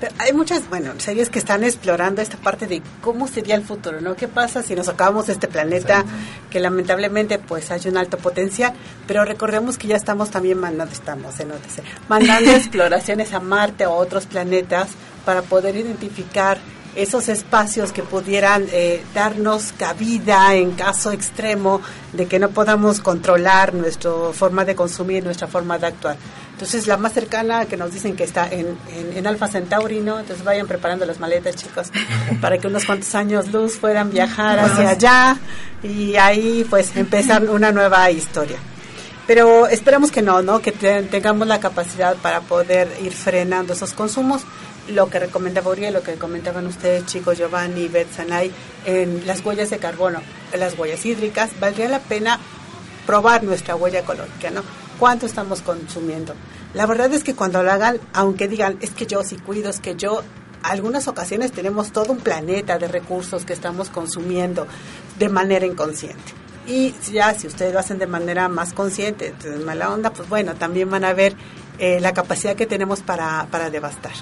Pero 0.00 0.12
hay 0.18 0.32
muchas, 0.32 0.68
bueno, 0.68 0.94
series 0.98 1.30
que 1.30 1.38
están 1.38 1.62
explorando 1.62 2.22
esta 2.22 2.36
parte 2.36 2.66
de 2.66 2.82
cómo 3.00 3.28
sería 3.28 3.54
el 3.54 3.62
futuro, 3.62 4.00
¿no? 4.00 4.16
¿Qué 4.16 4.26
pasa 4.26 4.60
si 4.60 4.74
nos 4.74 4.88
acabamos 4.88 5.28
de 5.28 5.34
este 5.34 5.46
planeta 5.46 6.04
que 6.50 6.58
lamentablemente 6.58 7.38
pues 7.38 7.70
hay 7.70 7.82
un 7.86 7.96
alto 7.96 8.18
potencial, 8.18 8.72
pero 9.06 9.24
recordemos 9.24 9.78
que 9.78 9.86
ya 9.86 9.96
estamos 9.96 10.30
también 10.30 10.58
mandando, 10.58 10.92
estamos 10.92 11.38
en 11.38 11.52
OTC, 11.52 11.84
mandando 12.08 12.50
exploraciones 12.56 13.32
a 13.32 13.38
Marte 13.38 13.86
o 13.86 13.92
a 13.92 13.96
otros 13.96 14.26
planetas 14.26 14.88
para 15.24 15.42
poder 15.42 15.76
identificar 15.76 16.58
esos 16.94 17.28
espacios 17.28 17.90
que 17.90 18.02
pudieran 18.02 18.66
eh, 18.70 19.02
darnos 19.14 19.72
cabida 19.72 20.54
en 20.54 20.72
caso 20.72 21.10
extremo 21.10 21.80
de 22.12 22.26
que 22.26 22.38
no 22.38 22.50
podamos 22.50 23.00
controlar 23.00 23.72
nuestra 23.72 24.10
forma 24.32 24.64
de 24.64 24.74
consumir, 24.74 25.24
nuestra 25.24 25.48
forma 25.48 25.78
de 25.78 25.86
actuar. 25.86 26.16
Entonces 26.52 26.86
la 26.86 26.98
más 26.98 27.12
cercana 27.14 27.64
que 27.64 27.76
nos 27.76 27.92
dicen 27.92 28.14
que 28.14 28.24
está 28.24 28.46
en, 28.48 28.76
en, 29.16 29.26
Alfa 29.26 29.48
Centauri, 29.48 30.00
¿no? 30.00 30.20
Entonces 30.20 30.44
vayan 30.44 30.68
preparando 30.68 31.06
las 31.06 31.18
maletas, 31.18 31.56
chicos, 31.56 31.90
para 32.40 32.58
que 32.58 32.66
unos 32.66 32.84
cuantos 32.84 33.14
años 33.14 33.50
luz 33.50 33.78
puedan 33.78 34.10
viajar 34.10 34.58
hacia 34.58 34.90
allá 34.90 35.38
y 35.82 36.16
ahí 36.16 36.64
pues 36.68 36.94
empezar 36.94 37.48
una 37.48 37.72
nueva 37.72 38.10
historia. 38.10 38.58
Pero 39.26 39.66
esperamos 39.66 40.10
que 40.10 40.20
no, 40.20 40.42
¿no? 40.42 40.60
Que 40.60 40.72
tengamos 40.72 41.46
la 41.46 41.58
capacidad 41.58 42.16
para 42.16 42.40
poder 42.40 42.88
ir 43.02 43.12
frenando 43.12 43.72
esos 43.72 43.92
consumos. 43.92 44.42
Lo 44.88 45.08
que 45.08 45.20
recomendaba 45.20 45.70
Uriel, 45.70 45.94
lo 45.94 46.02
que 46.02 46.14
comentaban 46.14 46.66
ustedes, 46.66 47.06
chicos, 47.06 47.38
Giovanni, 47.38 47.88
Beth, 47.88 48.12
Sanay, 48.14 48.50
en 48.84 49.26
las 49.26 49.44
huellas 49.44 49.70
de 49.70 49.78
carbono, 49.78 50.20
en 50.52 50.60
las 50.60 50.76
huellas 50.76 51.04
hídricas, 51.06 51.50
valdría 51.60 51.88
la 51.88 52.00
pena 52.00 52.40
probar 53.06 53.44
nuestra 53.44 53.76
huella 53.76 54.00
ecológica, 54.00 54.50
¿no? 54.50 54.62
¿Cuánto 54.98 55.26
estamos 55.26 55.62
consumiendo? 55.62 56.34
La 56.74 56.86
verdad 56.86 57.12
es 57.12 57.22
que 57.22 57.34
cuando 57.34 57.62
lo 57.62 57.70
hagan, 57.70 58.00
aunque 58.12 58.48
digan, 58.48 58.78
es 58.80 58.90
que 58.90 59.06
yo 59.06 59.22
sí 59.24 59.36
cuido, 59.36 59.70
es 59.70 59.80
que 59.80 59.94
yo 59.94 60.22
algunas 60.62 61.08
ocasiones 61.08 61.52
tenemos 61.52 61.92
todo 61.92 62.12
un 62.12 62.18
planeta 62.18 62.78
de 62.78 62.88
recursos 62.88 63.44
que 63.44 63.52
estamos 63.52 63.88
consumiendo 63.88 64.66
de 65.18 65.28
manera 65.28 65.66
inconsciente. 65.66 66.32
Y 66.66 66.94
ya 67.12 67.34
si 67.34 67.48
ustedes 67.48 67.72
lo 67.72 67.80
hacen 67.80 67.98
de 67.98 68.06
manera 68.06 68.48
más 68.48 68.72
consciente, 68.72 69.34
de 69.42 69.58
mala 69.58 69.90
onda, 69.90 70.10
pues 70.10 70.28
bueno, 70.28 70.54
también 70.54 70.88
van 70.88 71.04
a 71.04 71.12
ver 71.12 71.34
eh, 71.78 72.00
la 72.00 72.14
capacidad 72.14 72.54
que 72.54 72.66
tenemos 72.66 73.00
para, 73.00 73.48
para 73.50 73.70
devastar. 73.70 74.12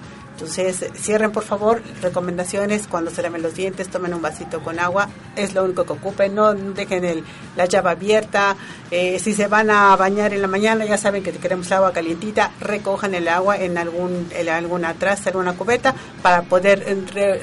Entonces, 0.40 0.86
cierren 0.94 1.32
por 1.32 1.44
favor. 1.44 1.82
Recomendaciones, 2.00 2.86
cuando 2.86 3.10
se 3.10 3.20
laven 3.20 3.42
los 3.42 3.54
dientes, 3.54 3.88
tomen 3.88 4.14
un 4.14 4.22
vasito 4.22 4.62
con 4.62 4.80
agua. 4.80 5.08
Es 5.36 5.52
lo 5.52 5.64
único 5.64 5.84
que 5.84 5.92
ocupen. 5.92 6.34
No 6.34 6.54
dejen 6.54 7.04
el, 7.04 7.24
la 7.56 7.66
llave 7.66 7.90
abierta. 7.90 8.56
Eh, 8.90 9.18
si 9.18 9.34
se 9.34 9.48
van 9.48 9.70
a 9.70 9.94
bañar 9.96 10.32
en 10.32 10.40
la 10.40 10.48
mañana, 10.48 10.86
ya 10.86 10.96
saben 10.96 11.22
que 11.22 11.32
queremos 11.32 11.70
agua 11.72 11.92
calientita. 11.92 12.52
Recojan 12.58 13.14
el 13.14 13.28
agua 13.28 13.58
en 13.58 13.76
algún 13.76 14.28
en 14.30 14.48
alguna 14.48 14.94
traza, 14.94 15.28
en 15.28 15.36
una 15.36 15.52
cubeta, 15.52 15.94
para 16.22 16.42
poder 16.42 16.84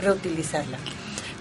reutilizarla 0.02 0.80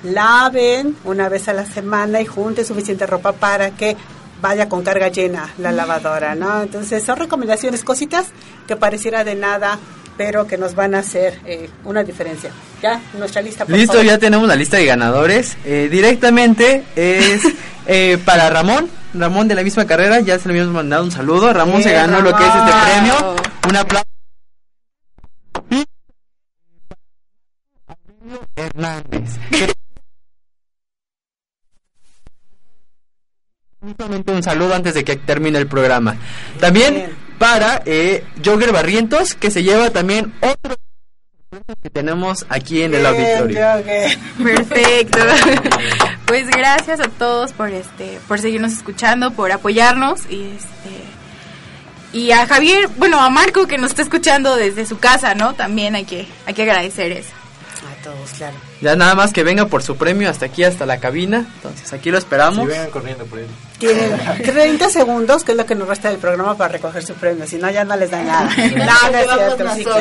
laven 0.02 0.94
una 1.04 1.28
vez 1.28 1.48
a 1.48 1.52
la 1.52 1.64
semana 1.64 2.20
y 2.20 2.26
junten 2.26 2.64
suficiente 2.64 3.06
ropa 3.06 3.32
para 3.32 3.70
que 3.72 3.96
vaya 4.40 4.68
con 4.68 4.84
carga 4.84 5.08
llena 5.08 5.50
la 5.58 5.72
lavadora, 5.72 6.34
¿no? 6.34 6.62
Entonces 6.62 7.02
son 7.02 7.16
recomendaciones, 7.16 7.82
cositas 7.82 8.28
que 8.68 8.76
pareciera 8.76 9.24
de 9.24 9.34
nada, 9.34 9.78
pero 10.16 10.46
que 10.46 10.56
nos 10.56 10.74
van 10.74 10.94
a 10.94 11.00
hacer 11.00 11.40
eh, 11.44 11.68
una 11.84 12.02
diferencia. 12.02 12.50
Ya, 12.82 13.00
nuestra 13.16 13.42
lista. 13.42 13.64
Listo, 13.68 14.02
ya 14.02 14.18
tenemos 14.18 14.48
la 14.48 14.56
lista 14.56 14.76
de 14.76 14.86
ganadores. 14.86 15.56
Eh, 15.64 15.88
directamente 15.90 16.84
es 16.96 17.42
eh, 17.86 18.18
para 18.24 18.50
Ramón, 18.50 18.88
Ramón 19.14 19.48
de 19.48 19.54
la 19.54 19.62
misma 19.62 19.86
carrera, 19.86 20.20
ya 20.20 20.38
se 20.38 20.48
le 20.48 20.54
habíamos 20.54 20.74
mandado 20.74 21.04
un 21.04 21.10
saludo. 21.10 21.52
Ramón 21.52 21.82
se 21.82 21.92
ganó 21.92 22.20
lo 22.20 22.34
que 22.34 22.44
es 22.44 22.54
este 22.54 22.72
premio. 22.84 23.36
Un 23.68 23.76
aplauso. 23.76 24.06
Hernández. 28.56 29.38
un 34.26 34.42
saludo 34.42 34.74
antes 34.74 34.94
de 34.94 35.04
que 35.04 35.16
termine 35.16 35.58
el 35.58 35.66
programa. 35.66 36.16
También 36.58 37.14
para 37.38 37.82
eh, 37.84 38.24
Jogger 38.44 38.72
Barrientos, 38.72 39.34
que 39.34 39.50
se 39.50 39.62
lleva 39.62 39.90
también 39.90 40.32
otro 40.40 40.76
que 41.82 41.90
tenemos 41.90 42.44
aquí 42.48 42.82
en 42.82 42.94
el 42.94 43.06
auditorio. 43.06 43.60
Perfecto. 44.42 45.18
pues 46.26 46.48
gracias 46.48 47.00
a 47.00 47.08
todos 47.08 47.52
por 47.52 47.70
este 47.70 48.18
por 48.28 48.40
seguirnos 48.40 48.72
escuchando, 48.72 49.30
por 49.32 49.52
apoyarnos 49.52 50.22
y 50.30 50.50
este 50.56 51.06
y 52.12 52.32
a 52.32 52.46
Javier, 52.46 52.88
bueno, 52.96 53.20
a 53.20 53.28
Marco 53.30 53.66
que 53.66 53.78
nos 53.78 53.90
está 53.90 54.02
escuchando 54.02 54.56
desde 54.56 54.86
su 54.86 54.98
casa, 54.98 55.34
¿no? 55.34 55.54
También 55.54 55.94
hay 55.94 56.04
que 56.04 56.26
hay 56.46 56.54
que 56.54 56.62
agradecer 56.62 57.12
eso. 57.12 57.32
A 57.90 58.02
todos, 58.02 58.30
claro. 58.32 58.56
Ya 58.80 58.94
nada 58.94 59.14
más 59.14 59.32
que 59.32 59.42
venga 59.42 59.66
por 59.66 59.82
su 59.82 59.96
premio 59.96 60.28
hasta 60.28 60.46
aquí, 60.46 60.62
hasta 60.62 60.84
la 60.84 60.98
cabina. 60.98 61.46
Entonces 61.56 61.92
aquí 61.92 62.10
lo 62.10 62.18
esperamos. 62.18 62.66
Sí, 62.66 62.66
vengan 62.66 62.90
corriendo 62.90 63.24
por 63.24 63.38
él. 63.38 63.46
Tienen 63.78 64.18
30 64.42 64.90
segundos, 64.90 65.44
que 65.44 65.52
es 65.52 65.58
lo 65.58 65.64
que 65.64 65.74
nos 65.74 65.88
resta 65.88 66.10
del 66.10 66.18
programa 66.18 66.56
para 66.56 66.72
recoger 66.72 67.02
su 67.02 67.14
premio. 67.14 67.46
Si 67.46 67.56
no, 67.56 67.70
ya 67.70 67.84
no 67.84 67.96
les 67.96 68.10
da 68.10 68.22
nada. 68.22 68.44
no, 68.56 69.18
es 69.18 69.74
cierto, 69.76 69.94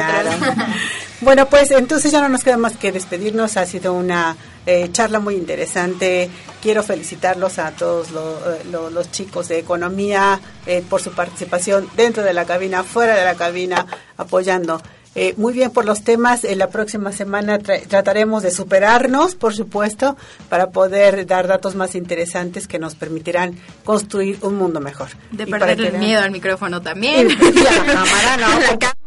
Bueno, 1.22 1.48
pues 1.48 1.72
entonces 1.72 2.12
ya 2.12 2.22
no 2.22 2.30
nos 2.30 2.44
queda 2.44 2.58
más 2.58 2.76
que 2.76 2.92
despedirnos. 2.92 3.56
Ha 3.56 3.66
sido 3.66 3.94
una 3.94 4.36
eh, 4.66 4.90
charla 4.92 5.20
muy 5.20 5.36
interesante. 5.36 6.30
Quiero 6.62 6.84
felicitarlos 6.84 7.60
a 7.60 7.72
todos 7.72 8.10
eh, 8.10 8.66
los 8.72 9.12
chicos 9.12 9.48
de 9.48 9.60
economía 9.60 10.40
eh, 10.66 10.84
por 10.90 11.02
su 11.02 11.12
participación 11.12 11.88
dentro 11.96 12.24
de 12.24 12.34
la 12.34 12.46
cabina, 12.46 12.84
fuera 12.84 13.16
de 13.16 13.24
la 13.24 13.36
cabina, 13.36 13.86
apoyando 14.18 14.82
eh, 15.16 15.34
muy 15.38 15.54
bien 15.54 15.72
por 15.72 15.86
los 15.86 16.04
temas. 16.04 16.44
En 16.44 16.60
la 16.60 16.68
próxima 16.68 17.12
semana 17.12 17.58
trataremos 17.60 18.44
de 18.44 18.52
superarnos, 18.52 19.36
por 19.36 19.56
supuesto, 19.56 20.18
para 20.50 20.72
poder 20.72 21.26
dar 21.26 21.48
datos 21.48 21.76
más 21.76 21.96
interesantes 21.96 22.68
que 22.68 22.80
nos 22.80 22.96
permitirán 22.96 23.58
construir 23.84 24.38
un 24.42 24.56
mundo 24.56 24.82
mejor. 24.82 25.10
De 25.32 25.48
perder 25.48 25.80
el 25.80 25.98
miedo 25.98 26.22
al 26.22 26.32
micrófono 26.32 26.82
también. 26.82 27.30
la 27.40 27.94
cámara, 27.94 28.38
no. 28.38 28.96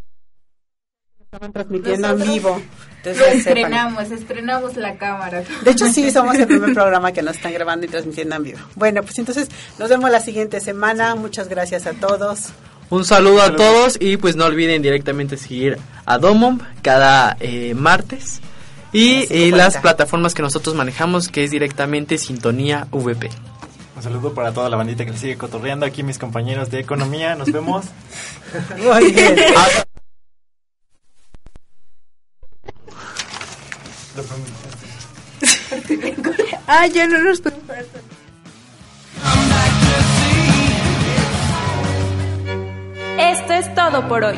Estaban 1.31 1.53
transmitiendo 1.53 2.09
en 2.09 2.23
vivo. 2.23 2.63
estrenamos, 3.05 4.11
estrenamos 4.11 4.77
la 4.79 4.97
cámara. 4.97 5.45
De 5.63 5.71
hecho, 5.73 5.87
sí, 5.93 6.11
somos 6.11 6.37
el 6.37 6.47
primer 6.47 6.73
programa 6.75 7.13
que 7.13 7.21
nos 7.21 7.37
están 7.37 7.53
grabando 7.53 7.85
y 7.85 7.91
transmitiendo 7.91 8.37
en 8.37 8.45
vivo. 8.45 8.59
Bueno, 8.77 9.03
pues 9.03 9.19
entonces 9.19 9.51
nos 9.79 9.91
vemos 9.91 10.11
la 10.11 10.21
siguiente 10.21 10.59
semana. 10.61 11.15
Muchas 11.17 11.51
gracias 11.51 11.87
a 11.87 11.93
todos. 11.93 12.55
Un 12.91 13.05
saludo 13.05 13.43
a 13.43 13.55
todos 13.55 13.99
y 14.01 14.17
pues 14.17 14.37
no 14.37 14.47
olviden 14.47 14.81
directamente 14.81 15.37
seguir 15.37 15.79
a 16.07 16.17
Domom 16.19 16.59
cada 16.81 17.37
eh, 17.39 17.75
martes 17.75 18.41
y, 18.93 19.51
las 19.51 19.77
plataformas 19.77 20.35
que 20.35 20.41
nosotros 20.41 20.75
manejamos 20.75 21.29
que 21.29 21.45
es 21.45 21.51
directamente 21.51 22.17
Sintonía 22.17 22.89
VP. 22.91 23.29
Un 23.97 24.03
saludo 24.03 24.33
para 24.33 24.53
toda 24.53 24.71
la 24.71 24.77
bandita 24.77 25.05
que 25.05 25.11
le 25.11 25.19
sigue 25.19 25.37
cotorreando 25.37 25.85
aquí 25.85 26.03
mis 26.03 26.19
compañeros 26.19 26.71
de 26.71 26.81
economía, 26.81 27.35
nos 27.35 27.53
vemos. 27.53 27.85
Muy 28.79 29.13
bien. 29.13 29.37
ah, 36.67 36.87
ya 36.87 37.07
no 37.07 37.19
nos 37.19 37.43
Esto 43.19 43.53
es 43.53 43.75
todo 43.75 44.07
por 44.09 44.23
hoy. 44.23 44.37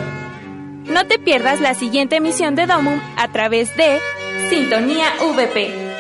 No 0.86 1.06
te 1.06 1.18
pierdas 1.18 1.60
la 1.60 1.74
siguiente 1.74 2.16
emisión 2.16 2.54
de 2.54 2.66
Domum 2.66 2.98
a 3.16 3.30
través 3.30 3.76
de 3.76 3.98
Sintonía 4.48 5.06
VP. 5.36 5.90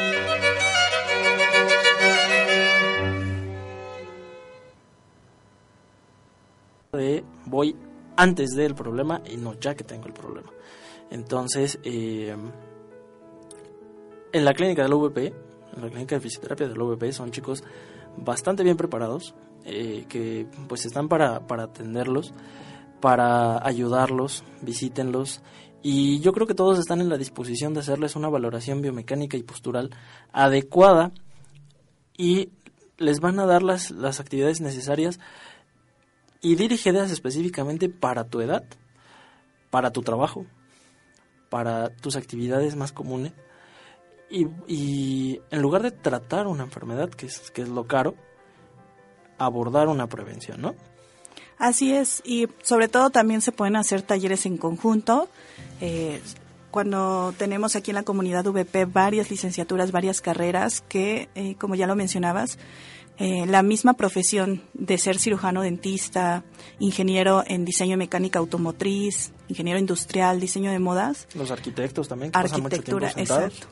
voy 7.46 7.76
antes 8.16 8.50
del 8.50 8.74
problema 8.74 9.20
y 9.28 9.36
no 9.36 9.58
ya 9.58 9.74
que 9.74 9.84
tengo 9.84 10.06
el 10.06 10.12
problema. 10.12 10.50
Entonces, 11.10 11.78
eh, 11.82 12.34
en 14.32 14.44
la 14.44 14.54
clínica 14.54 14.82
del 14.82 14.94
VP, 14.94 15.26
en 15.26 15.82
la 15.82 15.88
clínica 15.88 16.14
de 16.14 16.20
fisioterapia 16.20 16.68
del 16.68 16.80
VP, 16.80 17.12
son 17.12 17.30
chicos 17.30 17.64
bastante 18.16 18.62
bien 18.62 18.76
preparados, 18.76 19.34
eh, 19.64 20.06
que 20.08 20.46
pues 20.68 20.86
están 20.86 21.08
para, 21.08 21.46
para 21.46 21.64
atenderlos 21.64 22.32
para 23.00 23.66
ayudarlos, 23.66 24.44
visítenlos 24.62 25.42
y 25.82 26.20
yo 26.20 26.32
creo 26.32 26.46
que 26.46 26.54
todos 26.54 26.78
están 26.78 27.00
en 27.00 27.08
la 27.08 27.16
disposición 27.16 27.72
de 27.72 27.80
hacerles 27.80 28.14
una 28.14 28.28
valoración 28.28 28.82
biomecánica 28.82 29.36
y 29.36 29.42
postural 29.42 29.90
adecuada 30.32 31.12
y 32.16 32.50
les 32.98 33.20
van 33.20 33.38
a 33.40 33.46
dar 33.46 33.62
las, 33.62 33.90
las 33.90 34.20
actividades 34.20 34.60
necesarias 34.60 35.18
y 36.42 36.54
dirigidas 36.56 37.10
específicamente 37.10 37.88
para 37.88 38.24
tu 38.24 38.40
edad, 38.40 38.64
para 39.70 39.90
tu 39.90 40.02
trabajo, 40.02 40.44
para 41.48 41.96
tus 41.96 42.16
actividades 42.16 42.76
más 42.76 42.92
comunes. 42.92 43.32
Y, 44.28 44.46
y, 44.68 45.40
en 45.50 45.60
lugar 45.60 45.82
de 45.82 45.90
tratar 45.90 46.46
una 46.46 46.62
enfermedad, 46.62 47.10
que 47.10 47.26
es, 47.26 47.50
que 47.50 47.62
es 47.62 47.68
lo 47.68 47.86
caro, 47.86 48.14
abordar 49.38 49.88
una 49.88 50.06
prevención, 50.06 50.60
¿no? 50.60 50.76
Así 51.60 51.92
es, 51.92 52.22
y 52.24 52.48
sobre 52.62 52.88
todo 52.88 53.10
también 53.10 53.42
se 53.42 53.52
pueden 53.52 53.76
hacer 53.76 54.00
talleres 54.00 54.46
en 54.46 54.56
conjunto. 54.56 55.28
Eh, 55.82 56.22
cuando 56.70 57.34
tenemos 57.36 57.76
aquí 57.76 57.90
en 57.90 57.96
la 57.96 58.02
comunidad 58.02 58.46
VP 58.46 58.86
varias 58.86 59.30
licenciaturas, 59.30 59.92
varias 59.92 60.22
carreras 60.22 60.80
que, 60.80 61.28
eh, 61.34 61.56
como 61.56 61.74
ya 61.74 61.86
lo 61.86 61.96
mencionabas, 61.96 62.58
eh, 63.18 63.44
la 63.46 63.62
misma 63.62 63.92
profesión 63.92 64.62
de 64.72 64.96
ser 64.96 65.18
cirujano 65.18 65.60
dentista, 65.60 66.44
ingeniero 66.78 67.44
en 67.46 67.66
diseño 67.66 67.98
mecánica 67.98 68.38
automotriz, 68.38 69.32
ingeniero 69.48 69.78
industrial, 69.78 70.40
diseño 70.40 70.70
de 70.70 70.78
modas. 70.78 71.28
Los 71.34 71.50
arquitectos 71.50 72.08
también. 72.08 72.32
Que 72.32 72.38
arquitectura, 72.38 73.12
exacto. 73.14 73.66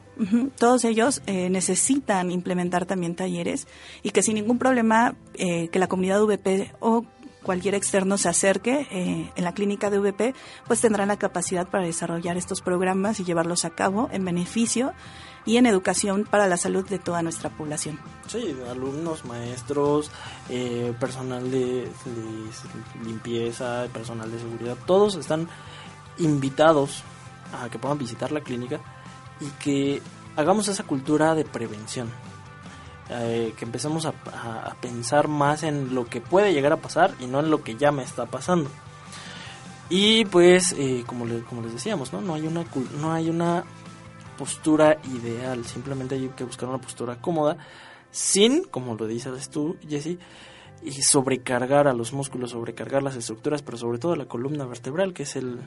Todos 0.59 0.85
ellos 0.85 1.23
necesitan 1.27 2.33
implementar 2.33 2.85
también 2.85 3.15
talleres 3.15 3.67
y 4.03 4.11
que 4.11 4.21
sin 4.21 4.35
ningún 4.35 4.59
problema 4.59 5.17
que 5.35 5.79
la 5.79 5.87
comunidad 5.87 6.21
VP 6.21 6.73
o 6.81 7.07
cualquier 7.43 7.75
externo 7.75 8.19
se 8.19 8.29
acerque 8.29 8.87
eh, 8.91 9.33
en 9.35 9.45
la 9.45 9.55
clínica 9.55 9.91
de 9.91 9.99
VP, 9.99 10.35
pues 10.67 10.81
tendrán 10.81 11.09
la 11.09 11.17
capacidad 11.17 11.69
para 11.69 11.85
desarrollar 11.85 12.37
estos 12.37 12.61
programas 12.61 13.21
y 13.21 13.25
llevarlos 13.25 13.65
a 13.65 13.71
cabo 13.71 14.09
en 14.13 14.25
beneficio 14.25 14.93
y 15.45 15.57
en 15.57 15.67
educación 15.67 16.27
para 16.31 16.47
la 16.47 16.57
salud 16.57 16.87
de 16.89 16.99
toda 16.99 17.23
nuestra 17.23 17.51
población. 17.51 17.99
Sí, 18.27 18.55
alumnos, 18.69 19.25
maestros, 19.25 20.11
eh, 20.51 20.93
personal 21.01 21.51
de, 21.51 21.85
de, 21.85 23.05
limpieza, 23.05 23.87
personal 23.93 24.31
de 24.31 24.39
seguridad, 24.39 24.77
todos 24.87 25.15
están 25.15 25.49
invitados 26.19 27.03
a 27.53 27.71
que 27.71 27.79
puedan 27.79 27.99
visitar 27.99 28.31
la 28.31 28.43
clínica 28.43 28.81
y 29.41 29.47
que 29.63 30.03
hagamos 30.37 30.69
esa 30.69 30.83
cultura 30.83 31.35
de 31.35 31.45
prevención. 31.45 32.11
Eh, 33.11 33.55
que 33.57 33.65
empecemos 33.65 34.05
a, 34.05 34.11
a, 34.11 34.75
pensar 34.83 35.29
más 35.29 35.63
en 35.63 35.95
lo 35.95 36.05
que 36.05 36.21
puede 36.21 36.53
llegar 36.53 36.75
a 36.75 36.77
pasar 36.77 37.15
y 37.21 37.27
no 37.27 37.41
en 37.41 37.51
lo 37.51 37.63
que 37.63 37.75
ya 37.77 37.91
me 37.91 38.03
está 38.03 38.27
pasando. 38.27 38.69
Y 39.89 40.27
pues, 40.27 40.75
eh, 40.77 41.05
como, 41.07 41.25
le, 41.25 41.41
como 41.41 41.63
les 41.63 41.73
decíamos, 41.73 42.13
¿no? 42.13 42.21
No 42.21 42.35
hay 42.35 42.47
una, 42.47 42.67
no 43.01 43.13
hay 43.13 43.31
una 43.31 43.65
postura 44.37 44.99
ideal, 45.05 45.65
simplemente 45.65 46.17
hay 46.17 46.29
que 46.37 46.45
buscar 46.45 46.69
una 46.69 46.79
postura 46.79 47.21
cómoda, 47.21 47.57
sin, 48.11 48.65
como 48.65 48.95
lo 48.95 49.07
dices 49.07 49.49
tú, 49.49 49.77
Jesse, 49.89 50.19
y 50.83 50.93
sobrecargar 50.93 51.89
a 51.89 51.95
los 51.95 52.13
músculos, 52.13 52.51
sobrecargar 52.51 53.03
las 53.03 53.17
estructuras, 53.17 53.63
pero 53.63 53.79
sobre 53.79 53.99
todo 53.99 54.17
la 54.17 54.27
columna 54.27 54.67
vertebral, 54.67 55.15
que 55.15 55.23
es 55.23 55.35
el, 55.37 55.59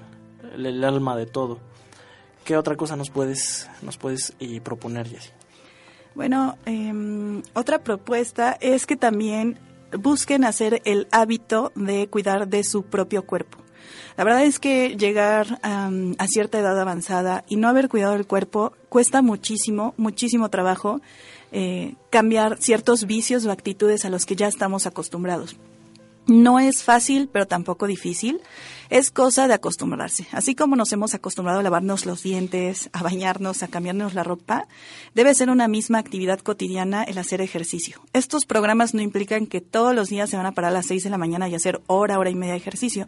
el, 0.53 0.65
el 0.67 0.83
alma 0.83 1.17
de 1.17 1.25
todo. 1.25 1.59
¿Qué 2.45 2.55
otra 2.55 2.75
cosa 2.75 2.95
nos 2.95 3.09
puedes, 3.09 3.67
nos 3.81 3.97
puedes 3.97 4.33
eh, 4.39 4.61
proponer, 4.61 5.07
Jesse? 5.07 5.33
Bueno, 6.15 6.57
eh, 6.65 7.41
otra 7.53 7.83
propuesta 7.83 8.57
es 8.59 8.85
que 8.85 8.95
también 8.95 9.57
busquen 9.97 10.43
hacer 10.43 10.81
el 10.85 11.07
hábito 11.11 11.71
de 11.75 12.07
cuidar 12.07 12.47
de 12.47 12.63
su 12.63 12.83
propio 12.83 13.23
cuerpo. 13.23 13.57
La 14.17 14.23
verdad 14.23 14.43
es 14.43 14.59
que 14.59 14.95
llegar 14.97 15.59
a 15.63 16.27
cierta 16.27 16.59
edad 16.59 16.79
avanzada 16.79 17.43
y 17.47 17.55
no 17.55 17.67
haber 17.67 17.89
cuidado 17.89 18.13
del 18.13 18.27
cuerpo 18.27 18.73
cuesta 18.89 19.21
muchísimo, 19.21 19.93
muchísimo 19.97 20.49
trabajo 20.49 21.01
eh, 21.51 21.95
cambiar 22.09 22.57
ciertos 22.61 23.05
vicios 23.05 23.45
o 23.45 23.51
actitudes 23.51 24.05
a 24.05 24.09
los 24.09 24.25
que 24.25 24.35
ya 24.35 24.47
estamos 24.47 24.85
acostumbrados. 24.85 25.57
No 26.27 26.59
es 26.59 26.83
fácil, 26.83 27.29
pero 27.31 27.47
tampoco 27.47 27.87
difícil. 27.87 28.41
Es 28.89 29.09
cosa 29.09 29.47
de 29.47 29.53
acostumbrarse. 29.53 30.27
Así 30.31 30.53
como 30.53 30.75
nos 30.75 30.91
hemos 30.91 31.13
acostumbrado 31.13 31.59
a 31.59 31.63
lavarnos 31.63 32.05
los 32.05 32.21
dientes, 32.23 32.89
a 32.93 33.01
bañarnos, 33.01 33.63
a 33.63 33.69
cambiarnos 33.69 34.13
la 34.13 34.23
ropa, 34.23 34.67
debe 35.15 35.33
ser 35.33 35.49
una 35.49 35.67
misma 35.67 35.97
actividad 35.97 36.39
cotidiana 36.39 37.03
el 37.03 37.17
hacer 37.17 37.41
ejercicio. 37.41 38.01
Estos 38.13 38.45
programas 38.45 38.93
no 38.93 39.01
implican 39.01 39.47
que 39.47 39.61
todos 39.61 39.95
los 39.95 40.09
días 40.09 40.29
se 40.29 40.37
van 40.37 40.45
a 40.45 40.51
parar 40.51 40.71
a 40.71 40.73
las 40.75 40.87
6 40.87 41.03
de 41.05 41.09
la 41.09 41.17
mañana 41.17 41.49
y 41.49 41.55
hacer 41.55 41.81
hora, 41.87 42.19
hora 42.19 42.29
y 42.29 42.35
media 42.35 42.53
de 42.53 42.59
ejercicio. 42.59 43.07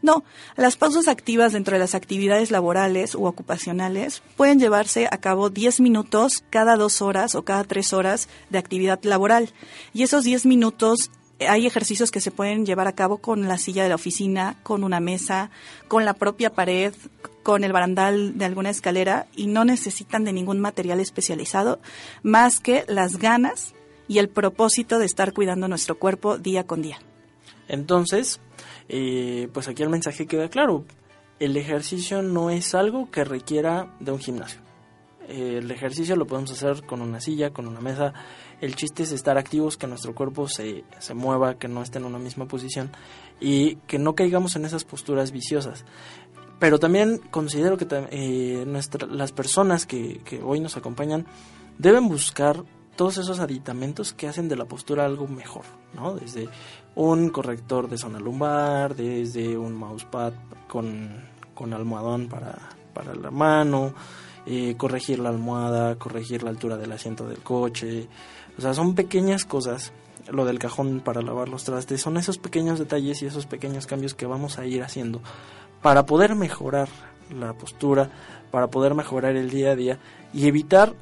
No, 0.00 0.22
las 0.56 0.76
pausas 0.76 1.08
activas 1.08 1.52
dentro 1.52 1.74
de 1.74 1.80
las 1.80 1.94
actividades 1.94 2.50
laborales 2.50 3.14
u 3.14 3.24
ocupacionales 3.24 4.22
pueden 4.36 4.58
llevarse 4.58 5.08
a 5.10 5.18
cabo 5.18 5.50
10 5.50 5.80
minutos 5.80 6.44
cada 6.50 6.76
dos 6.76 7.02
horas 7.02 7.34
o 7.34 7.42
cada 7.42 7.64
tres 7.64 7.92
horas 7.92 8.28
de 8.50 8.58
actividad 8.58 9.02
laboral. 9.02 9.50
Y 9.92 10.02
esos 10.02 10.24
10 10.24 10.46
minutos 10.46 11.10
hay 11.40 11.66
ejercicios 11.66 12.10
que 12.10 12.20
se 12.20 12.30
pueden 12.30 12.64
llevar 12.64 12.86
a 12.86 12.94
cabo 12.94 13.18
con 13.18 13.48
la 13.48 13.58
silla 13.58 13.82
de 13.82 13.88
la 13.88 13.94
oficina, 13.96 14.56
con 14.62 14.84
una 14.84 15.00
mesa, 15.00 15.50
con 15.88 16.04
la 16.04 16.14
propia 16.14 16.50
pared, 16.50 16.94
con 17.42 17.64
el 17.64 17.72
barandal 17.72 18.38
de 18.38 18.44
alguna 18.44 18.70
escalera 18.70 19.26
y 19.36 19.46
no 19.46 19.64
necesitan 19.64 20.24
de 20.24 20.32
ningún 20.32 20.60
material 20.60 21.00
especializado 21.00 21.80
más 22.22 22.60
que 22.60 22.84
las 22.88 23.18
ganas 23.18 23.74
y 24.08 24.18
el 24.18 24.28
propósito 24.28 24.98
de 24.98 25.06
estar 25.06 25.32
cuidando 25.32 25.68
nuestro 25.68 25.98
cuerpo 25.98 26.38
día 26.38 26.66
con 26.66 26.82
día. 26.82 26.98
Entonces, 27.68 28.40
eh, 28.88 29.48
pues 29.52 29.68
aquí 29.68 29.82
el 29.82 29.88
mensaje 29.88 30.26
queda 30.26 30.48
claro. 30.48 30.84
El 31.40 31.56
ejercicio 31.56 32.22
no 32.22 32.50
es 32.50 32.74
algo 32.74 33.10
que 33.10 33.24
requiera 33.24 33.94
de 34.00 34.12
un 34.12 34.18
gimnasio. 34.18 34.60
El 35.28 35.70
ejercicio 35.70 36.16
lo 36.16 36.26
podemos 36.26 36.52
hacer 36.52 36.84
con 36.84 37.00
una 37.00 37.20
silla, 37.20 37.50
con 37.50 37.66
una 37.66 37.80
mesa, 37.80 38.12
el 38.60 38.76
chiste 38.76 39.02
es 39.02 39.12
estar 39.12 39.38
activos, 39.38 39.76
que 39.76 39.86
nuestro 39.86 40.14
cuerpo 40.14 40.48
se, 40.48 40.84
se 40.98 41.14
mueva, 41.14 41.58
que 41.58 41.68
no 41.68 41.82
esté 41.82 41.98
en 41.98 42.04
una 42.04 42.18
misma 42.18 42.46
posición 42.46 42.90
y 43.40 43.76
que 43.86 43.98
no 43.98 44.14
caigamos 44.14 44.56
en 44.56 44.64
esas 44.64 44.84
posturas 44.84 45.32
viciosas. 45.32 45.84
Pero 46.58 46.78
también 46.78 47.20
considero 47.30 47.76
que 47.76 47.86
eh, 47.90 48.64
nuestra, 48.66 49.06
las 49.06 49.32
personas 49.32 49.86
que, 49.86 50.20
que 50.24 50.42
hoy 50.42 50.60
nos 50.60 50.76
acompañan 50.76 51.26
deben 51.78 52.08
buscar 52.08 52.64
todos 52.96 53.18
esos 53.18 53.40
aditamentos 53.40 54.12
que 54.12 54.28
hacen 54.28 54.48
de 54.48 54.56
la 54.56 54.66
postura 54.66 55.04
algo 55.04 55.26
mejor, 55.26 55.64
¿no? 55.94 56.14
Desde 56.14 56.48
un 56.94 57.30
corrector 57.30 57.88
de 57.88 57.98
zona 57.98 58.20
lumbar, 58.20 58.94
desde 58.94 59.58
un 59.58 59.74
mousepad 59.74 60.32
con, 60.68 61.10
con 61.54 61.72
almohadón 61.72 62.28
para, 62.28 62.56
para 62.92 63.14
la 63.14 63.30
mano, 63.30 63.94
eh, 64.46 64.74
corregir 64.76 65.18
la 65.18 65.30
almohada, 65.30 65.96
corregir 65.96 66.42
la 66.42 66.50
altura 66.50 66.76
del 66.76 66.92
asiento 66.92 67.26
del 67.26 67.38
coche, 67.38 68.08
o 68.58 68.60
sea, 68.60 68.74
son 68.74 68.94
pequeñas 68.94 69.44
cosas. 69.44 69.92
Lo 70.30 70.46
del 70.46 70.58
cajón 70.58 71.00
para 71.00 71.20
lavar 71.20 71.50
los 71.50 71.64
trastes, 71.64 72.00
son 72.00 72.16
esos 72.16 72.38
pequeños 72.38 72.78
detalles 72.78 73.22
y 73.22 73.26
esos 73.26 73.44
pequeños 73.44 73.86
cambios 73.86 74.14
que 74.14 74.24
vamos 74.24 74.58
a 74.58 74.64
ir 74.64 74.82
haciendo 74.82 75.20
para 75.82 76.06
poder 76.06 76.34
mejorar 76.34 76.88
la 77.30 77.52
postura, 77.52 78.08
para 78.50 78.68
poder 78.68 78.94
mejorar 78.94 79.36
el 79.36 79.50
día 79.50 79.72
a 79.72 79.76
día 79.76 79.98
y 80.32 80.48
evitar 80.48 80.94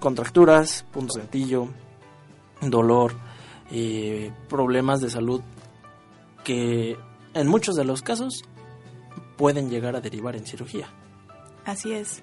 contracturas, 0.00 0.86
puntos 0.90 1.16
de 1.16 1.22
gatillo, 1.22 1.68
dolor, 2.62 3.12
eh, 3.70 4.32
problemas 4.48 5.00
de 5.00 5.10
salud 5.10 5.42
que 6.42 6.96
en 7.34 7.48
muchos 7.48 7.76
de 7.76 7.84
los 7.84 8.02
casos 8.02 8.44
pueden 9.36 9.70
llegar 9.70 9.94
a 9.94 10.00
derivar 10.00 10.36
en 10.36 10.46
cirugía. 10.46 10.88
Así 11.64 11.92
es. 11.92 12.22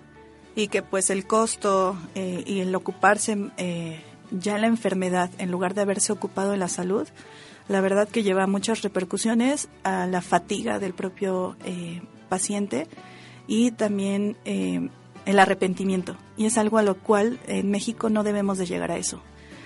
Y 0.56 0.70
que 0.70 0.82
pues 0.82 1.10
el 1.10 1.28
costo 1.28 1.96
eh, 2.16 2.44
y 2.46 2.60
el 2.62 2.76
ocuparse 2.76 3.52
eh, 3.58 4.02
ya 4.32 4.58
la 4.58 4.68
enfermedad, 4.68 5.30
en 5.38 5.52
lugar 5.52 5.74
de 5.74 5.82
haberse 5.82 6.12
ocupado 6.12 6.52
de 6.52 6.58
la 6.58 6.68
salud, 6.68 7.08
la 7.68 7.82
verdad 7.82 8.08
que 8.08 8.24
lleva 8.24 8.48
muchas 8.48 8.82
repercusiones 8.82 9.68
a 9.84 10.06
la 10.08 10.22
fatiga 10.22 10.80
del 10.80 10.94
propio 10.94 11.56
eh, 11.66 12.02
paciente 12.30 12.88
y 13.48 13.72
también 13.72 14.38
eh, 14.46 14.90
el 15.26 15.40
arrepentimiento. 15.40 16.16
Y 16.38 16.46
es 16.46 16.58
algo 16.58 16.78
a 16.78 16.84
lo 16.84 16.96
cual 16.96 17.40
en 17.48 17.70
México 17.70 18.10
no 18.10 18.24
debemos 18.24 18.58
de 18.58 18.66
llegar 18.66 18.92
a 18.92 18.98
eso. 18.98 19.22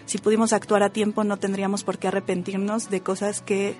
Si 0.05 0.17
pudimos 0.17 0.51
actuar 0.51 0.83
a 0.83 0.89
tiempo 0.89 1.23
no 1.23 1.37
tendríamos 1.37 1.83
por 1.83 1.99
qué 1.99 2.07
arrepentirnos 2.07 2.89
de 2.89 3.01
cosas 3.01 3.41
que 3.41 3.75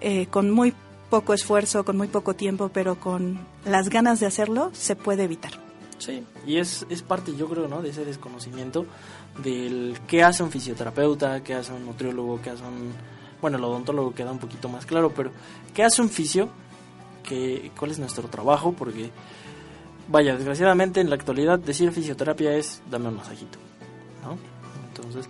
eh, 0.00 0.26
con 0.26 0.50
muy 0.50 0.74
poco 1.10 1.34
esfuerzo, 1.34 1.84
con 1.84 1.96
muy 1.96 2.08
poco 2.08 2.34
tiempo, 2.34 2.70
pero 2.72 2.98
con 2.98 3.38
las 3.64 3.90
ganas 3.90 4.20
de 4.20 4.26
hacerlo, 4.26 4.70
se 4.72 4.96
puede 4.96 5.24
evitar. 5.24 5.52
Sí, 5.98 6.24
y 6.46 6.56
es, 6.56 6.86
es 6.88 7.02
parte, 7.02 7.36
yo 7.36 7.46
creo, 7.46 7.68
¿no? 7.68 7.82
de 7.82 7.90
ese 7.90 8.06
desconocimiento 8.06 8.86
del 9.42 9.98
qué 10.06 10.22
hace 10.22 10.42
un 10.42 10.50
fisioterapeuta, 10.50 11.42
qué 11.42 11.54
hace 11.54 11.72
un 11.72 11.86
nutriólogo, 11.86 12.40
qué 12.42 12.50
hace 12.50 12.62
un... 12.62 12.92
Bueno, 13.40 13.56
el 13.58 13.64
odontólogo 13.64 14.14
queda 14.14 14.32
un 14.32 14.38
poquito 14.38 14.68
más 14.68 14.86
claro, 14.86 15.12
pero 15.14 15.30
¿qué 15.74 15.82
hace 15.82 16.02
un 16.02 16.10
fisio? 16.10 16.48
¿Qué, 17.22 17.70
¿Cuál 17.78 17.90
es 17.90 17.98
nuestro 17.98 18.28
trabajo? 18.28 18.72
Porque, 18.72 19.10
vaya, 20.08 20.36
desgraciadamente 20.36 21.00
en 21.00 21.08
la 21.08 21.16
actualidad 21.16 21.58
decir 21.58 21.90
fisioterapia 21.92 22.54
es 22.54 22.82
dame 22.90 23.08
un 23.08 23.16
masajito, 23.16 23.58
¿no? 24.22 24.36
Entonces, 24.88 25.28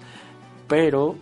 pero 0.66 1.16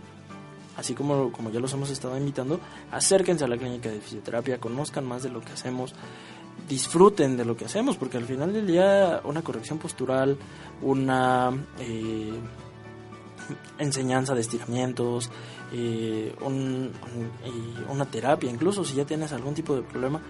así 0.79 0.93
como, 0.93 1.31
como 1.31 1.51
ya 1.51 1.59
los 1.59 1.73
hemos 1.73 1.89
estado 1.89 2.17
invitando, 2.17 2.59
acérquense 2.91 3.43
a 3.43 3.47
la 3.47 3.57
clínica 3.57 3.89
de 3.89 3.99
fisioterapia, 3.99 4.59
conozcan 4.59 5.05
más 5.05 5.23
de 5.23 5.29
lo 5.29 5.41
que 5.41 5.51
hacemos, 5.51 5.93
disfruten 6.67 7.37
de 7.37 7.45
lo 7.45 7.57
que 7.57 7.65
hacemos, 7.65 7.97
porque 7.97 8.17
al 8.17 8.25
final 8.25 8.53
del 8.53 8.65
día 8.65 9.21
una 9.25 9.41
corrección 9.41 9.77
postural, 9.77 10.37
una 10.81 11.51
eh, 11.79 12.33
enseñanza 13.77 14.35
de 14.35 14.41
estiramientos, 14.41 15.29
eh, 15.71 16.35
un, 16.41 16.91
un, 17.15 17.85
una 17.89 18.05
terapia, 18.05 18.49
incluso 18.49 18.83
si 18.83 18.95
ya 18.95 19.05
tienes 19.05 19.31
algún 19.31 19.53
tipo 19.53 19.75
de 19.75 19.81
problema, 19.81 20.21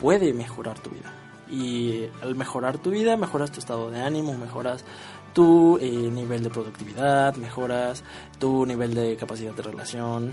puede 0.00 0.32
mejorar 0.32 0.78
tu 0.78 0.90
vida. 0.90 1.12
Y 1.50 2.04
al 2.22 2.34
mejorar 2.34 2.78
tu 2.78 2.90
vida, 2.90 3.16
mejoras 3.16 3.52
tu 3.52 3.60
estado 3.60 3.90
de 3.90 4.00
ánimo, 4.00 4.34
mejoras 4.34 4.84
tu 5.32 5.78
eh, 5.78 5.90
nivel 5.90 6.42
de 6.42 6.50
productividad, 6.50 7.36
mejoras 7.36 8.02
tu 8.38 8.66
nivel 8.66 8.94
de 8.94 9.16
capacidad 9.16 9.52
de 9.52 9.62
relación. 9.62 10.32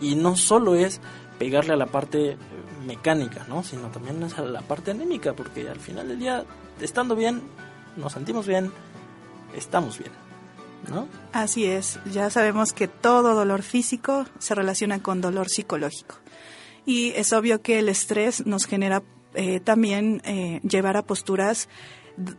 Y 0.00 0.14
no 0.14 0.36
solo 0.36 0.74
es 0.74 1.00
pegarle 1.38 1.72
a 1.74 1.76
la 1.76 1.86
parte 1.86 2.36
mecánica, 2.86 3.46
¿no? 3.48 3.62
Sino 3.62 3.88
también 3.88 4.22
es 4.22 4.38
a 4.38 4.42
la 4.42 4.62
parte 4.62 4.90
anémica, 4.90 5.32
porque 5.32 5.68
al 5.68 5.78
final 5.78 6.08
del 6.08 6.18
día, 6.18 6.44
estando 6.80 7.16
bien, 7.16 7.42
nos 7.96 8.12
sentimos 8.12 8.46
bien, 8.46 8.70
estamos 9.54 9.98
bien. 9.98 10.29
Así 11.32 11.66
es, 11.66 12.00
ya 12.10 12.30
sabemos 12.30 12.72
que 12.72 12.88
todo 12.88 13.34
dolor 13.34 13.62
físico 13.62 14.26
se 14.38 14.54
relaciona 14.54 15.02
con 15.02 15.20
dolor 15.20 15.48
psicológico. 15.48 16.16
Y 16.86 17.10
es 17.10 17.32
obvio 17.32 17.62
que 17.62 17.78
el 17.78 17.88
estrés 17.88 18.46
nos 18.46 18.66
genera 18.66 19.02
eh, 19.34 19.60
también 19.60 20.22
eh, 20.24 20.60
llevar 20.62 20.96
a 20.96 21.02
posturas 21.02 21.68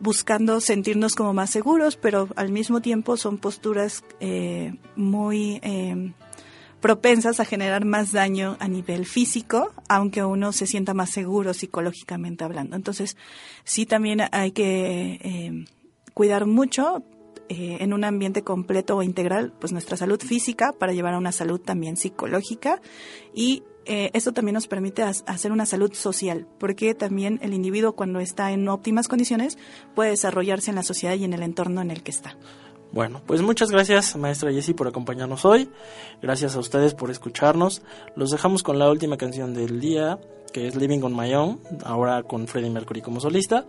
buscando 0.00 0.60
sentirnos 0.60 1.14
como 1.14 1.32
más 1.32 1.50
seguros, 1.50 1.96
pero 1.96 2.28
al 2.36 2.50
mismo 2.50 2.80
tiempo 2.82 3.16
son 3.16 3.38
posturas 3.38 4.04
eh, 4.20 4.74
muy 4.96 5.60
propensas 6.82 7.40
a 7.40 7.46
generar 7.46 7.86
más 7.86 8.12
daño 8.12 8.58
a 8.60 8.68
nivel 8.68 9.06
físico, 9.06 9.72
aunque 9.88 10.22
uno 10.24 10.52
se 10.52 10.66
sienta 10.66 10.92
más 10.92 11.10
seguro 11.10 11.54
psicológicamente 11.54 12.44
hablando. 12.44 12.76
Entonces, 12.76 13.16
sí 13.64 13.86
también 13.86 14.20
hay 14.32 14.50
que 14.50 15.18
eh, 15.22 15.64
cuidar 16.12 16.44
mucho 16.44 17.04
eh, 17.48 17.78
en 17.80 17.92
un 17.92 18.04
ambiente 18.04 18.42
completo 18.42 18.96
o 18.96 19.02
integral, 19.02 19.52
pues 19.58 19.72
nuestra 19.72 19.96
salud 19.96 20.20
física 20.20 20.72
para 20.72 20.92
llevar 20.92 21.14
a 21.14 21.18
una 21.18 21.32
salud 21.32 21.60
también 21.60 21.96
psicológica 21.96 22.80
y 23.34 23.62
eh, 23.84 24.10
esto 24.14 24.32
también 24.32 24.54
nos 24.54 24.68
permite 24.68 25.02
hacer 25.02 25.50
una 25.50 25.66
salud 25.66 25.92
social, 25.92 26.46
porque 26.58 26.94
también 26.94 27.40
el 27.42 27.52
individuo 27.52 27.94
cuando 27.94 28.20
está 28.20 28.52
en 28.52 28.68
óptimas 28.68 29.08
condiciones 29.08 29.58
puede 29.94 30.10
desarrollarse 30.10 30.70
en 30.70 30.76
la 30.76 30.84
sociedad 30.84 31.14
y 31.16 31.24
en 31.24 31.32
el 31.32 31.42
entorno 31.42 31.80
en 31.80 31.90
el 31.90 32.02
que 32.02 32.12
está. 32.12 32.36
Bueno, 32.92 33.22
pues 33.26 33.40
muchas 33.40 33.70
gracias, 33.70 34.16
maestra 34.16 34.52
Jessie, 34.52 34.74
por 34.74 34.86
acompañarnos 34.86 35.44
hoy. 35.44 35.70
Gracias 36.20 36.54
a 36.56 36.60
ustedes 36.60 36.94
por 36.94 37.10
escucharnos. 37.10 37.82
Los 38.16 38.30
dejamos 38.30 38.62
con 38.62 38.78
la 38.78 38.90
última 38.90 39.16
canción 39.16 39.54
del 39.54 39.80
día, 39.80 40.18
que 40.52 40.66
es 40.68 40.76
Living 40.76 41.02
on 41.02 41.16
My 41.16 41.34
Own, 41.34 41.60
ahora 41.84 42.22
con 42.22 42.46
Freddie 42.46 42.70
Mercury 42.70 43.00
como 43.00 43.20
solista. 43.20 43.66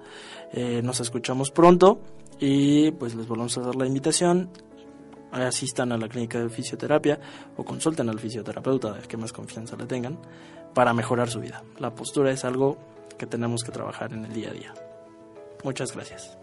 Eh, 0.51 0.81
nos 0.83 0.99
escuchamos 0.99 1.51
pronto 1.51 1.99
y 2.39 2.91
pues 2.91 3.15
les 3.15 3.27
volvemos 3.27 3.57
a 3.57 3.61
dar 3.61 3.75
la 3.75 3.85
invitación. 3.85 4.49
Asistan 5.31 5.91
a 5.91 5.97
la 5.97 6.07
clínica 6.07 6.39
de 6.39 6.47
fisioterapia 6.49 7.19
o 7.57 7.63
consulten 7.63 8.07
al 8.07 8.19
fisioterapeuta, 8.19 8.99
que 9.07 9.17
más 9.17 9.33
confianza 9.33 9.75
le 9.75 9.87
tengan, 9.87 10.19
para 10.75 10.93
mejorar 10.93 11.29
su 11.29 11.39
vida. 11.39 11.63
La 11.79 11.95
postura 11.95 12.31
es 12.31 12.45
algo 12.45 12.77
que 13.17 13.25
tenemos 13.25 13.63
que 13.63 13.71
trabajar 13.71 14.13
en 14.13 14.25
el 14.25 14.33
día 14.33 14.49
a 14.49 14.53
día. 14.53 14.73
Muchas 15.63 15.93
gracias. 15.95 16.42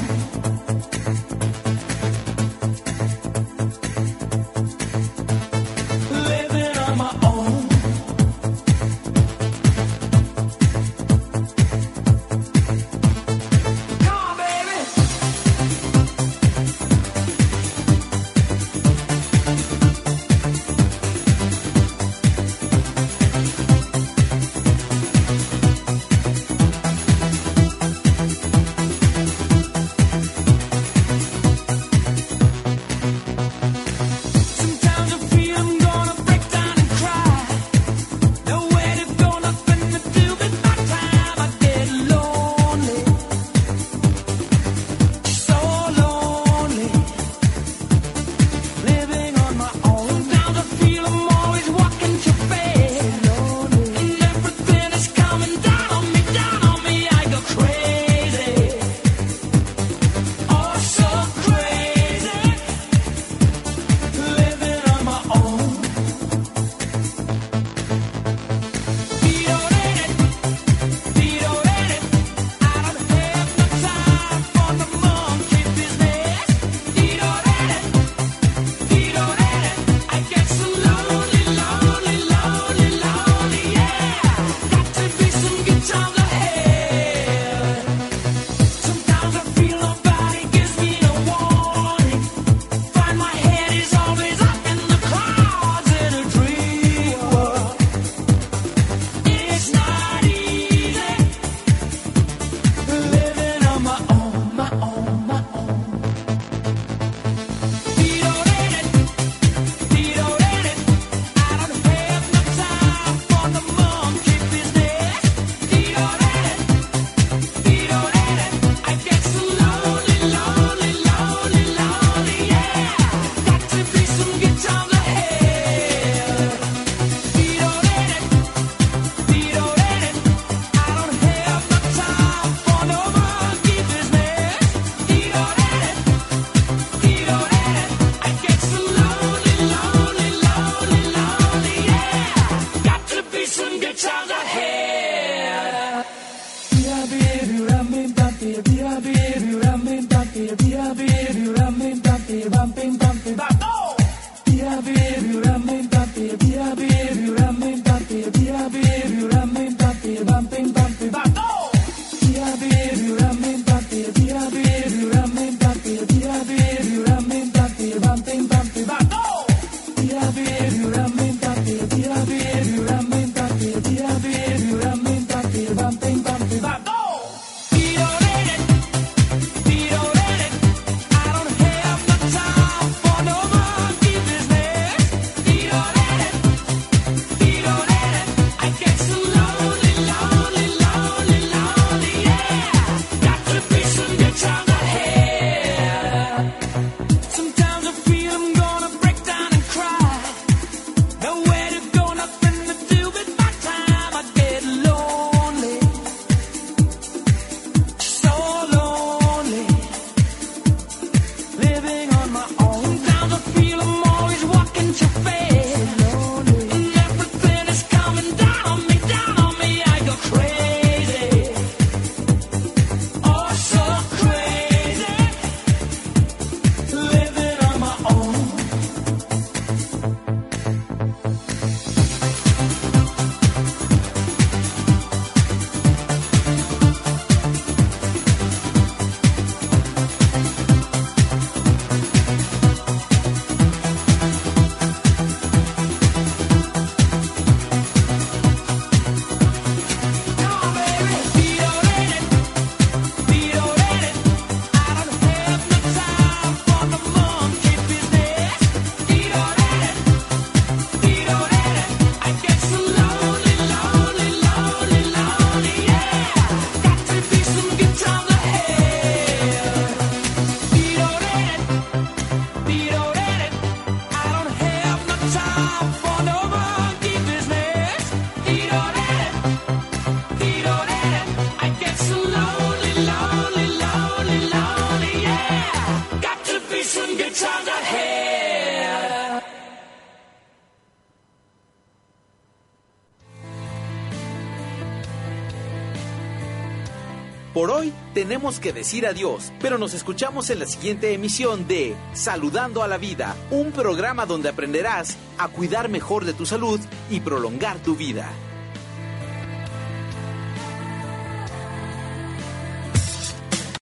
Tenemos 298.31 298.61
que 298.61 298.71
decir 298.71 299.05
adiós, 299.05 299.51
pero 299.59 299.77
nos 299.77 299.93
escuchamos 299.93 300.49
en 300.51 300.59
la 300.59 300.65
siguiente 300.65 301.13
emisión 301.13 301.67
de 301.67 301.97
Saludando 302.13 302.81
a 302.81 302.87
la 302.87 302.97
Vida, 302.97 303.35
un 303.49 303.73
programa 303.73 304.25
donde 304.25 304.47
aprenderás 304.47 305.17
a 305.37 305.49
cuidar 305.49 305.89
mejor 305.89 306.23
de 306.23 306.31
tu 306.31 306.45
salud 306.45 306.79
y 307.09 307.19
prolongar 307.19 307.79
tu 307.79 307.97
vida. 307.97 308.31